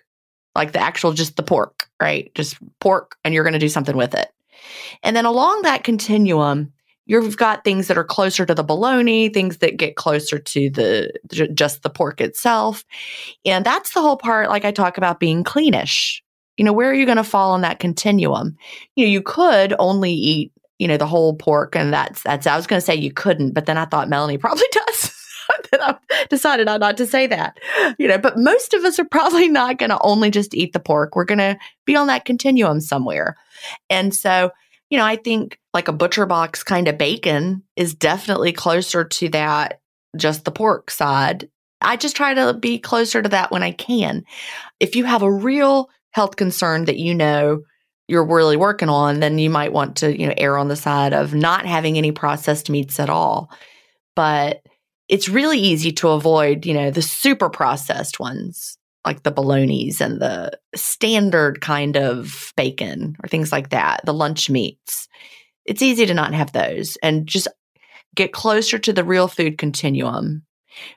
like 0.54 0.72
the 0.72 0.80
actual, 0.80 1.12
just 1.12 1.36
the 1.36 1.42
pork, 1.42 1.88
right? 2.00 2.30
Just 2.34 2.56
pork, 2.80 3.16
and 3.24 3.32
you're 3.32 3.44
going 3.44 3.54
to 3.54 3.58
do 3.58 3.68
something 3.68 3.96
with 3.96 4.14
it. 4.14 4.30
And 5.02 5.14
then 5.16 5.24
along 5.24 5.62
that 5.62 5.84
continuum, 5.84 6.72
you've 7.06 7.36
got 7.36 7.64
things 7.64 7.88
that 7.88 7.98
are 7.98 8.04
closer 8.04 8.46
to 8.46 8.54
the 8.54 8.64
bologna, 8.64 9.28
things 9.28 9.58
that 9.58 9.76
get 9.76 9.96
closer 9.96 10.38
to 10.38 10.70
the 10.70 11.12
just 11.52 11.82
the 11.82 11.90
pork 11.90 12.20
itself. 12.20 12.84
And 13.44 13.64
that's 13.64 13.92
the 13.92 14.00
whole 14.00 14.16
part 14.16 14.48
like 14.48 14.64
I 14.64 14.72
talk 14.72 14.98
about 14.98 15.20
being 15.20 15.44
cleanish. 15.44 16.20
You 16.56 16.64
know, 16.64 16.72
where 16.72 16.88
are 16.88 16.94
you 16.94 17.06
going 17.06 17.16
to 17.16 17.24
fall 17.24 17.52
on 17.52 17.62
that 17.62 17.80
continuum? 17.80 18.56
You 18.94 19.06
know, 19.06 19.10
you 19.10 19.22
could 19.22 19.74
only 19.78 20.12
eat, 20.12 20.52
you 20.78 20.86
know, 20.86 20.96
the 20.96 21.06
whole 21.06 21.34
pork 21.34 21.74
and 21.74 21.92
that's 21.92 22.22
that's 22.22 22.46
I 22.46 22.56
was 22.56 22.66
going 22.66 22.80
to 22.80 22.86
say 22.86 22.94
you 22.94 23.12
couldn't, 23.12 23.52
but 23.52 23.66
then 23.66 23.76
I 23.76 23.86
thought 23.86 24.08
Melanie 24.08 24.38
probably 24.38 24.68
does. 24.70 25.03
Then 25.74 25.80
I 25.82 26.26
decided 26.30 26.66
not 26.66 26.96
to 26.98 27.06
say 27.06 27.26
that. 27.26 27.58
You 27.98 28.08
know, 28.08 28.18
but 28.18 28.38
most 28.38 28.74
of 28.74 28.84
us 28.84 28.98
are 28.98 29.04
probably 29.04 29.48
not 29.48 29.78
going 29.78 29.90
to 29.90 30.00
only 30.02 30.30
just 30.30 30.54
eat 30.54 30.72
the 30.72 30.80
pork. 30.80 31.16
We're 31.16 31.24
going 31.24 31.38
to 31.38 31.58
be 31.84 31.96
on 31.96 32.06
that 32.06 32.24
continuum 32.24 32.80
somewhere. 32.80 33.36
And 33.90 34.14
so 34.14 34.50
you 34.90 34.98
know, 34.98 35.04
I 35.04 35.16
think 35.16 35.58
like 35.72 35.88
a 35.88 35.92
ButcherBox 35.92 36.64
kind 36.64 36.88
of 36.88 36.98
bacon 36.98 37.62
is 37.74 37.94
definitely 37.94 38.52
closer 38.52 39.04
to 39.04 39.28
that, 39.30 39.80
just 40.16 40.44
the 40.44 40.52
pork 40.52 40.90
side. 40.90 41.48
I 41.80 41.96
just 41.96 42.16
try 42.16 42.34
to 42.34 42.54
be 42.54 42.78
closer 42.78 43.20
to 43.20 43.28
that 43.30 43.50
when 43.50 43.62
I 43.62 43.72
can. 43.72 44.24
If 44.80 44.94
you 44.94 45.04
have 45.04 45.22
a 45.22 45.32
real 45.32 45.90
health 46.12 46.36
concern 46.36 46.84
that 46.84 46.98
you 46.98 47.14
know 47.14 47.62
you're 48.06 48.24
really 48.24 48.56
working 48.56 48.88
on, 48.88 49.20
then 49.20 49.38
you 49.38 49.50
might 49.50 49.72
want 49.72 49.96
to, 49.96 50.16
you 50.16 50.28
know, 50.28 50.34
err 50.36 50.58
on 50.58 50.68
the 50.68 50.76
side 50.76 51.12
of 51.12 51.34
not 51.34 51.66
having 51.66 51.98
any 51.98 52.12
processed 52.12 52.70
meats 52.70 53.00
at 53.00 53.10
all. 53.10 53.50
But 54.14 54.62
it's 55.08 55.28
really 55.28 55.58
easy 55.58 55.92
to 55.92 56.08
avoid, 56.08 56.64
you 56.66 56.74
know, 56.74 56.90
the 56.90 57.02
super 57.02 57.50
processed 57.50 58.18
ones 58.18 58.78
like 59.04 59.22
the 59.22 59.32
bolognas 59.32 60.00
and 60.00 60.20
the 60.20 60.58
standard 60.74 61.60
kind 61.60 61.96
of 61.96 62.52
bacon 62.56 63.16
or 63.22 63.28
things 63.28 63.52
like 63.52 63.70
that, 63.70 64.00
the 64.04 64.14
lunch 64.14 64.48
meats. 64.48 65.08
It's 65.66 65.82
easy 65.82 66.06
to 66.06 66.14
not 66.14 66.34
have 66.34 66.52
those 66.52 66.96
and 67.02 67.26
just 67.26 67.48
get 68.14 68.32
closer 68.32 68.78
to 68.78 68.92
the 68.92 69.04
real 69.04 69.28
food 69.28 69.58
continuum. 69.58 70.42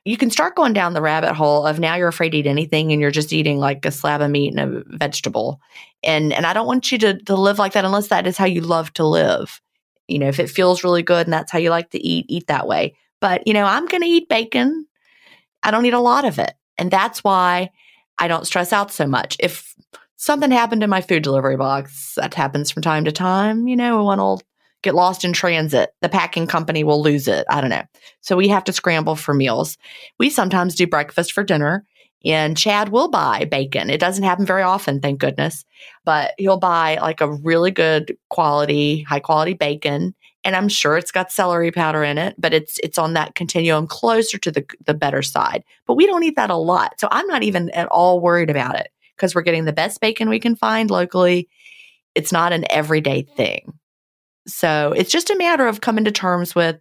You 0.06 0.18
can 0.18 0.32
start 0.32 0.56
going 0.56 0.74
down 0.74 0.94
the 0.94 1.02
rabbit 1.02 1.34
hole 1.34 1.66
of 1.66 1.80
now 1.80 1.96
you're 1.96 2.08
afraid 2.08 2.32
to 2.32 2.38
eat 2.38 2.48
anything 2.48 2.92
and 2.92 3.00
you're 3.00 3.12
just 3.12 3.34
eating 3.34 3.60
like 3.60 3.86
a 3.86 3.92
slab 3.92 4.22
of 4.22 4.32
meat 4.32 4.58
and 4.58 4.60
a 4.60 4.84
vegetable. 4.98 5.60
And 6.04 6.34
and 6.34 6.46
I 6.46 6.54
don't 6.54 6.66
want 6.66 6.92
you 6.92 6.98
to, 7.00 7.18
to 7.24 7.36
live 7.36 7.60
like 7.60 7.74
that 7.74 7.86
unless 7.86 8.08
that 8.08 8.26
is 8.26 8.38
how 8.38 8.46
you 8.46 8.62
love 8.62 8.92
to 8.94 9.06
live. 9.06 9.62
You 10.08 10.20
know, 10.20 10.28
if 10.28 10.40
it 10.40 10.50
feels 10.50 10.84
really 10.84 11.04
good 11.04 11.28
and 11.28 11.34
that's 11.34 11.52
how 11.52 11.60
you 11.60 11.70
like 11.70 11.92
to 11.92 12.00
eat, 12.00 12.26
eat 12.30 12.48
that 12.48 12.68
way. 12.68 12.96
But, 13.20 13.48
you 13.48 13.54
know, 13.54 13.66
I'm 13.66 13.86
going 13.86 14.04
to 14.04 14.08
eat 14.08 14.30
bacon. 14.30 14.86
I 15.64 15.72
don't 15.72 15.86
eat 15.86 15.94
a 15.94 16.00
lot 16.00 16.26
of 16.26 16.40
it. 16.40 16.54
And 16.78 16.92
that's 16.92 17.24
why 17.24 17.72
I 18.20 18.28
don't 18.28 18.46
stress 18.46 18.72
out 18.72 18.92
so 18.92 19.08
much. 19.08 19.38
If 19.40 19.74
something 20.18 20.52
happened 20.52 20.84
in 20.84 20.90
my 20.90 21.02
food 21.02 21.24
delivery 21.24 21.58
box, 21.58 22.14
that 22.16 22.34
happens 22.34 22.72
from 22.72 22.84
time 22.84 23.06
to 23.06 23.12
time, 23.12 23.68
you 23.68 23.76
know, 23.76 24.04
one 24.04 24.20
will 24.20 24.42
get 24.84 24.96
lost 24.96 25.26
in 25.26 25.34
transit. 25.34 25.90
The 26.02 26.10
packing 26.10 26.48
company 26.48 26.84
will 26.84 27.02
lose 27.02 27.28
it. 27.28 27.46
I 27.50 27.62
don't 27.62 27.70
know. 27.70 27.84
So 28.22 28.36
we 28.36 28.48
have 28.50 28.64
to 28.66 28.74
scramble 28.74 29.16
for 29.16 29.34
meals. 29.34 29.78
We 30.20 30.30
sometimes 30.30 30.76
do 30.76 30.88
breakfast 30.88 31.34
for 31.34 31.44
dinner. 31.44 31.86
And 32.26 32.58
Chad 32.58 32.90
will 32.90 33.10
buy 33.10 33.46
bacon. 33.46 33.90
It 33.90 34.00
doesn't 34.00 34.24
happen 34.24 34.46
very 34.46 34.64
often, 34.64 35.00
thank 35.00 35.20
goodness, 35.20 35.64
but 36.04 36.34
he'll 36.38 36.58
buy 36.58 36.98
like 37.00 37.22
a 37.22 37.32
really 37.32 37.72
good 37.72 38.18
quality, 38.30 39.04
high 39.04 39.20
quality 39.20 39.54
bacon 39.54 40.16
and 40.48 40.56
I'm 40.56 40.70
sure 40.70 40.96
it's 40.96 41.12
got 41.12 41.30
celery 41.30 41.72
powder 41.72 42.06
in 42.06 42.18
it, 42.18 42.36
but 42.38 42.54
it's 42.54 42.80
it's 42.82 42.98
on 42.98 43.14
that 43.14 43.36
continuum 43.36 43.86
closer 43.86 44.38
to 44.38 44.50
the 44.50 44.66
the 44.86 44.94
better 44.94 45.22
side. 45.22 45.62
But 45.86 45.96
we 45.96 46.08
don't 46.08 46.24
eat 46.24 46.38
that 46.38 46.50
a 46.50 46.56
lot. 46.56 46.98
So 47.02 47.10
I'm 47.12 47.28
not 47.28 47.44
even 47.44 47.70
at 47.72 47.90
all 47.90 48.22
worried 48.22 48.50
about 48.50 48.80
it 48.80 48.88
because 49.14 49.36
we're 49.36 49.42
getting 49.42 49.66
the 49.66 49.74
best 49.74 50.00
bacon 50.00 50.30
we 50.30 50.40
can 50.40 50.56
find 50.56 50.90
locally. 50.90 51.50
It's 52.16 52.32
not 52.32 52.54
an 52.54 52.64
everyday 52.70 53.24
thing. 53.24 53.74
So 54.48 54.94
it's 54.96 55.12
just 55.12 55.30
a 55.30 55.36
matter 55.36 55.68
of 55.68 55.82
coming 55.82 56.06
to 56.06 56.14
terms 56.14 56.56
with 56.56 56.80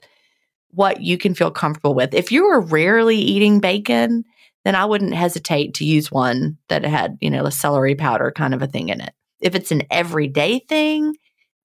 what 0.71 1.01
you 1.01 1.19
can 1.19 1.35
feel 1.35 1.51
comfortable 1.51 1.95
with. 1.95 2.15
If 2.15 2.31
you 2.31 2.45
are 2.45 2.61
rarely 2.61 3.17
eating 3.17 3.59
bacon, 3.59 4.23
then 4.65 4.77
I 4.77 4.85
wouldn't 4.85 5.15
hesitate 5.15 5.75
to 5.75 5.85
use 5.85 6.13
one 6.13 6.57
that 6.69 6.85
had, 6.85 7.19
you 7.21 7.31
know, 7.31 7.47
a 7.47 7.51
celery 7.51 7.97
powder 7.97 8.31
kind 8.31 8.55
of 8.55 8.63
a 8.63 8.69
thing 8.69 8.91
in 8.91 9.01
it. 9.01 9.13
If 9.41 9.57
it's 9.57 9.73
an 9.73 9.83
everyday 9.91 10.61
thing, 10.61 11.17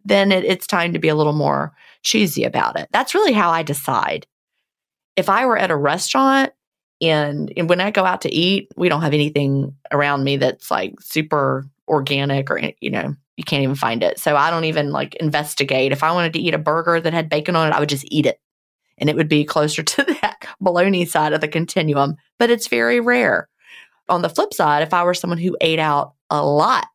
then 0.04 0.32
it, 0.32 0.44
it's 0.46 0.66
time 0.66 0.94
to 0.94 1.00
be 1.00 1.10
a 1.10 1.16
little 1.16 1.34
more 1.34 1.74
choosy 2.04 2.44
about 2.44 2.80
it. 2.80 2.88
That's 2.92 3.14
really 3.14 3.34
how 3.34 3.52
I 3.52 3.64
decide. 3.64 4.28
If 5.16 5.30
I 5.30 5.46
were 5.46 5.58
at 5.58 5.72
a 5.72 5.76
restaurant 5.76 6.52
and, 7.02 7.52
and 7.58 7.68
when 7.70 7.82
I 7.82 7.92
go 7.92 8.06
out 8.06 8.22
to 8.22 8.34
eat, 8.34 8.70
we 8.76 8.90
don't 8.90 9.02
have 9.02 9.14
anything 9.14 9.76
around 9.92 10.24
me 10.24 10.38
that's 10.38 10.72
like 10.72 11.00
super 11.02 11.68
organic 11.88 12.50
or, 12.50 12.62
you 12.80 12.90
know, 12.90 13.16
you 13.38 13.44
can't 13.44 13.64
even 13.64 13.76
find 13.76 14.04
it. 14.04 14.20
So 14.20 14.36
I 14.36 14.50
don't 14.50 14.66
even 14.66 14.92
like 14.92 15.16
investigate. 15.16 15.92
If 15.92 16.04
I 16.04 16.12
wanted 16.12 16.34
to 16.34 16.40
eat 16.40 16.54
a 16.54 16.60
burger 16.60 17.00
that 17.00 17.14
had 17.14 17.30
bacon 17.30 17.56
on 17.56 17.68
it, 17.68 17.74
I 17.74 17.80
would 17.80 17.90
just 17.90 18.06
eat 18.10 18.26
it. 18.26 18.40
And 18.98 19.10
it 19.10 19.16
would 19.16 19.30
be 19.30 19.46
closer 19.46 19.84
to 19.84 20.04
that 20.22 20.46
bologna 20.60 21.06
side 21.06 21.34
of 21.34 21.42
the 21.42 21.48
continuum, 21.48 22.16
but 22.38 22.50
it's 22.50 22.68
very 22.68 23.00
rare. 23.00 23.50
On 24.10 24.22
the 24.22 24.30
flip 24.30 24.54
side, 24.54 24.84
if 24.84 24.94
I 24.94 25.04
were 25.04 25.14
someone 25.14 25.40
who 25.40 25.58
ate 25.62 25.80
out 25.80 26.14
a 26.30 26.46
lot, 26.46 26.88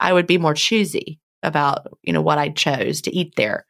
I 0.00 0.12
would 0.12 0.26
be 0.26 0.38
more 0.38 0.54
choosy 0.54 1.20
about, 1.42 1.86
you 2.02 2.12
know, 2.12 2.22
what 2.22 2.38
I 2.38 2.48
chose 2.48 3.00
to 3.02 3.14
eat 3.14 3.34
there. 3.36 3.66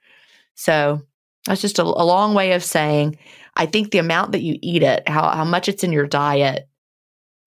So 0.54 1.02
that's 1.46 1.60
just 1.60 1.78
a, 1.78 1.82
a 1.82 1.84
long 1.84 2.34
way 2.34 2.52
of 2.52 2.64
saying 2.64 3.18
I 3.54 3.66
think 3.66 3.90
the 3.90 3.98
amount 3.98 4.32
that 4.32 4.42
you 4.42 4.58
eat 4.62 4.82
it, 4.82 5.08
how, 5.08 5.28
how 5.30 5.44
much 5.44 5.68
it's 5.68 5.84
in 5.84 5.92
your 5.92 6.06
diet 6.06 6.68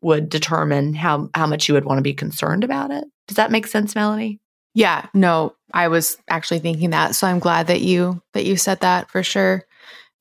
would 0.01 0.30
determine 0.30 0.93
how, 0.93 1.30
how 1.34 1.47
much 1.47 1.68
you 1.68 1.74
would 1.74 1.86
want 1.86 1.97
to 1.97 2.03
be 2.03 2.14
concerned 2.14 2.64
about 2.64 2.91
it. 2.91 3.03
Does 3.28 3.38
that 3.38 3.51
make 3.51 3.66
sense, 3.66 3.95
Melanie? 3.95 4.39
Yeah, 4.76 5.08
no, 5.14 5.56
I 5.74 5.88
was 5.88 6.18
actually 6.30 6.60
thinking 6.60 6.91
that. 6.91 7.16
So 7.16 7.26
I'm 7.26 7.39
glad 7.39 7.68
that 7.68 7.82
you 7.82 8.22
that 8.34 8.45
you 8.45 8.58
said 8.58 8.82
that 8.82 9.10
for 9.10 9.24
sure. 9.24 9.64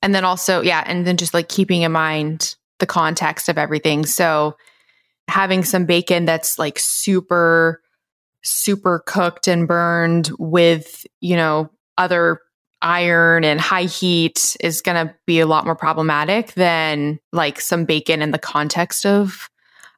And 0.00 0.14
then 0.14 0.24
also, 0.24 0.60
yeah, 0.60 0.82
and 0.86 1.06
then 1.06 1.16
just 1.16 1.34
like 1.34 1.48
keeping 1.48 1.82
in 1.82 1.92
mind 1.92 2.54
the 2.78 2.86
context 2.86 3.48
of 3.48 3.58
everything. 3.58 4.06
So 4.06 4.56
having 5.28 5.64
some 5.64 5.86
bacon 5.86 6.24
that's 6.24 6.58
like 6.58 6.78
super 6.78 7.82
super 8.42 9.02
cooked 9.06 9.48
and 9.48 9.66
burned 9.66 10.30
with, 10.38 11.04
you 11.20 11.34
know, 11.34 11.70
other 11.98 12.40
iron 12.84 13.44
and 13.44 13.60
high 13.60 13.84
heat 13.84 14.56
is 14.60 14.82
going 14.82 15.08
to 15.08 15.14
be 15.26 15.40
a 15.40 15.46
lot 15.46 15.64
more 15.64 15.74
problematic 15.74 16.52
than 16.52 17.18
like 17.32 17.60
some 17.60 17.86
bacon 17.86 18.22
in 18.22 18.30
the 18.30 18.38
context 18.38 19.06
of 19.06 19.48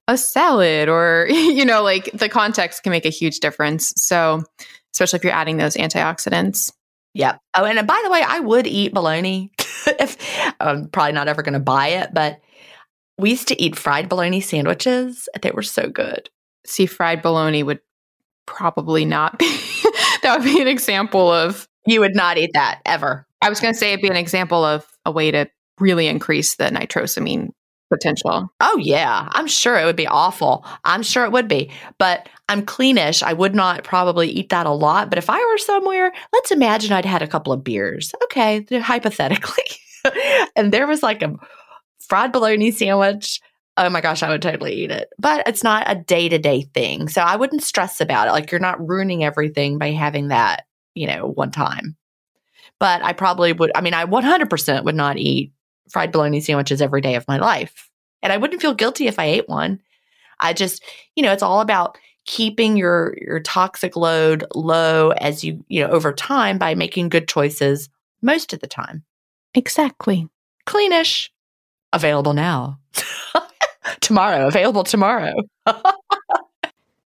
a 0.08 0.16
salad 0.16 0.88
or 0.88 1.26
you 1.30 1.64
know 1.64 1.82
like 1.82 2.10
the 2.14 2.28
context 2.28 2.82
can 2.82 2.90
make 2.90 3.04
a 3.04 3.10
huge 3.10 3.40
difference. 3.40 3.92
So 3.96 4.42
especially 4.94 5.18
if 5.18 5.24
you're 5.24 5.32
adding 5.32 5.58
those 5.58 5.74
antioxidants. 5.74 6.72
Yep. 7.14 7.40
Oh 7.54 7.64
and 7.64 7.78
uh, 7.78 7.82
by 7.82 8.00
the 8.04 8.10
way 8.10 8.22
i 8.26 8.40
would 8.40 8.66
eat 8.66 8.94
bologna 8.94 9.50
if 9.86 10.16
i'm 10.60 10.88
probably 10.88 11.12
not 11.12 11.28
ever 11.28 11.42
going 11.42 11.54
to 11.54 11.60
buy 11.60 11.88
it 11.88 12.12
but 12.12 12.40
we 13.18 13.30
used 13.30 13.48
to 13.48 13.60
eat 13.60 13.76
fried 13.76 14.08
bologna 14.08 14.40
sandwiches. 14.40 15.28
They 15.40 15.50
were 15.50 15.62
so 15.62 15.88
good. 15.88 16.30
See 16.66 16.86
fried 16.86 17.22
bologna 17.22 17.62
would 17.62 17.80
probably 18.46 19.04
not 19.04 19.38
be 19.38 19.46
that 20.22 20.36
would 20.36 20.44
be 20.44 20.60
an 20.60 20.68
example 20.68 21.32
of 21.32 21.66
you 21.86 22.00
would 22.00 22.14
not 22.14 22.38
eat 22.38 22.50
that 22.54 22.80
ever 22.84 23.26
i 23.42 23.48
was 23.48 23.60
going 23.60 23.72
to 23.72 23.78
say 23.78 23.92
it'd 23.92 24.02
be 24.02 24.08
an 24.08 24.16
example 24.16 24.64
of 24.64 24.86
a 25.04 25.10
way 25.10 25.30
to 25.30 25.48
really 25.78 26.06
increase 26.06 26.56
the 26.56 26.64
nitrosamine 26.64 27.50
potential. 27.88 28.48
Oh, 28.60 28.78
yeah. 28.78 29.28
I'm 29.30 29.46
sure 29.46 29.78
it 29.78 29.84
would 29.84 29.96
be 29.96 30.06
awful. 30.06 30.64
I'm 30.84 31.02
sure 31.02 31.24
it 31.24 31.32
would 31.32 31.48
be. 31.48 31.70
But 31.98 32.28
I'm 32.48 32.62
cleanish. 32.62 33.22
I 33.22 33.32
would 33.32 33.54
not 33.54 33.84
probably 33.84 34.28
eat 34.28 34.50
that 34.50 34.66
a 34.66 34.70
lot. 34.70 35.08
But 35.08 35.18
if 35.18 35.30
I 35.30 35.38
were 35.38 35.58
somewhere, 35.58 36.12
let's 36.32 36.50
imagine 36.50 36.92
I'd 36.92 37.04
had 37.04 37.22
a 37.22 37.28
couple 37.28 37.52
of 37.52 37.64
beers. 37.64 38.12
Okay, 38.24 38.66
hypothetically. 38.72 39.64
and 40.56 40.72
there 40.72 40.86
was 40.86 41.02
like 41.02 41.22
a 41.22 41.36
fried 42.00 42.32
bologna 42.32 42.70
sandwich. 42.70 43.40
Oh 43.76 43.90
my 43.90 44.00
gosh, 44.00 44.22
I 44.22 44.30
would 44.30 44.42
totally 44.42 44.74
eat 44.74 44.90
it. 44.90 45.08
But 45.18 45.46
it's 45.46 45.62
not 45.62 45.84
a 45.86 45.96
day 45.96 46.28
to 46.28 46.38
day 46.38 46.62
thing. 46.62 47.08
So 47.08 47.20
I 47.20 47.36
wouldn't 47.36 47.62
stress 47.62 48.00
about 48.00 48.28
it. 48.28 48.32
Like 48.32 48.50
you're 48.50 48.60
not 48.60 48.86
ruining 48.86 49.22
everything 49.22 49.78
by 49.78 49.90
having 49.90 50.28
that, 50.28 50.64
you 50.96 51.06
know, 51.06 51.26
one 51.26 51.50
time. 51.50 51.96
But 52.80 53.02
I 53.04 53.12
probably 53.12 53.52
would, 53.52 53.70
I 53.74 53.80
mean, 53.80 53.94
I 53.94 54.04
100% 54.04 54.84
would 54.84 54.94
not 54.94 55.18
eat 55.18 55.52
fried 55.90 56.12
bologna 56.12 56.40
sandwiches 56.40 56.82
every 56.82 57.00
day 57.00 57.14
of 57.14 57.28
my 57.28 57.38
life. 57.38 57.90
And 58.22 58.32
I 58.32 58.38
wouldn't 58.38 58.60
feel 58.60 58.74
guilty 58.74 59.06
if 59.06 59.18
I 59.18 59.26
ate 59.26 59.48
one. 59.48 59.80
I 60.40 60.52
just, 60.52 60.82
you 61.14 61.22
know, 61.22 61.32
it's 61.32 61.42
all 61.42 61.60
about 61.60 61.96
keeping 62.26 62.76
your 62.76 63.14
your 63.20 63.38
toxic 63.38 63.94
load 63.94 64.44
low 64.54 65.10
as 65.10 65.44
you, 65.44 65.64
you 65.68 65.80
know, 65.80 65.90
over 65.90 66.12
time 66.12 66.58
by 66.58 66.74
making 66.74 67.08
good 67.08 67.28
choices 67.28 67.88
most 68.20 68.52
of 68.52 68.60
the 68.60 68.66
time. 68.66 69.04
Exactly. 69.54 70.28
Cleanish. 70.66 71.30
Available 71.92 72.34
now. 72.34 72.80
tomorrow, 74.00 74.48
available 74.48 74.84
tomorrow. 74.84 75.34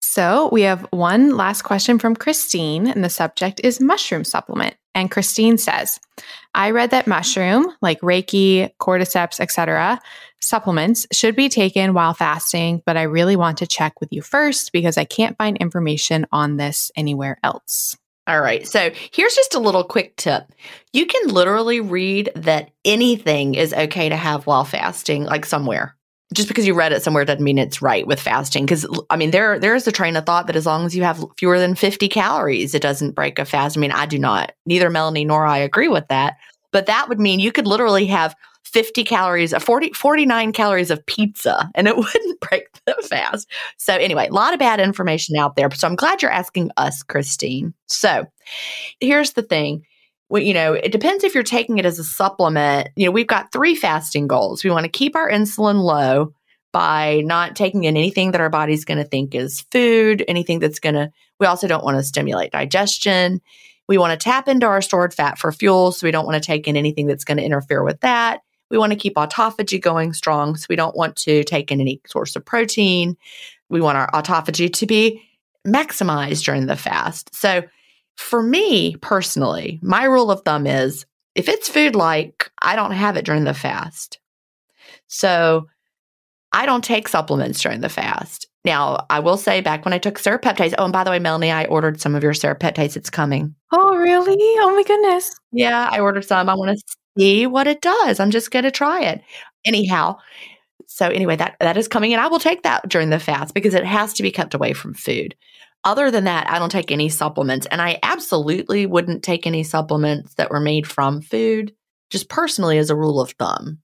so, 0.09 0.49
we 0.51 0.63
have 0.63 0.87
one 0.89 1.37
last 1.37 1.61
question 1.61 1.99
from 1.99 2.15
Christine, 2.15 2.87
and 2.87 3.03
the 3.03 3.11
subject 3.11 3.61
is 3.63 3.79
mushroom 3.79 4.23
supplement. 4.23 4.75
And 4.95 5.11
Christine 5.11 5.59
says, 5.59 5.99
I 6.55 6.71
read 6.71 6.89
that 6.89 7.05
mushroom, 7.05 7.71
like 7.79 8.01
reishi, 8.01 8.71
cordyceps, 8.81 9.39
etc., 9.39 9.99
supplements 10.41 11.05
should 11.11 11.35
be 11.35 11.47
taken 11.47 11.93
while 11.93 12.15
fasting, 12.15 12.81
but 12.87 12.97
I 12.97 13.03
really 13.03 13.35
want 13.35 13.59
to 13.59 13.67
check 13.67 14.01
with 14.01 14.11
you 14.11 14.23
first 14.23 14.71
because 14.71 14.97
I 14.97 15.05
can't 15.05 15.37
find 15.37 15.57
information 15.57 16.25
on 16.31 16.57
this 16.57 16.91
anywhere 16.95 17.37
else. 17.43 17.95
All 18.25 18.41
right. 18.41 18.67
So 18.67 18.89
here's 19.11 19.35
just 19.35 19.53
a 19.53 19.59
little 19.59 19.83
quick 19.83 20.15
tip. 20.15 20.51
You 20.91 21.05
can 21.05 21.27
literally 21.27 21.81
read 21.81 22.31
that 22.35 22.71
anything 22.83 23.53
is 23.53 23.75
okay 23.75 24.09
to 24.09 24.15
have 24.15 24.47
while 24.47 24.65
fasting, 24.65 25.25
like 25.25 25.45
somewhere 25.45 25.95
just 26.33 26.47
because 26.47 26.67
you 26.67 26.73
read 26.73 26.91
it 26.91 27.01
somewhere 27.01 27.25
doesn't 27.25 27.43
mean 27.43 27.57
it's 27.57 27.81
right 27.81 28.05
with 28.05 28.19
fasting. 28.19 28.65
Because 28.65 28.85
I 29.09 29.15
mean, 29.15 29.31
there 29.31 29.59
there 29.59 29.75
is 29.75 29.87
a 29.87 29.91
train 29.91 30.15
of 30.15 30.25
thought 30.25 30.47
that 30.47 30.55
as 30.55 30.65
long 30.65 30.85
as 30.85 30.95
you 30.95 31.03
have 31.03 31.23
fewer 31.37 31.59
than 31.59 31.75
fifty 31.75 32.07
calories, 32.07 32.75
it 32.75 32.81
doesn't 32.81 33.15
break 33.15 33.39
a 33.39 33.45
fast. 33.45 33.77
I 33.77 33.79
mean, 33.79 33.91
I 33.91 34.05
do 34.05 34.19
not. 34.19 34.53
Neither 34.65 34.89
Melanie 34.89 35.25
nor 35.25 35.45
I 35.45 35.57
agree 35.57 35.87
with 35.87 36.07
that. 36.09 36.35
But 36.71 36.85
that 36.85 37.09
would 37.09 37.19
mean 37.19 37.39
you 37.39 37.51
could 37.51 37.65
literally 37.65 38.05
have 38.05 38.35
50 38.63 39.03
calories, 39.03 39.53
uh, 39.53 39.59
40, 39.59 39.93
49 39.93 40.51
calories 40.51 40.91
of 40.91 41.03
pizza, 41.05 41.69
and 41.75 41.87
it 41.87 41.97
wouldn't 41.97 42.39
break 42.49 42.67
the 42.85 42.95
fast. 43.09 43.49
So, 43.77 43.95
anyway, 43.95 44.27
a 44.27 44.33
lot 44.33 44.53
of 44.53 44.59
bad 44.59 44.79
information 44.79 45.35
out 45.37 45.55
there. 45.55 45.71
So, 45.71 45.87
I'm 45.87 45.95
glad 45.95 46.21
you're 46.21 46.31
asking 46.31 46.71
us, 46.77 47.01
Christine. 47.03 47.73
So, 47.87 48.25
here's 48.99 49.33
the 49.33 49.41
thing 49.41 49.83
well, 50.29 50.41
you 50.41 50.53
know, 50.53 50.73
it 50.73 50.91
depends 50.91 51.23
if 51.23 51.33
you're 51.33 51.43
taking 51.43 51.79
it 51.79 51.85
as 51.85 51.97
a 51.97 52.03
supplement. 52.03 52.89
You 52.95 53.05
know, 53.05 53.11
we've 53.11 53.27
got 53.27 53.51
three 53.51 53.75
fasting 53.75 54.27
goals. 54.27 54.63
We 54.63 54.69
want 54.69 54.85
to 54.85 54.91
keep 54.91 55.15
our 55.15 55.29
insulin 55.29 55.81
low 55.81 56.33
by 56.71 57.23
not 57.25 57.55
taking 57.55 57.85
in 57.85 57.97
anything 57.97 58.31
that 58.31 58.41
our 58.41 58.49
body's 58.49 58.85
going 58.85 58.99
to 58.99 59.03
think 59.03 59.33
is 59.33 59.61
food, 59.71 60.23
anything 60.27 60.59
that's 60.59 60.79
going 60.79 60.93
to, 60.93 61.11
we 61.39 61.47
also 61.47 61.67
don't 61.67 61.83
want 61.83 61.97
to 61.97 62.03
stimulate 62.03 62.51
digestion. 62.51 63.41
We 63.87 63.97
want 63.97 64.11
to 64.11 64.23
tap 64.23 64.47
into 64.47 64.67
our 64.67 64.81
stored 64.83 65.15
fat 65.15 65.39
for 65.39 65.51
fuel. 65.51 65.91
So 65.91 66.05
we 66.05 66.11
don't 66.11 66.27
want 66.27 66.41
to 66.41 66.45
take 66.45 66.67
in 66.67 66.77
anything 66.77 67.07
that's 67.07 67.23
going 67.23 67.37
to 67.37 67.43
interfere 67.43 67.83
with 67.83 68.01
that. 68.01 68.41
We 68.69 68.77
want 68.77 68.93
to 68.93 68.99
keep 68.99 69.15
autophagy 69.15 69.81
going 69.81 70.13
strong. 70.13 70.55
So 70.55 70.67
we 70.69 70.75
don't 70.75 70.95
want 70.95 71.15
to 71.17 71.43
take 71.43 71.71
in 71.71 71.81
any 71.81 72.01
source 72.05 72.35
of 72.35 72.45
protein. 72.45 73.17
We 73.69 73.81
want 73.81 73.97
our 73.97 74.11
autophagy 74.11 74.71
to 74.71 74.85
be 74.85 75.23
maximized 75.65 76.45
during 76.45 76.67
the 76.67 76.75
fast. 76.75 77.33
So 77.33 77.63
for 78.19 78.43
me 78.43 78.97
personally, 78.97 79.79
my 79.81 80.03
rule 80.03 80.29
of 80.29 80.41
thumb 80.41 80.67
is 80.67 81.05
if 81.35 81.47
it's 81.47 81.69
food 81.69 81.95
like, 81.95 82.51
I 82.61 82.75
don't 82.75 82.91
have 82.91 83.15
it 83.15 83.23
during 83.23 83.45
the 83.45 83.53
fast. 83.53 84.19
So 85.07 85.67
I 86.51 86.65
don't 86.65 86.83
take 86.83 87.07
supplements 87.07 87.61
during 87.61 87.79
the 87.79 87.89
fast. 87.89 88.47
Now, 88.65 89.05
I 89.09 89.19
will 89.19 89.37
say 89.37 89.61
back 89.61 89.85
when 89.85 89.93
I 89.93 89.99
took 89.99 90.19
serrapeptase, 90.19 90.75
oh, 90.77 90.83
and 90.83 90.91
by 90.91 91.05
the 91.05 91.11
way, 91.11 91.19
Melanie, 91.19 91.51
I 91.51 91.63
ordered 91.65 92.01
some 92.01 92.13
of 92.13 92.21
your 92.21 92.33
serrapeptase. 92.33 92.97
It's 92.97 93.09
coming. 93.09 93.55
Oh, 93.71 93.95
really? 93.95 94.35
Oh, 94.37 94.75
my 94.75 94.83
goodness. 94.83 95.33
Yeah, 95.53 95.87
I 95.89 96.01
ordered 96.01 96.25
some. 96.25 96.49
I 96.49 96.55
want 96.55 96.77
to 96.77 96.97
see 97.17 97.47
what 97.47 97.67
it 97.67 97.81
does. 97.81 98.19
I'm 98.19 98.31
just 98.31 98.51
going 98.51 98.65
to 98.65 98.71
try 98.71 99.01
it. 99.01 99.21
Anyhow, 99.65 100.17
so 100.87 101.07
anyway, 101.07 101.37
that 101.37 101.55
that 101.61 101.77
is 101.77 101.87
coming 101.87 102.13
and 102.13 102.21
I 102.21 102.27
will 102.27 102.39
take 102.39 102.63
that 102.63 102.89
during 102.89 103.11
the 103.11 103.19
fast 103.19 103.53
because 103.53 103.73
it 103.73 103.85
has 103.85 104.13
to 104.13 104.23
be 104.23 104.31
kept 104.31 104.53
away 104.53 104.73
from 104.73 104.93
food. 104.93 105.35
Other 105.83 106.11
than 106.11 106.25
that, 106.25 106.49
I 106.49 106.59
don't 106.59 106.71
take 106.71 106.91
any 106.91 107.09
supplements. 107.09 107.65
And 107.67 107.81
I 107.81 107.99
absolutely 108.03 108.85
wouldn't 108.85 109.23
take 109.23 109.47
any 109.47 109.63
supplements 109.63 110.33
that 110.35 110.51
were 110.51 110.59
made 110.59 110.87
from 110.87 111.21
food, 111.21 111.73
just 112.09 112.29
personally 112.29 112.77
as 112.77 112.89
a 112.89 112.95
rule 112.95 113.21
of 113.21 113.31
thumb. 113.31 113.79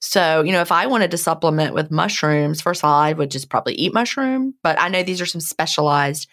So, 0.00 0.42
you 0.42 0.52
know, 0.52 0.62
if 0.62 0.72
I 0.72 0.86
wanted 0.86 1.10
to 1.10 1.18
supplement 1.18 1.74
with 1.74 1.90
mushrooms, 1.90 2.60
first 2.60 2.82
of 2.82 2.88
all, 2.88 2.98
I 2.98 3.12
would 3.12 3.30
just 3.30 3.50
probably 3.50 3.74
eat 3.74 3.92
mushroom, 3.92 4.54
but 4.62 4.80
I 4.80 4.88
know 4.88 5.02
these 5.02 5.20
are 5.20 5.26
some 5.26 5.42
specialized 5.42 6.28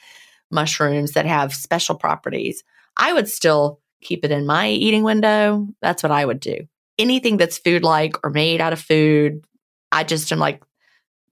mushrooms 0.50 1.12
that 1.14 1.26
have 1.26 1.54
special 1.54 1.96
properties. 1.96 2.64
I 2.96 3.12
would 3.12 3.28
still 3.28 3.82
keep 4.02 4.24
it 4.24 4.32
in 4.32 4.46
my 4.46 4.70
eating 4.70 5.04
window. 5.04 5.68
That's 5.82 6.02
what 6.02 6.14
I 6.14 6.26
would 6.26 6.40
do. 6.40 6.68
Anything 6.98 7.38
that's 7.38 7.58
food 7.58 7.84
like 7.84 8.16
or 8.24 8.30
made 8.30 8.62
out 8.62 8.74
of 8.74 8.80
food, 8.80 9.46
I 9.92 10.04
just 10.04 10.32
am 10.32 10.40
like, 10.40 10.64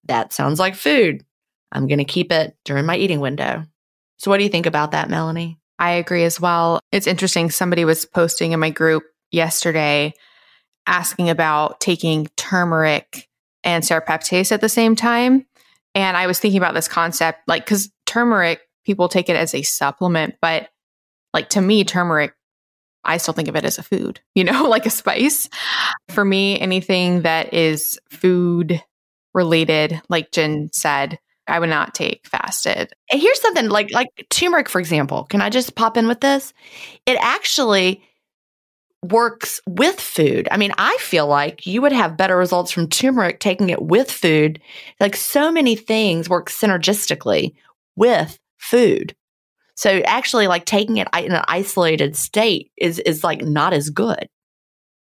that 0.06 0.34
sounds 0.34 0.60
like 0.60 0.76
food. 0.76 1.24
I'm 1.72 1.88
going 1.88 2.00
to 2.00 2.06
keep 2.06 2.32
it 2.32 2.56
during 2.66 2.86
my 2.86 2.98
eating 2.98 3.20
window. 3.20 3.66
So, 4.18 4.32
what 4.32 4.38
do 4.38 4.44
you 4.44 4.50
think 4.50 4.66
about 4.66 4.92
that, 4.92 5.10
Melanie? 5.10 5.60
I 5.78 5.92
agree 5.92 6.24
as 6.24 6.40
well. 6.40 6.80
It's 6.92 7.08
interesting. 7.08 7.50
Somebody 7.50 7.84
was 7.86 8.06
posting 8.06 8.54
in 8.54 8.60
my 8.60 8.70
group 8.70 9.04
yesterday 9.32 10.14
asking 10.88 11.30
about 11.30 11.80
taking 11.80 12.28
turmeric 12.38 13.28
and 13.64 13.84
serrapeptase 13.84 14.52
at 14.52 14.62
the 14.62 14.70
same 14.70 14.96
time. 14.96 15.46
And 15.96 16.16
I 16.16 16.28
was 16.28 16.40
thinking 16.40 16.60
about 16.60 16.74
this 16.76 16.88
concept, 16.88 17.40
like, 17.48 17.66
because 17.66 17.90
turmeric, 18.06 18.62
people 18.86 19.10
take 19.10 19.30
it 19.30 19.36
as 19.36 19.56
a 19.56 19.64
supplement, 19.64 20.36
but 20.42 20.70
like 21.34 21.50
to 21.50 21.62
me, 21.62 21.84
turmeric, 21.84 22.34
I 23.04 23.18
still 23.18 23.34
think 23.34 23.48
of 23.48 23.56
it 23.56 23.66
as 23.66 23.78
a 23.78 23.84
food, 23.84 24.20
you 24.36 24.44
know, 24.44 24.68
like 24.68 24.86
a 24.86 24.92
spice. 24.92 25.50
For 26.10 26.24
me, 26.24 26.60
anything 26.60 27.24
that 27.24 27.54
is 27.54 28.00
food 28.10 28.82
related, 29.34 30.02
like 30.10 30.32
Gin 30.32 30.70
said, 30.72 31.20
I 31.48 31.60
would 31.60 31.70
not 31.70 31.94
take 31.94 32.28
fasted. 32.28 32.92
And 33.12 33.22
here's 33.22 33.42
something 33.42 33.70
like 33.70 33.92
like 33.92 34.10
turmeric, 34.30 34.70
for 34.70 34.80
example. 34.80 35.26
Can 35.26 35.42
I 35.42 35.50
just 35.50 35.76
pop 35.76 35.98
in 35.98 36.08
with 36.08 36.22
this? 36.22 36.54
It 37.06 37.18
actually 37.22 38.02
works 39.04 39.62
with 39.68 40.00
food. 40.00 40.48
I 40.52 40.58
mean, 40.58 40.72
I 40.78 40.98
feel 41.00 41.28
like 41.28 41.68
you 41.68 41.82
would 41.82 41.92
have 41.92 42.18
better 42.18 42.36
results 42.36 42.72
from 42.72 42.90
turmeric 42.90 43.40
taking 43.40 43.70
it 43.70 43.82
with 43.82 44.10
food. 44.12 44.60
Like 45.00 45.16
so 45.16 45.52
many 45.52 45.76
things 45.76 46.30
work 46.30 46.50
synergistically 46.50 47.54
with 47.96 48.40
food. 48.58 49.16
So 49.76 50.00
actually 50.06 50.48
like 50.48 50.66
taking 50.66 50.98
it 50.98 51.08
in 51.18 51.34
an 51.34 51.44
isolated 51.48 52.16
state 52.16 52.72
is 52.78 53.00
is 53.00 53.24
like 53.24 53.42
not 53.42 53.74
as 53.74 53.90
good. 53.90 54.28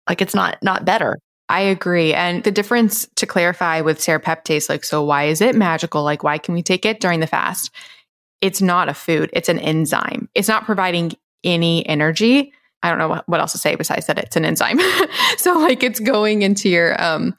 Like 0.09 0.21
it's 0.21 0.35
not 0.35 0.57
not 0.61 0.85
better. 0.85 1.17
I 1.49 1.61
agree. 1.61 2.13
And 2.13 2.43
the 2.43 2.51
difference 2.51 3.07
to 3.15 3.25
clarify 3.25 3.81
with 3.81 3.99
serrapeptase, 3.99 4.69
like, 4.69 4.83
so 4.83 5.03
why 5.03 5.25
is 5.25 5.39
it 5.41 5.55
magical? 5.55 6.03
Like, 6.03 6.23
why 6.23 6.37
can 6.37 6.53
we 6.53 6.61
take 6.61 6.85
it 6.85 6.99
during 6.99 7.21
the 7.21 7.27
fast? 7.27 7.71
It's 8.41 8.61
not 8.61 8.89
a 8.89 8.93
food, 8.93 9.29
it's 9.33 9.49
an 9.49 9.59
enzyme. 9.59 10.29
It's 10.35 10.47
not 10.47 10.65
providing 10.65 11.13
any 11.43 11.87
energy. 11.87 12.53
I 12.83 12.89
don't 12.89 12.99
know 12.99 13.21
what 13.25 13.39
else 13.39 13.53
to 13.53 13.57
say 13.57 13.75
besides 13.75 14.07
that 14.07 14.19
it's 14.19 14.35
an 14.35 14.45
enzyme. 14.45 14.79
so 15.37 15.57
like 15.57 15.83
it's 15.83 15.99
going 15.99 16.41
into 16.41 16.69
your 16.69 17.01
um, 17.01 17.35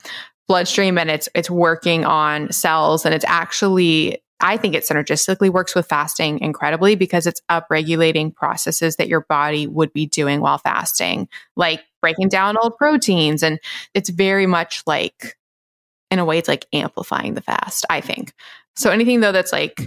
bloodstream 0.48 0.98
and 0.98 1.10
it's 1.10 1.28
it's 1.34 1.50
working 1.50 2.04
on 2.04 2.50
cells 2.50 3.04
and 3.04 3.14
it's 3.14 3.24
actually 3.28 4.22
I 4.40 4.56
think 4.56 4.74
it 4.74 4.84
synergistically 4.84 5.50
works 5.50 5.74
with 5.74 5.86
fasting 5.86 6.38
incredibly 6.40 6.94
because 6.94 7.26
it's 7.26 7.42
upregulating 7.50 8.34
processes 8.34 8.96
that 8.96 9.08
your 9.08 9.22
body 9.22 9.66
would 9.66 9.92
be 9.92 10.06
doing 10.06 10.40
while 10.40 10.58
fasting, 10.58 11.28
like 11.56 11.82
breaking 12.00 12.28
down 12.28 12.56
old 12.56 12.76
proteins. 12.76 13.42
And 13.42 13.58
it's 13.94 14.10
very 14.10 14.46
much 14.46 14.82
like, 14.86 15.36
in 16.10 16.18
a 16.18 16.24
way, 16.24 16.38
it's 16.38 16.48
like 16.48 16.66
amplifying 16.72 17.34
the 17.34 17.40
fast, 17.42 17.84
I 17.90 18.00
think. 18.00 18.32
So 18.76 18.90
anything 18.90 19.20
though 19.20 19.32
that's 19.32 19.52
like 19.52 19.86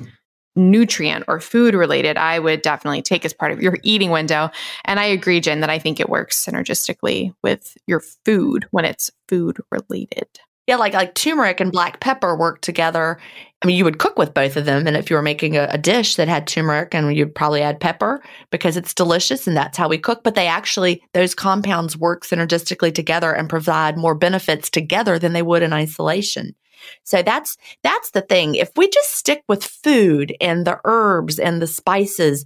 nutrient 0.56 1.26
or 1.28 1.39
food 1.39 1.74
related, 1.74 2.18
I 2.18 2.38
would 2.39 2.62
definitely 2.62 3.02
take 3.02 3.24
as 3.24 3.34
part 3.34 3.54
of 3.54 3.62
your 3.62 3.78
eating 3.84 4.12
window. 4.12 4.52
And 4.84 4.99
I 4.99 5.06
agree, 5.06 5.39
Gin, 5.39 5.62
that 5.62 5.70
I 5.70 5.80
think 5.80 5.99
it 5.99 6.10
works 6.10 6.43
synergistically 6.45 7.34
with 7.41 7.78
your 7.88 8.02
food 8.02 8.66
when 8.72 8.84
it's 8.84 9.12
food 9.30 9.60
related. 9.72 10.28
Yeah, 10.68 10.76
like 10.76 10.93
like 10.93 11.16
turmeric 11.16 11.59
and 11.59 11.72
black 11.72 11.99
pepper 11.99 12.36
work 12.36 12.62
together. 12.62 13.20
I 13.62 13.68
mean, 13.68 13.78
you 13.78 13.84
would 13.84 13.99
cook 13.99 14.18
with 14.18 14.34
both 14.34 14.57
of 14.57 14.66
them, 14.66 14.88
and 14.88 14.95
if 14.95 15.09
you 15.09 15.16
were 15.16 15.22
making 15.22 15.57
a, 15.57 15.68
a, 15.72 15.78
dish 15.78 16.16
that 16.16 16.28
had 16.28 16.47
turmeric, 16.47 16.95
and 16.95 17.16
you'd 17.16 17.36
probably 17.36 17.62
add 17.62 17.80
pepper 17.80 18.24
because 18.51 18.78
it's 18.78 18.93
delicious, 18.93 19.47
and 19.47 19.57
that's 19.57 19.78
how 19.78 19.88
we 19.88 19.97
cook. 19.97 20.24
But 20.24 20.36
they 20.36 20.47
actually 20.47 21.03
those 21.14 21.36
compounds 21.36 21.97
work 21.97 22.26
synergistically 22.26 22.93
together 22.93 23.34
and 23.34 23.49
provide 23.49 23.97
more 23.97 24.16
benefits 24.16 24.70
together 24.70 25.18
than 25.20 25.34
they 25.34 25.41
would 25.41 25.64
in 25.64 25.74
isolation. 25.74 26.55
So 27.03 27.22
that's 27.22 27.57
that's 27.84 28.12
the 28.12 28.22
thing. 28.22 28.55
If 28.55 28.70
we 28.76 28.88
just 28.89 29.16
stick 29.16 29.43
with 29.47 29.64
food 29.64 30.36
and 30.39 30.66
the 30.66 30.80
herbs 30.86 31.39
and 31.39 31.62
the 31.62 31.68
spices 31.68 32.45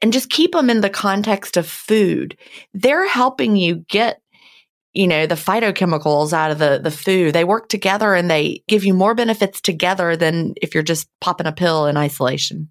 and 0.00 0.12
just 0.12 0.30
keep 0.30 0.52
them 0.52 0.70
in 0.70 0.80
the 0.80 0.90
context 0.90 1.56
of 1.56 1.68
food, 1.68 2.36
they're 2.74 3.08
helping 3.08 3.56
you 3.56 3.84
get 3.88 4.20
you 4.94 5.06
know 5.06 5.26
the 5.26 5.34
phytochemicals 5.34 6.32
out 6.32 6.50
of 6.50 6.58
the 6.58 6.80
the 6.82 6.90
food 6.90 7.34
they 7.34 7.44
work 7.44 7.68
together 7.68 8.14
and 8.14 8.30
they 8.30 8.62
give 8.68 8.84
you 8.84 8.94
more 8.94 9.14
benefits 9.14 9.60
together 9.60 10.16
than 10.16 10.54
if 10.60 10.74
you're 10.74 10.82
just 10.82 11.08
popping 11.20 11.46
a 11.46 11.52
pill 11.52 11.86
in 11.86 11.96
isolation 11.96 12.70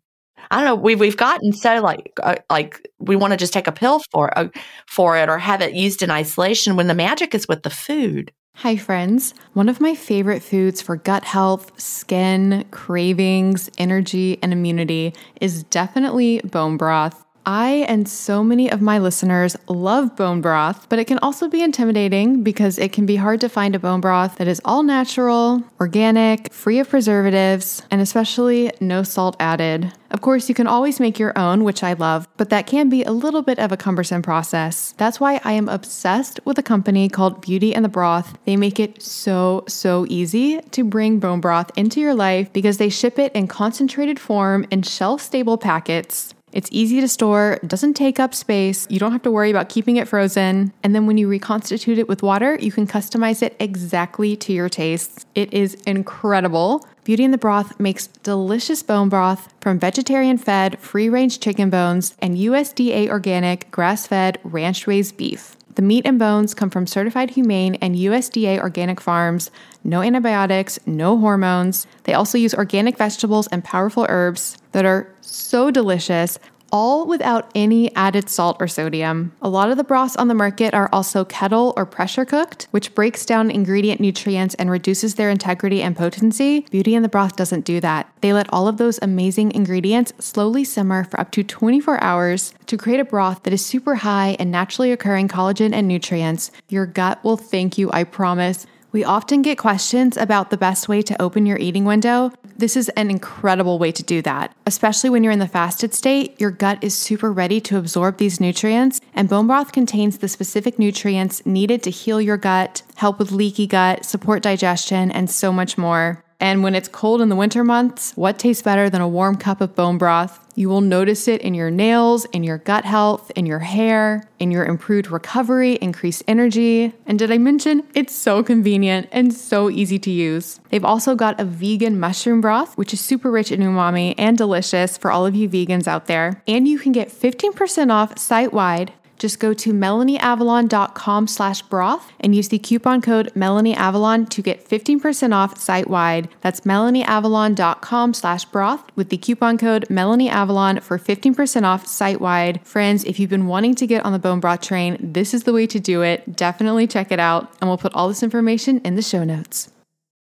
i 0.51 0.57
don't 0.57 0.65
know 0.65 0.75
we've 0.75 0.99
we've 0.99 1.17
gotten 1.17 1.53
so 1.53 1.81
like 1.81 2.11
uh, 2.23 2.35
like 2.49 2.87
we 2.99 3.15
want 3.15 3.31
to 3.31 3.37
just 3.37 3.53
take 3.53 3.67
a 3.67 3.71
pill 3.71 4.01
for 4.11 4.37
uh, 4.37 4.47
for 4.87 5.17
it 5.17 5.29
or 5.29 5.37
have 5.37 5.61
it 5.61 5.73
used 5.73 6.01
in 6.01 6.11
isolation 6.11 6.75
when 6.75 6.87
the 6.87 6.95
magic 6.95 7.35
is 7.35 7.47
with 7.47 7.63
the 7.63 7.69
food 7.69 8.31
Hi, 8.61 8.75
friends. 8.75 9.35
One 9.53 9.69
of 9.69 9.79
my 9.79 9.93
favorite 9.93 10.41
foods 10.41 10.81
for 10.81 10.95
gut 10.95 11.23
health, 11.23 11.79
skin, 11.79 12.65
cravings, 12.71 13.69
energy, 13.77 14.39
and 14.41 14.51
immunity 14.51 15.13
is 15.39 15.61
definitely 15.65 16.39
bone 16.39 16.75
broth. 16.75 17.23
I 17.47 17.85
and 17.87 18.09
so 18.09 18.43
many 18.43 18.69
of 18.69 18.81
my 18.81 18.97
listeners 18.99 19.55
love 19.69 20.17
bone 20.17 20.41
broth, 20.41 20.89
but 20.89 20.99
it 20.99 21.05
can 21.05 21.17
also 21.19 21.47
be 21.47 21.63
intimidating 21.63 22.43
because 22.43 22.77
it 22.77 22.91
can 22.91 23.05
be 23.05 23.15
hard 23.15 23.39
to 23.39 23.47
find 23.47 23.73
a 23.73 23.79
bone 23.79 24.01
broth 24.01 24.35
that 24.35 24.49
is 24.49 24.59
all 24.65 24.83
natural, 24.83 25.63
organic, 25.79 26.51
free 26.51 26.79
of 26.79 26.89
preservatives, 26.89 27.83
and 27.89 28.01
especially 28.01 28.73
no 28.81 29.01
salt 29.01 29.37
added. 29.39 29.93
Of 30.11 30.19
course, 30.19 30.49
you 30.49 30.55
can 30.55 30.67
always 30.67 30.99
make 30.99 31.19
your 31.19 31.37
own, 31.39 31.63
which 31.63 31.83
I 31.83 31.93
love, 31.93 32.27
but 32.35 32.49
that 32.49 32.67
can 32.67 32.89
be 32.89 33.03
a 33.03 33.13
little 33.13 33.41
bit 33.41 33.59
of 33.59 33.71
a 33.71 33.77
cumbersome 33.77 34.23
process. 34.23 34.93
That's 34.97 35.21
why 35.21 35.39
I 35.45 35.53
am 35.53 35.69
obsessed 35.69 36.41
with 36.43 36.59
a 36.59 36.63
company 36.63 37.07
called 37.07 37.39
Beauty 37.39 37.73
and 37.73 37.85
the 37.85 37.89
Broth. 37.89 38.37
They 38.43 38.57
make 38.57 38.77
it 38.77 39.01
so, 39.01 39.63
so 39.69 40.05
easy 40.09 40.59
to 40.71 40.83
bring 40.83 41.19
bone 41.19 41.39
broth 41.39 41.71
into 41.77 42.01
your 42.01 42.13
life 42.13 42.51
because 42.51 42.77
they 42.77 42.89
ship 42.89 43.17
it 43.17 43.31
in 43.33 43.47
concentrated 43.47 44.19
form 44.19 44.65
in 44.69 44.81
shelf 44.81 45.21
stable 45.21 45.57
packets. 45.57 46.33
It's 46.53 46.69
easy 46.71 47.01
to 47.01 47.07
store, 47.07 47.59
doesn't 47.67 47.95
take 47.95 48.19
up 48.19 48.33
space, 48.33 48.87
you 48.89 48.99
don't 48.99 49.11
have 49.11 49.23
to 49.23 49.31
worry 49.31 49.49
about 49.49 49.67
keeping 49.67 49.97
it 49.97 50.07
frozen. 50.07 50.71
And 50.81 50.95
then 50.95 51.05
when 51.05 51.17
you 51.17 51.27
reconstitute 51.27 51.97
it 51.97 52.07
with 52.07 52.23
water, 52.23 52.57
you 52.61 52.71
can 52.71 52.87
customize 52.87 53.43
it 53.43 53.55
exactly 53.59 54.37
to 54.37 54.53
your 54.53 54.69
tastes. 54.69 55.25
It 55.35 55.53
is 55.53 55.75
incredible. 55.85 56.87
Beauty 57.03 57.25
and 57.25 57.33
the 57.33 57.37
Broth 57.37 57.79
makes 57.79 58.07
delicious 58.07 58.81
bone 58.81 59.09
broth 59.09 59.53
from 59.59 59.77
vegetarian 59.77 60.37
fed, 60.37 60.79
free 60.79 61.09
range 61.09 61.41
chicken 61.41 61.69
bones 61.69 62.15
and 62.19 62.37
USDA 62.37 63.09
organic, 63.09 63.69
grass 63.71 64.07
fed, 64.07 64.39
ranch 64.43 64.87
raised 64.87 65.17
beef. 65.17 65.56
The 65.77 65.83
meat 65.83 66.07
and 66.07 66.17
bones 66.17 66.55
come 66.55 66.71
from 66.71 66.87
certified 66.87 67.29
humane 67.29 67.75
and 67.75 67.95
USDA 67.95 68.57
organic 68.57 68.99
farms, 68.99 69.51
no 69.83 70.01
antibiotics, 70.01 70.79
no 70.87 71.19
hormones. 71.19 71.85
They 72.05 72.15
also 72.15 72.39
use 72.39 72.55
organic 72.55 72.97
vegetables 72.97 73.45
and 73.51 73.63
powerful 73.63 74.07
herbs 74.09 74.57
that 74.71 74.85
are 74.85 75.13
so 75.21 75.69
delicious, 75.69 76.39
all 76.71 77.05
without 77.05 77.49
any 77.55 77.93
added 77.95 78.29
salt 78.29 78.57
or 78.59 78.67
sodium. 78.67 79.31
A 79.41 79.49
lot 79.49 79.69
of 79.69 79.77
the 79.77 79.83
broths 79.83 80.15
on 80.15 80.27
the 80.27 80.33
market 80.33 80.73
are 80.73 80.89
also 80.91 81.25
kettle 81.25 81.73
or 81.77 81.85
pressure 81.85 82.25
cooked, 82.25 82.67
which 82.71 82.93
breaks 82.95 83.25
down 83.25 83.51
ingredient 83.51 84.01
nutrients 84.01 84.55
and 84.55 84.69
reduces 84.69 85.15
their 85.15 85.29
integrity 85.29 85.81
and 85.81 85.95
potency. 85.95 86.61
Beauty 86.69 86.95
and 86.95 87.03
the 87.03 87.09
Broth 87.09 87.35
doesn't 87.35 87.65
do 87.65 87.79
that. 87.79 88.11
They 88.21 88.33
let 88.33 88.51
all 88.51 88.67
of 88.67 88.77
those 88.77 88.99
amazing 89.01 89.51
ingredients 89.51 90.13
slowly 90.19 90.63
simmer 90.63 91.03
for 91.03 91.19
up 91.19 91.31
to 91.31 91.43
24 91.43 92.01
hours 92.03 92.53
to 92.67 92.77
create 92.77 92.99
a 92.99 93.05
broth 93.05 93.43
that 93.43 93.53
is 93.53 93.65
super 93.65 93.95
high 93.95 94.35
in 94.39 94.51
naturally 94.51 94.91
occurring 94.91 95.27
collagen 95.27 95.73
and 95.73 95.87
nutrients. 95.87 96.51
Your 96.69 96.85
gut 96.85 97.23
will 97.23 97.37
thank 97.37 97.77
you, 97.77 97.89
I 97.91 98.03
promise. 98.03 98.65
We 98.97 99.03
often 99.03 99.43
get 99.43 99.59
questions 99.59 100.17
about 100.17 100.49
the 100.49 100.57
best 100.57 100.89
way 100.89 101.03
to 101.03 101.21
open 101.21 101.45
your 101.45 101.59
eating 101.59 101.85
window. 101.85 102.31
This 102.57 102.75
is 102.75 102.89
an 102.97 103.11
incredible 103.11 103.77
way 103.77 103.91
to 103.91 104.01
do 104.01 104.23
that. 104.23 104.55
Especially 104.65 105.11
when 105.11 105.23
you're 105.23 105.31
in 105.31 105.37
the 105.37 105.47
fasted 105.47 105.93
state, 105.93 106.41
your 106.41 106.49
gut 106.49 106.83
is 106.83 106.95
super 106.95 107.31
ready 107.31 107.61
to 107.61 107.77
absorb 107.77 108.17
these 108.17 108.39
nutrients, 108.39 108.99
and 109.13 109.29
bone 109.29 109.45
broth 109.45 109.71
contains 109.71 110.17
the 110.17 110.27
specific 110.27 110.79
nutrients 110.79 111.45
needed 111.45 111.83
to 111.83 111.91
heal 111.91 112.19
your 112.19 112.37
gut, 112.37 112.81
help 112.95 113.19
with 113.19 113.31
leaky 113.31 113.67
gut, 113.67 114.03
support 114.03 114.41
digestion, 114.41 115.11
and 115.11 115.29
so 115.29 115.53
much 115.53 115.77
more. 115.77 116.23
And 116.39 116.63
when 116.63 116.73
it's 116.73 116.87
cold 116.87 117.21
in 117.21 117.29
the 117.29 117.35
winter 117.35 117.63
months, 117.63 118.13
what 118.15 118.39
tastes 118.39 118.63
better 118.63 118.89
than 118.89 119.01
a 119.01 119.07
warm 119.07 119.35
cup 119.35 119.61
of 119.61 119.75
bone 119.75 119.99
broth? 119.99 120.46
You 120.57 120.69
will 120.69 120.81
notice 120.81 121.27
it 121.27 121.41
in 121.41 121.53
your 121.53 121.69
nails, 121.69 122.25
in 122.33 122.43
your 122.43 122.57
gut 122.57 122.83
health, 122.83 123.29
in 123.35 123.45
your 123.45 123.59
hair, 123.59 124.27
in 124.39 124.49
your 124.49 124.65
improved 124.65 125.11
recovery, 125.11 125.75
increased 125.75 126.23
energy. 126.27 126.93
And 127.05 127.19
did 127.19 127.31
I 127.31 127.37
mention 127.37 127.83
it's 127.93 128.15
so 128.15 128.41
convenient 128.41 129.07
and 129.11 129.31
so 129.31 129.69
easy 129.69 129.99
to 129.99 130.09
use? 130.09 130.59
They've 130.71 130.83
also 130.83 131.13
got 131.13 131.39
a 131.39 131.45
vegan 131.45 131.99
mushroom 131.99 132.41
broth, 132.41 132.75
which 132.75 132.91
is 132.91 132.99
super 132.99 133.29
rich 133.29 133.51
in 133.51 133.59
umami 133.59 134.15
and 134.17 134.35
delicious 134.35 134.97
for 134.97 135.11
all 135.11 135.27
of 135.27 135.35
you 135.35 135.47
vegans 135.47 135.87
out 135.87 136.07
there. 136.07 136.41
And 136.47 136.67
you 136.67 136.79
can 136.79 136.91
get 136.91 137.09
15% 137.09 137.91
off 137.91 138.17
site 138.17 138.51
wide 138.51 138.93
just 139.17 139.39
go 139.39 139.53
to 139.53 139.73
melanieavalon.com 139.73 141.27
slash 141.27 141.61
broth 141.63 142.11
and 142.19 142.35
use 142.35 142.49
the 142.49 142.59
coupon 142.59 143.01
code 143.01 143.31
melanieavalon 143.35 144.29
to 144.29 144.41
get 144.41 144.67
15% 144.67 145.33
off 145.33 145.57
site 145.57 145.89
wide. 145.89 146.29
That's 146.41 146.61
melanieavalon.com 146.61 148.13
slash 148.13 148.45
broth 148.45 148.83
with 148.95 149.09
the 149.09 149.17
coupon 149.17 149.57
code 149.57 149.85
melanieavalon 149.89 150.81
for 150.81 150.97
15% 150.97 151.63
off 151.63 151.87
site 151.87 152.21
wide. 152.21 152.65
Friends, 152.65 153.03
if 153.03 153.19
you've 153.19 153.29
been 153.29 153.47
wanting 153.47 153.75
to 153.75 153.87
get 153.87 154.05
on 154.05 154.13
the 154.13 154.19
bone 154.19 154.39
broth 154.39 154.61
train, 154.61 154.97
this 154.99 155.33
is 155.33 155.43
the 155.43 155.53
way 155.53 155.67
to 155.67 155.79
do 155.79 156.01
it. 156.01 156.35
Definitely 156.35 156.87
check 156.87 157.11
it 157.11 157.19
out. 157.19 157.51
And 157.59 157.69
we'll 157.69 157.77
put 157.77 157.93
all 157.93 158.07
this 158.07 158.23
information 158.23 158.79
in 158.81 158.95
the 158.95 159.01
show 159.01 159.23
notes. 159.23 159.69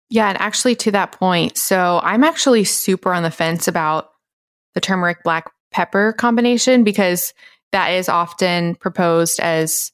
Yeah, 0.09 0.29
and 0.29 0.39
actually 0.39 0.75
to 0.75 0.91
that 0.91 1.13
point, 1.13 1.57
so 1.57 1.99
I'm 2.03 2.23
actually 2.23 2.63
super 2.63 3.11
on 3.11 3.23
the 3.23 3.31
fence 3.31 3.67
about 3.67 4.11
the 4.75 4.81
turmeric 4.81 5.23
black 5.23 5.51
pepper 5.71 6.13
combination 6.13 6.83
because 6.83 7.33
that 7.71 7.89
is 7.89 8.09
often 8.09 8.75
proposed 8.75 9.39
as 9.39 9.91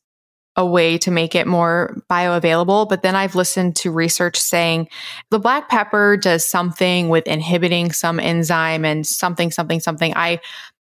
a 0.56 0.66
way 0.66 0.98
to 0.98 1.12
make 1.12 1.34
it 1.34 1.48
more 1.48 1.96
bioavailable. 2.10 2.90
But 2.90 3.04
then 3.04 3.16
I've 3.16 3.36
listened 3.36 3.76
to 3.78 3.92
research 3.92 4.38
saying 4.38 4.90
the 5.30 5.40
black 5.40 5.70
pepper 5.70 6.18
does 6.18 6.46
something 6.46 7.10
with 7.10 7.26
inhibiting 7.26 7.92
some 7.92 8.20
enzyme 8.20 8.84
and 8.84 9.08
something, 9.08 9.50
something, 9.50 9.80
something. 9.80 10.14
I, 10.16 10.42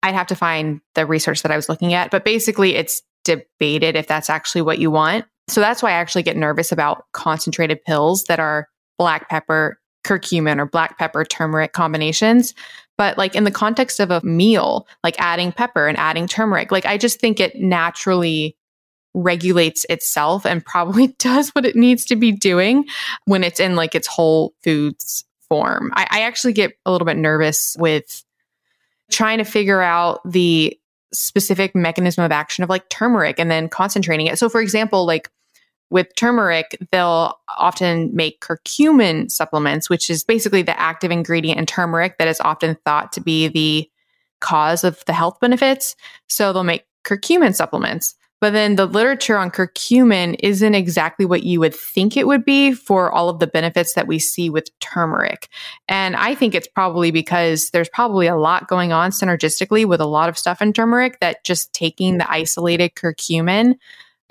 I'd 0.03 0.15
have 0.15 0.27
to 0.29 0.35
find 0.35 0.81
the 0.95 1.07
research 1.07 1.43
that 1.43 1.53
I 1.53 1.57
was 1.57 1.69
looking 1.69 1.95
at, 1.95 2.11
but 2.11 2.25
basically 2.25 2.75
it's 2.75 3.03
debated 3.25 3.95
if 3.95 4.09
that's 4.09 4.29
actually 4.29 4.63
what 4.63 4.81
you 4.81 4.91
want. 4.91 5.27
So 5.49 5.61
that's 5.61 5.83
why 5.83 5.91
I 5.91 5.95
actually 5.95 6.25
get 6.25 6.37
nervous 6.37 6.73
about 6.73 7.05
concentrated 7.13 7.85
pills 7.85 8.25
that 8.25 8.41
are 8.41 8.69
black 8.99 9.29
pepper, 9.29 9.79
curcumin, 10.05 10.59
or 10.59 10.67
black 10.67 10.99
pepper 10.99 11.25
turmeric 11.25 11.73
combinations. 11.73 12.55
But 13.03 13.19
like 13.19 13.35
in 13.35 13.43
the 13.43 13.51
context 13.51 13.99
of 13.99 14.13
a 14.13 14.21
meal, 14.21 14.87
like 15.03 15.17
adding 15.19 15.51
pepper 15.51 15.89
and 15.89 15.99
adding 15.99 16.29
turmeric, 16.29 16.71
like 16.71 16.87
I 16.87 16.97
just 16.97 17.19
think 17.19 17.41
it 17.41 17.57
naturally 17.57 18.57
regulates 19.13 19.85
itself 19.91 20.47
and 20.47 20.65
probably 20.65 21.09
does 21.19 21.49
what 21.49 21.67
it 21.67 21.75
needs 21.75 22.05
to 22.05 22.15
be 22.15 22.31
doing 22.31 22.85
when 23.25 23.43
it's 23.43 23.59
in 23.59 23.75
like 23.75 23.97
its 23.97 24.07
whole 24.07 24.55
foods 24.63 25.25
form. 25.49 25.91
I, 25.95 26.07
I 26.13 26.21
actually 26.21 26.53
get 26.53 26.79
a 26.87 26.93
little 26.93 27.05
bit 27.05 27.17
nervous 27.17 27.77
with 27.77 28.25
trying 29.11 29.39
to 29.39 29.45
figure 29.45 29.83
out 29.83 30.21
the 30.25 30.79
specific 31.13 31.75
mechanism 31.75 32.23
of 32.23 32.31
action 32.31 32.63
of 32.63 32.71
like 32.71 32.89
turmeric 32.89 33.41
and 33.41 33.51
then 33.51 33.69
concentrating 33.69 34.29
it. 34.29 34.39
So, 34.39 34.49
for 34.49 34.61
example, 34.61 35.07
like 35.07 35.29
with 35.93 36.15
turmeric, 36.17 36.77
they'll 36.91 37.39
often 37.59 38.15
make 38.15 38.41
curcumin 38.41 39.31
supplements, 39.31 39.89
which 39.89 40.11
is 40.11 40.25
basically 40.25 40.63
the 40.63 40.79
active 40.79 41.11
ingredient 41.11 41.59
in 41.59 41.67
turmeric 41.67 42.19
that 42.19 42.29
is 42.29 42.41
often 42.41 42.77
thought 42.85 43.13
to 43.13 43.21
be 43.21 43.49
the 43.49 43.89
cause 44.41 44.83
of 44.83 45.05
the 45.07 45.13
health 45.13 45.39
benefits. 45.41 45.95
So, 46.29 46.53
they'll 46.53 46.65
make 46.65 46.85
curcumin 47.05 47.55
supplements. 47.55 48.17
But 48.43 48.55
then 48.55 48.75
the 48.75 48.87
literature 48.87 49.39
on 49.39 49.53
curcumin 49.53 50.35
isn't 50.41 50.75
exactly 50.75 51.25
what 51.25 51.45
you 51.45 51.61
would 51.61 51.73
think 51.73 52.17
it 52.17 52.27
would 52.27 52.45
be 52.45 52.73
for 52.73 53.09
all 53.13 53.29
of 53.29 53.39
the 53.39 53.47
benefits 53.47 53.95
that 53.95 54.09
we 54.09 54.19
see 54.19 54.51
with 54.51 54.77
turmeric. 54.81 55.47
And 55.87 56.17
I 56.17 56.35
think 56.35 56.57
it's 56.57 56.67
probably 56.67 57.13
because 57.13 57.71
there's 57.71 57.89
probably 57.89 58.27
a 58.27 58.35
lot 58.35 58.67
going 58.67 58.93
on 58.93 59.13
synergistically 59.13 59.87
with 59.87 60.01
a 60.01 60.07
lot 60.07 60.29
of 60.29 60.37
stuff 60.37 60.61
in 60.61 60.73
turmeric 60.73 61.21
that 61.21 61.45
just 61.45 61.73
taking 61.73 62.19
the 62.19 62.29
isolated 62.29 62.97
curcumin, 62.97 63.77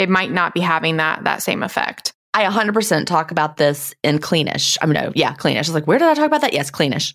it 0.01 0.09
might 0.09 0.31
not 0.31 0.55
be 0.55 0.59
having 0.59 0.97
that 0.97 1.23
that 1.23 1.43
same 1.43 1.61
effect. 1.61 2.13
I 2.33 2.45
100% 2.45 3.05
talk 3.07 3.31
about 3.31 3.57
this 3.57 3.93
in 4.03 4.19
Cleanish. 4.19 4.77
I 4.81 4.85
mean, 4.85 4.93
no, 4.93 5.11
yeah, 5.13 5.33
Cleanish. 5.35 5.55
I 5.55 5.59
was 5.59 5.73
like, 5.73 5.85
where 5.85 5.99
did 5.99 6.07
I 6.07 6.13
talk 6.13 6.25
about 6.25 6.39
that? 6.41 6.53
Yes, 6.53 6.71
Cleanish. 6.71 7.11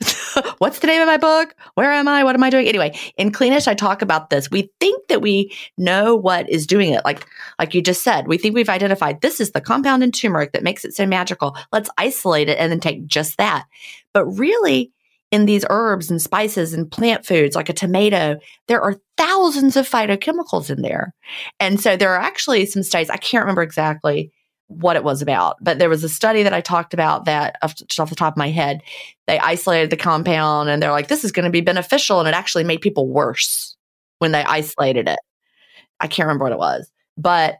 What's 0.58 0.80
the 0.80 0.88
name 0.88 1.00
of 1.00 1.06
my 1.06 1.16
book? 1.16 1.54
Where 1.74 1.90
am 1.90 2.06
I? 2.06 2.22
What 2.22 2.34
am 2.34 2.42
I 2.42 2.50
doing? 2.50 2.68
Anyway, 2.68 2.94
in 3.16 3.32
Cleanish, 3.32 3.66
I 3.66 3.72
talk 3.72 4.02
about 4.02 4.28
this. 4.28 4.50
We 4.50 4.70
think 4.78 5.08
that 5.08 5.22
we 5.22 5.56
know 5.78 6.14
what 6.14 6.50
is 6.50 6.66
doing 6.66 6.92
it. 6.92 7.02
Like, 7.06 7.26
like 7.58 7.74
you 7.74 7.80
just 7.80 8.04
said, 8.04 8.28
we 8.28 8.36
think 8.36 8.54
we've 8.54 8.68
identified 8.68 9.22
this 9.22 9.40
is 9.40 9.52
the 9.52 9.60
compound 9.62 10.02
in 10.04 10.12
turmeric 10.12 10.52
that 10.52 10.62
makes 10.62 10.84
it 10.84 10.94
so 10.94 11.06
magical. 11.06 11.56
Let's 11.72 11.88
isolate 11.96 12.50
it 12.50 12.58
and 12.58 12.70
then 12.70 12.80
take 12.80 13.06
just 13.06 13.38
that. 13.38 13.64
But 14.12 14.26
really, 14.26 14.92
in 15.30 15.46
these 15.46 15.64
herbs 15.70 16.10
and 16.10 16.22
spices 16.22 16.72
and 16.72 16.90
plant 16.90 17.26
foods 17.26 17.56
like 17.56 17.68
a 17.68 17.72
tomato, 17.74 18.38
there 18.68 18.80
are 18.80 18.96
thousands 19.16 19.76
of 19.76 19.88
phytochemicals 19.88 20.70
in 20.70 20.82
there. 20.82 21.14
And 21.58 21.80
so 21.80 21.96
there 21.96 22.12
are 22.14 22.20
actually 22.20 22.66
some 22.66 22.82
studies, 22.82 23.10
I 23.10 23.16
can't 23.16 23.42
remember 23.42 23.62
exactly 23.62 24.30
what 24.68 24.96
it 24.96 25.04
was 25.04 25.22
about. 25.22 25.56
But 25.60 25.78
there 25.78 25.88
was 25.88 26.04
a 26.04 26.08
study 26.08 26.42
that 26.42 26.52
I 26.52 26.60
talked 26.60 26.94
about 26.94 27.24
that 27.24 27.56
off, 27.62 27.74
off 27.98 28.10
the 28.10 28.16
top 28.16 28.34
of 28.34 28.38
my 28.38 28.50
head. 28.50 28.82
They 29.26 29.38
isolated 29.38 29.90
the 29.90 29.96
compound 29.96 30.68
and 30.68 30.82
they're 30.82 30.90
like, 30.90 31.08
this 31.08 31.24
is 31.24 31.32
going 31.32 31.44
to 31.44 31.50
be 31.50 31.60
beneficial. 31.60 32.18
And 32.18 32.28
it 32.28 32.34
actually 32.34 32.64
made 32.64 32.80
people 32.80 33.08
worse 33.08 33.76
when 34.18 34.32
they 34.32 34.44
isolated 34.44 35.08
it. 35.08 35.18
I 36.00 36.08
can't 36.08 36.26
remember 36.26 36.44
what 36.44 36.52
it 36.52 36.58
was, 36.58 36.90
but 37.16 37.56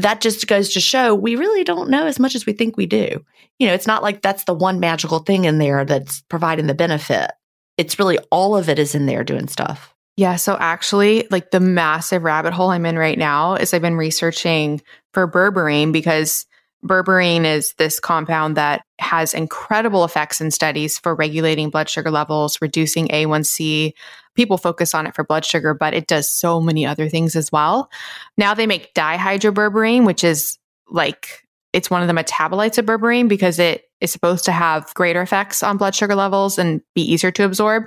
that 0.00 0.20
just 0.20 0.46
goes 0.46 0.72
to 0.74 0.80
show 0.80 1.14
we 1.14 1.36
really 1.36 1.64
don't 1.64 1.90
know 1.90 2.06
as 2.06 2.18
much 2.18 2.34
as 2.34 2.46
we 2.46 2.52
think 2.52 2.76
we 2.76 2.86
do. 2.86 3.24
You 3.58 3.66
know, 3.66 3.74
it's 3.74 3.86
not 3.86 4.02
like 4.02 4.22
that's 4.22 4.44
the 4.44 4.54
one 4.54 4.80
magical 4.80 5.20
thing 5.20 5.44
in 5.44 5.58
there 5.58 5.84
that's 5.84 6.22
providing 6.22 6.66
the 6.66 6.74
benefit. 6.74 7.30
It's 7.76 7.98
really 7.98 8.18
all 8.30 8.56
of 8.56 8.68
it 8.68 8.78
is 8.78 8.94
in 8.94 9.06
there 9.06 9.24
doing 9.24 9.48
stuff. 9.48 9.94
Yeah. 10.16 10.36
So 10.36 10.56
actually, 10.58 11.26
like 11.30 11.50
the 11.50 11.60
massive 11.60 12.24
rabbit 12.24 12.52
hole 12.52 12.70
I'm 12.70 12.84
in 12.84 12.98
right 12.98 13.18
now 13.18 13.54
is 13.54 13.72
I've 13.72 13.80
been 13.80 13.96
researching 13.96 14.82
for 15.14 15.26
berberine 15.26 15.92
because 15.92 16.46
Berberine 16.84 17.44
is 17.44 17.74
this 17.74 18.00
compound 18.00 18.56
that 18.56 18.82
has 18.98 19.34
incredible 19.34 20.04
effects 20.04 20.40
in 20.40 20.50
studies 20.50 20.98
for 20.98 21.14
regulating 21.14 21.70
blood 21.70 21.88
sugar 21.88 22.10
levels, 22.10 22.58
reducing 22.62 23.08
A1C. 23.08 23.92
People 24.34 24.56
focus 24.56 24.94
on 24.94 25.06
it 25.06 25.14
for 25.14 25.24
blood 25.24 25.44
sugar, 25.44 25.74
but 25.74 25.92
it 25.92 26.06
does 26.06 26.30
so 26.30 26.60
many 26.60 26.86
other 26.86 27.08
things 27.08 27.36
as 27.36 27.52
well. 27.52 27.90
Now 28.38 28.54
they 28.54 28.66
make 28.66 28.94
dihydroberberine, 28.94 30.06
which 30.06 30.24
is 30.24 30.58
like 30.88 31.46
it's 31.72 31.90
one 31.90 32.02
of 32.02 32.08
the 32.08 32.14
metabolites 32.14 32.78
of 32.78 32.86
berberine 32.86 33.28
because 33.28 33.58
it 33.58 33.84
is 34.00 34.10
supposed 34.10 34.44
to 34.46 34.52
have 34.52 34.92
greater 34.94 35.22
effects 35.22 35.62
on 35.62 35.76
blood 35.76 35.94
sugar 35.94 36.14
levels 36.14 36.58
and 36.58 36.80
be 36.94 37.02
easier 37.02 37.30
to 37.30 37.44
absorb. 37.44 37.84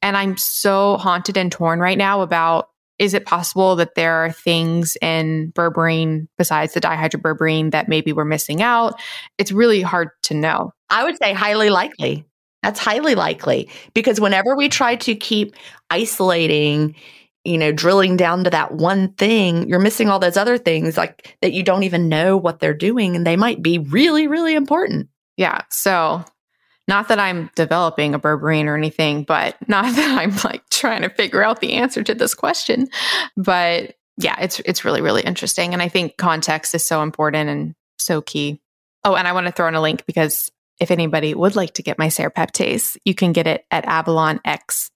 And 0.00 0.16
I'm 0.16 0.36
so 0.36 0.96
haunted 0.96 1.36
and 1.36 1.50
torn 1.50 1.80
right 1.80 1.98
now 1.98 2.22
about 2.22 2.70
is 2.98 3.14
it 3.14 3.26
possible 3.26 3.76
that 3.76 3.94
there 3.94 4.24
are 4.24 4.32
things 4.32 4.96
in 5.00 5.52
berberine 5.54 6.26
besides 6.36 6.74
the 6.74 6.80
dihydroberberine 6.80 7.70
that 7.70 7.88
maybe 7.88 8.12
we're 8.12 8.24
missing 8.24 8.62
out? 8.62 9.00
It's 9.38 9.52
really 9.52 9.82
hard 9.82 10.10
to 10.24 10.34
know. 10.34 10.72
I 10.90 11.04
would 11.04 11.16
say 11.18 11.32
highly 11.32 11.70
likely. 11.70 12.24
That's 12.62 12.80
highly 12.80 13.14
likely 13.14 13.70
because 13.94 14.20
whenever 14.20 14.56
we 14.56 14.68
try 14.68 14.96
to 14.96 15.14
keep 15.14 15.54
isolating, 15.90 16.96
you 17.44 17.56
know, 17.56 17.70
drilling 17.70 18.16
down 18.16 18.44
to 18.44 18.50
that 18.50 18.72
one 18.72 19.12
thing, 19.12 19.68
you're 19.68 19.78
missing 19.78 20.08
all 20.08 20.18
those 20.18 20.36
other 20.36 20.58
things 20.58 20.96
like 20.96 21.36
that 21.40 21.52
you 21.52 21.62
don't 21.62 21.84
even 21.84 22.08
know 22.08 22.36
what 22.36 22.58
they're 22.58 22.74
doing 22.74 23.14
and 23.14 23.26
they 23.26 23.36
might 23.36 23.62
be 23.62 23.78
really, 23.78 24.26
really 24.26 24.54
important. 24.54 25.08
Yeah. 25.36 25.62
So 25.70 26.24
not 26.88 27.08
that 27.08 27.20
I'm 27.20 27.50
developing 27.54 28.14
a 28.14 28.18
berberine 28.18 28.64
or 28.64 28.76
anything, 28.76 29.22
but 29.22 29.56
not 29.68 29.84
that 29.94 30.18
I'm 30.18 30.34
like 30.42 30.68
trying 30.70 31.02
to 31.02 31.10
figure 31.10 31.44
out 31.44 31.60
the 31.60 31.74
answer 31.74 32.02
to 32.02 32.14
this 32.14 32.34
question. 32.34 32.88
But 33.36 33.94
yeah, 34.16 34.36
it's 34.40 34.58
it's 34.60 34.84
really 34.84 35.02
really 35.02 35.22
interesting, 35.22 35.72
and 35.74 35.82
I 35.82 35.88
think 35.88 36.16
context 36.16 36.74
is 36.74 36.84
so 36.84 37.02
important 37.02 37.48
and 37.48 37.74
so 37.98 38.20
key. 38.20 38.60
Oh, 39.04 39.14
and 39.14 39.28
I 39.28 39.32
want 39.32 39.46
to 39.46 39.52
throw 39.52 39.68
in 39.68 39.76
a 39.76 39.80
link 39.80 40.04
because 40.06 40.50
if 40.80 40.90
anybody 40.90 41.34
would 41.34 41.54
like 41.56 41.74
to 41.74 41.82
get 41.82 41.98
my 41.98 42.08
serrapeptase, 42.08 42.96
you 43.04 43.14
can 43.14 43.32
get 43.32 43.46
it 43.46 43.64
at 43.70 43.84
avalonx.us. 43.84 44.86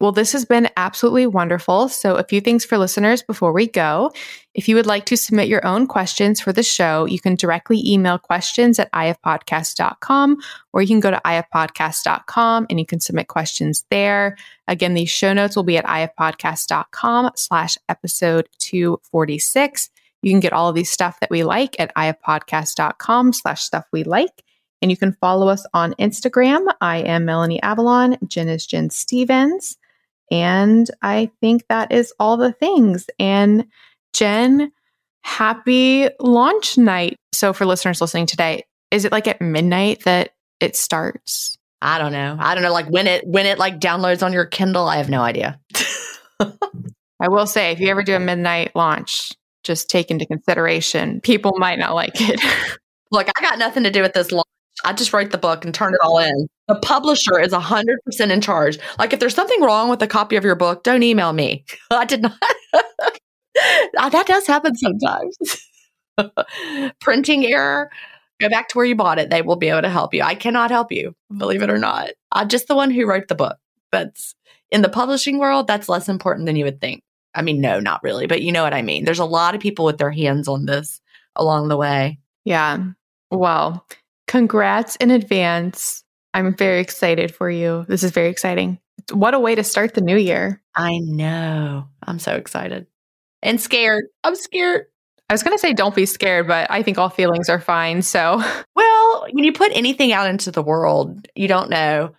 Well, 0.00 0.12
this 0.12 0.30
has 0.32 0.44
been 0.44 0.68
absolutely 0.76 1.26
wonderful. 1.26 1.88
So, 1.88 2.14
a 2.14 2.22
few 2.22 2.40
things 2.40 2.64
for 2.64 2.78
listeners 2.78 3.22
before 3.22 3.52
we 3.52 3.66
go. 3.66 4.12
If 4.54 4.68
you 4.68 4.76
would 4.76 4.86
like 4.86 5.06
to 5.06 5.16
submit 5.16 5.48
your 5.48 5.66
own 5.66 5.88
questions 5.88 6.40
for 6.40 6.52
the 6.52 6.62
show, 6.62 7.04
you 7.04 7.18
can 7.18 7.34
directly 7.34 7.82
email 7.84 8.16
questions 8.16 8.78
at 8.78 8.92
ifpodcast.com 8.92 10.36
or 10.72 10.82
you 10.82 10.88
can 10.88 11.00
go 11.00 11.10
to 11.10 11.20
ifpodcast.com 11.24 12.66
and 12.70 12.78
you 12.78 12.86
can 12.86 13.00
submit 13.00 13.26
questions 13.26 13.84
there. 13.90 14.36
Again, 14.68 14.94
these 14.94 15.10
show 15.10 15.32
notes 15.32 15.56
will 15.56 15.64
be 15.64 15.78
at 15.78 15.84
ifpodcast.com 15.84 17.32
slash 17.34 17.76
episode 17.88 18.48
246. 18.58 19.90
You 20.22 20.30
can 20.30 20.40
get 20.40 20.52
all 20.52 20.68
of 20.68 20.76
these 20.76 20.90
stuff 20.90 21.18
that 21.20 21.30
we 21.30 21.42
like 21.42 21.78
at 21.80 21.94
ifpodcast.com 21.96 23.32
slash 23.32 23.62
stuff 23.62 23.84
we 23.92 24.04
like. 24.04 24.44
And 24.80 24.92
you 24.92 24.96
can 24.96 25.16
follow 25.20 25.48
us 25.48 25.66
on 25.74 25.94
Instagram. 25.94 26.72
I 26.80 26.98
am 26.98 27.24
Melanie 27.24 27.60
Avalon. 27.62 28.16
Gin 28.28 28.48
is 28.48 28.64
Gin 28.64 28.90
Stephens. 28.90 29.76
And 30.30 30.88
I 31.02 31.30
think 31.40 31.64
that 31.68 31.92
is 31.92 32.12
all 32.18 32.36
the 32.36 32.52
things. 32.52 33.06
And 33.18 33.66
Gin, 34.14 34.72
happy 35.22 36.08
launch 36.20 36.78
night. 36.78 37.16
So, 37.32 37.52
for 37.52 37.66
listeners 37.66 38.00
listening 38.00 38.26
today, 38.26 38.64
is 38.90 39.04
it 39.04 39.12
like 39.12 39.28
at 39.28 39.40
midnight 39.40 40.04
that 40.04 40.30
it 40.60 40.76
starts? 40.76 41.56
I 41.80 41.98
don't 41.98 42.12
know. 42.12 42.36
I 42.38 42.54
don't 42.54 42.64
know. 42.64 42.72
Like 42.72 42.88
when 42.88 43.06
it 43.06 43.26
when 43.26 43.46
it 43.46 43.58
like 43.58 43.78
downloads 43.78 44.24
on 44.24 44.32
your 44.32 44.46
Kindle, 44.46 44.88
I 44.88 44.96
have 44.96 45.08
no 45.08 45.20
idea. 45.20 45.60
I 46.40 47.28
will 47.28 47.46
say, 47.46 47.72
if 47.72 47.80
you 47.80 47.88
ever 47.88 48.02
do 48.02 48.14
a 48.14 48.20
midnight 48.20 48.72
launch, 48.74 49.32
just 49.64 49.88
take 49.90 50.10
into 50.10 50.26
consideration 50.26 51.20
people 51.20 51.52
might 51.58 51.78
not 51.78 51.94
like 51.94 52.20
it. 52.20 52.40
Look, 53.10 53.28
I 53.36 53.40
got 53.40 53.58
nothing 53.58 53.84
to 53.84 53.90
do 53.90 54.02
with 54.02 54.12
this 54.12 54.32
launch. 54.32 54.46
I 54.84 54.92
just 54.92 55.12
write 55.12 55.30
the 55.30 55.38
book 55.38 55.64
and 55.64 55.74
turn 55.74 55.94
it 55.94 56.00
all 56.02 56.18
in. 56.18 56.48
The 56.68 56.76
publisher 56.76 57.40
is 57.40 57.52
100% 57.52 58.30
in 58.30 58.40
charge. 58.40 58.78
Like, 58.98 59.12
if 59.12 59.20
there's 59.20 59.34
something 59.34 59.62
wrong 59.62 59.88
with 59.88 60.02
a 60.02 60.06
copy 60.06 60.36
of 60.36 60.44
your 60.44 60.54
book, 60.54 60.82
don't 60.82 61.02
email 61.02 61.32
me. 61.32 61.64
I 61.90 62.04
did 62.04 62.22
not. 62.22 62.34
Ah, 63.98 64.08
that 64.10 64.26
does 64.26 64.46
happen 64.46 64.74
sometimes. 64.76 65.36
Printing 67.00 67.46
error, 67.46 67.90
go 68.40 68.48
back 68.48 68.68
to 68.68 68.76
where 68.78 68.86
you 68.86 68.94
bought 68.94 69.18
it. 69.18 69.30
They 69.30 69.42
will 69.42 69.56
be 69.56 69.68
able 69.68 69.82
to 69.82 69.88
help 69.88 70.12
you. 70.12 70.22
I 70.22 70.34
cannot 70.34 70.70
help 70.70 70.92
you, 70.92 71.14
believe 71.36 71.62
it 71.62 71.70
or 71.70 71.78
not. 71.78 72.10
I'm 72.32 72.48
just 72.48 72.68
the 72.68 72.76
one 72.76 72.90
who 72.90 73.06
wrote 73.06 73.28
the 73.28 73.34
book. 73.34 73.56
But 73.90 74.18
in 74.70 74.82
the 74.82 74.90
publishing 74.90 75.38
world, 75.38 75.66
that's 75.66 75.88
less 75.88 76.08
important 76.08 76.46
than 76.46 76.56
you 76.56 76.64
would 76.64 76.80
think. 76.80 77.02
I 77.34 77.42
mean, 77.42 77.60
no, 77.60 77.80
not 77.80 78.02
really, 78.02 78.26
but 78.26 78.42
you 78.42 78.52
know 78.52 78.62
what 78.62 78.74
I 78.74 78.82
mean. 78.82 79.04
There's 79.04 79.18
a 79.18 79.24
lot 79.24 79.54
of 79.54 79.60
people 79.60 79.84
with 79.84 79.98
their 79.98 80.10
hands 80.10 80.48
on 80.48 80.66
this 80.66 81.00
along 81.36 81.68
the 81.68 81.76
way. 81.76 82.18
Yeah. 82.44 82.78
Well, 83.30 83.86
Congrats 84.28 84.96
in 84.96 85.10
advance. 85.10 86.04
I'm 86.38 86.54
very 86.54 86.80
excited 86.80 87.34
for 87.34 87.50
you. 87.50 87.84
This 87.88 88.04
is 88.04 88.12
very 88.12 88.28
exciting. 88.28 88.78
What 89.10 89.34
a 89.34 89.40
way 89.40 89.56
to 89.56 89.64
start 89.64 89.94
the 89.94 90.00
new 90.00 90.16
year. 90.16 90.62
I 90.72 90.98
know. 90.98 91.88
I'm 92.06 92.20
so 92.20 92.36
excited. 92.36 92.86
and 93.42 93.60
scared. 93.60 94.04
I'm 94.22 94.36
scared. 94.36 94.86
I 95.28 95.34
was 95.34 95.42
going 95.42 95.56
to 95.56 95.60
say 95.60 95.72
don't 95.72 95.96
be 95.96 96.06
scared, 96.06 96.46
but 96.46 96.70
I 96.70 96.84
think 96.84 96.96
all 96.96 97.08
feelings 97.08 97.48
are 97.48 97.58
fine. 97.58 98.02
So, 98.02 98.40
well, 98.76 99.26
when 99.32 99.42
you 99.42 99.52
put 99.52 99.72
anything 99.74 100.12
out 100.12 100.30
into 100.30 100.52
the 100.52 100.62
world, 100.62 101.26
you 101.34 101.48
don't 101.48 101.70
know 101.70 102.14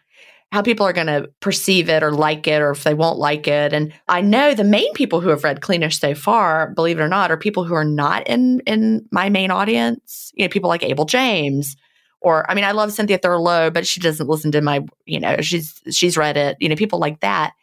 how 0.52 0.64
people 0.64 0.86
are 0.86 0.94
going 0.94 1.08
to 1.08 1.30
perceive 1.40 1.88
it 1.88 2.04
or 2.04 2.12
like 2.12 2.46
it 2.46 2.62
or 2.62 2.72
if 2.72 2.84
they 2.84 2.94
won't 2.94 3.20
like 3.20 3.48
it. 3.48 3.72
And 3.72 3.94
I 4.10 4.20
know 4.20 4.54
the 4.54 4.66
main 4.66 4.92
people 4.96 5.22
who 5.22 5.30
have 5.30 5.46
read 5.46 5.62
Cleanish 5.62 5.98
so 5.98 6.14
far, 6.14 6.72
believe 6.72 7.00
it 7.00 7.04
or 7.04 7.08
not, 7.08 7.32
are 7.32 7.38
people 7.38 7.64
who 7.64 7.74
are 7.74 7.86
not 7.86 8.28
in 8.28 8.60
in 8.68 9.08
my 9.12 9.30
main 9.30 9.50
audience. 9.50 10.34
You 10.34 10.44
know, 10.44 10.50
people 10.50 10.68
like 10.68 10.84
Abel 10.84 11.06
James 11.06 11.78
or 12.22 12.50
I 12.50 12.54
mean, 12.54 12.66
I 12.66 12.72
love 12.72 12.92
Cynthia 12.92 13.18
Thurlow, 13.18 13.70
but 13.70 13.88
she 13.88 14.00
doesn't 14.00 14.28
listen 14.28 14.52
to 14.52 14.62
my, 14.62 14.82
you 15.06 15.20
know, 15.20 15.38
she's 15.42 15.82
she's 15.92 16.18
read 16.18 16.38
it. 16.38 16.58
You 16.60 16.70
know, 16.70 16.76
people 16.76 17.00
like 17.00 17.22
that. 17.22 17.54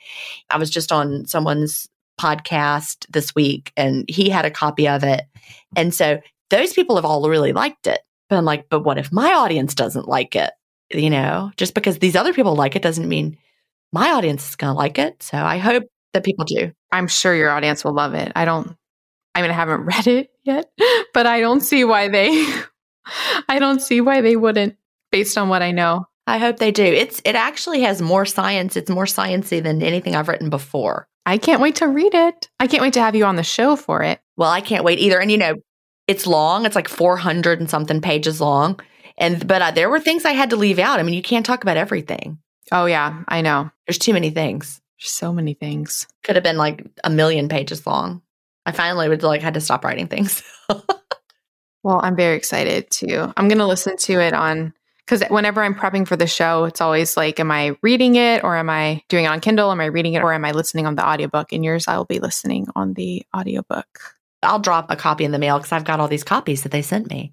I 0.50 0.58
was 0.58 0.70
just 0.70 0.92
on 0.92 1.26
someone's 1.26 1.88
podcast 2.20 3.06
this 3.10 3.34
week 3.34 3.72
and 3.76 4.08
he 4.08 4.30
had 4.30 4.46
a 4.46 4.50
copy 4.50 4.88
of 4.88 5.04
it. 5.04 5.22
And 5.76 5.94
so 5.94 6.20
those 6.50 6.72
people 6.72 6.96
have 6.96 7.04
all 7.04 7.28
really 7.28 7.52
liked 7.52 7.86
it. 7.86 8.00
But 8.28 8.36
I'm 8.36 8.44
like, 8.44 8.68
but 8.68 8.80
what 8.80 8.98
if 8.98 9.12
my 9.12 9.32
audience 9.32 9.74
doesn't 9.74 10.08
like 10.08 10.34
it? 10.34 10.50
You 10.90 11.10
know, 11.10 11.50
just 11.56 11.74
because 11.74 11.98
these 11.98 12.16
other 12.16 12.32
people 12.32 12.54
like 12.54 12.76
it 12.76 12.82
doesn't 12.82 13.08
mean 13.08 13.36
my 13.92 14.12
audience 14.12 14.48
is 14.48 14.56
going 14.56 14.72
to 14.72 14.76
like 14.76 14.98
it. 14.98 15.22
So 15.22 15.36
I 15.38 15.58
hope 15.58 15.84
that 16.12 16.24
people 16.24 16.44
do. 16.44 16.72
I'm 16.92 17.08
sure 17.08 17.34
your 17.34 17.50
audience 17.50 17.84
will 17.84 17.94
love 17.94 18.14
it. 18.14 18.32
I 18.34 18.44
don't, 18.44 18.76
I 19.34 19.42
mean, 19.42 19.50
I 19.50 19.54
haven't 19.54 19.80
read 19.84 20.06
it 20.06 20.30
yet, 20.44 20.70
but 21.12 21.26
I 21.26 21.40
don't 21.40 21.60
see 21.60 21.84
why 21.84 22.08
they, 22.08 22.46
I 23.48 23.58
don't 23.58 23.82
see 23.82 24.00
why 24.00 24.20
they 24.20 24.36
wouldn't 24.36 24.76
based 25.12 25.38
on 25.38 25.48
what 25.48 25.62
I 25.62 25.70
know. 25.70 26.06
I 26.26 26.38
hope 26.38 26.58
they 26.58 26.72
do. 26.72 26.84
It's, 26.84 27.20
it 27.24 27.36
actually 27.36 27.82
has 27.82 28.02
more 28.02 28.26
science. 28.26 28.76
It's 28.76 28.90
more 28.90 29.04
sciencey 29.04 29.62
than 29.62 29.82
anything 29.82 30.16
I've 30.16 30.28
written 30.28 30.50
before. 30.50 31.08
I 31.24 31.38
can't 31.38 31.60
wait 31.60 31.76
to 31.76 31.88
read 31.88 32.14
it. 32.14 32.48
I 32.58 32.66
can't 32.66 32.82
wait 32.82 32.94
to 32.94 33.00
have 33.00 33.14
you 33.14 33.24
on 33.24 33.36
the 33.36 33.42
show 33.42 33.76
for 33.76 34.02
it. 34.02 34.20
Well, 34.36 34.50
I 34.50 34.60
can't 34.60 34.84
wait 34.84 34.98
either. 34.98 35.20
And 35.20 35.30
you 35.30 35.38
know, 35.38 35.56
it's 36.06 36.26
long. 36.26 36.66
It's 36.66 36.76
like 36.76 36.88
400 36.88 37.60
and 37.60 37.70
something 37.70 38.00
pages 38.00 38.40
long. 38.40 38.80
And 39.18 39.46
but 39.46 39.62
uh, 39.62 39.70
there 39.70 39.90
were 39.90 40.00
things 40.00 40.24
I 40.24 40.32
had 40.32 40.50
to 40.50 40.56
leave 40.56 40.78
out. 40.78 41.00
I 41.00 41.02
mean, 41.02 41.14
you 41.14 41.22
can't 41.22 41.46
talk 41.46 41.62
about 41.62 41.76
everything. 41.76 42.38
Oh 42.70 42.86
yeah, 42.86 43.22
I 43.28 43.40
know. 43.40 43.70
There's 43.86 43.98
too 43.98 44.12
many 44.12 44.30
things. 44.30 44.80
There's 45.00 45.10
so 45.10 45.32
many 45.32 45.54
things. 45.54 46.06
Could 46.22 46.36
have 46.36 46.44
been 46.44 46.58
like 46.58 46.86
a 47.02 47.10
million 47.10 47.48
pages 47.48 47.86
long. 47.86 48.22
I 48.64 48.72
finally 48.72 49.08
would 49.08 49.22
like 49.22 49.42
had 49.42 49.54
to 49.54 49.60
stop 49.60 49.84
writing 49.84 50.08
things. 50.08 50.42
well, 51.86 52.00
I'm 52.02 52.16
very 52.16 52.36
excited 52.36 52.90
too. 52.90 53.32
I'm 53.36 53.46
going 53.46 53.58
to 53.58 53.66
listen 53.66 53.96
to 53.96 54.20
it 54.20 54.34
on 54.34 54.74
because 55.06 55.22
whenever 55.28 55.62
I'm 55.62 55.76
prepping 55.76 56.04
for 56.08 56.16
the 56.16 56.26
show, 56.26 56.64
it's 56.64 56.80
always 56.80 57.16
like, 57.16 57.38
am 57.38 57.52
I 57.52 57.76
reading 57.80 58.16
it 58.16 58.42
or 58.42 58.56
am 58.56 58.68
I 58.68 59.04
doing 59.08 59.24
it 59.24 59.28
on 59.28 59.38
Kindle? 59.38 59.70
Am 59.70 59.80
I 59.80 59.84
reading 59.84 60.14
it 60.14 60.22
or 60.24 60.32
am 60.32 60.44
I 60.44 60.50
listening 60.50 60.84
on 60.84 60.96
the 60.96 61.08
audiobook? 61.08 61.52
In 61.52 61.62
yours, 61.62 61.86
I 61.86 61.96
will 61.96 62.04
be 62.04 62.18
listening 62.18 62.66
on 62.74 62.94
the 62.94 63.24
audiobook. 63.36 64.16
I'll 64.42 64.58
drop 64.58 64.90
a 64.90 64.96
copy 64.96 65.24
in 65.24 65.30
the 65.30 65.38
mail 65.38 65.58
because 65.58 65.70
I've 65.70 65.84
got 65.84 66.00
all 66.00 66.08
these 66.08 66.24
copies 66.24 66.64
that 66.64 66.72
they 66.72 66.82
sent 66.82 67.08
me. 67.08 67.32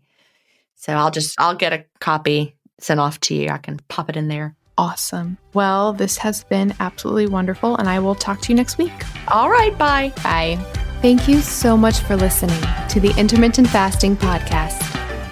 So 0.76 0.93
I'll 0.93 1.10
just 1.10 1.34
I'll 1.39 1.56
get 1.56 1.74
a 1.74 1.86
copy 1.99 2.56
sent 2.80 2.99
off 2.99 3.20
to 3.22 3.34
you. 3.34 3.49
I 3.49 3.58
can 3.58 3.80
pop 3.88 4.08
it 4.08 4.16
in 4.16 4.28
there. 4.28 4.56
Awesome. 4.78 5.39
Well, 5.56 5.93
this 5.93 6.18
has 6.18 6.43
been 6.43 6.76
absolutely 6.80 7.26
wonderful, 7.26 7.76
and 7.78 7.89
I 7.89 7.97
will 7.97 8.16
talk 8.16 8.41
to 8.41 8.49
you 8.49 8.56
next 8.56 8.78
week. 8.78 8.93
All 9.30 9.49
right. 9.49 9.76
Bye. 9.80 10.14
Bye. 10.24 10.83
Thank 11.04 11.28
you 11.28 11.41
so 11.41 11.76
much 11.76 11.99
for 11.99 12.16
listening 12.16 12.62
to 12.88 13.01
the 13.01 13.14
Intermittent 13.18 13.68
Fasting 13.68 14.16
Podcast. 14.16 14.80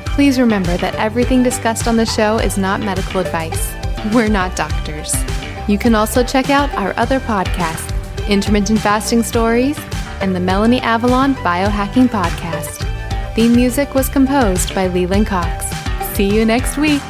Please 0.05 0.37
remember 0.37 0.75
that 0.75 0.95
everything 0.95 1.43
discussed 1.43 1.87
on 1.87 1.95
the 1.95 2.05
show 2.05 2.39
is 2.39 2.57
not 2.57 2.81
medical 2.81 3.21
advice. 3.21 3.73
We're 4.13 4.27
not 4.27 4.57
doctors. 4.57 5.15
You 5.69 5.77
can 5.77 5.95
also 5.95 6.25
check 6.25 6.49
out 6.49 6.73
our 6.73 6.93
other 6.97 7.21
podcasts, 7.21 8.27
Intermittent 8.27 8.81
Fasting 8.81 9.23
Stories 9.23 9.79
and 10.19 10.35
the 10.35 10.41
Melanie 10.41 10.81
Avalon 10.81 11.35
Biohacking 11.35 12.09
Podcast. 12.09 12.85
Theme 13.33 13.55
music 13.55 13.95
was 13.95 14.09
composed 14.09 14.75
by 14.75 14.87
Leland 14.87 15.27
Cox. 15.27 15.67
See 16.17 16.35
you 16.35 16.43
next 16.43 16.75
week. 16.75 17.01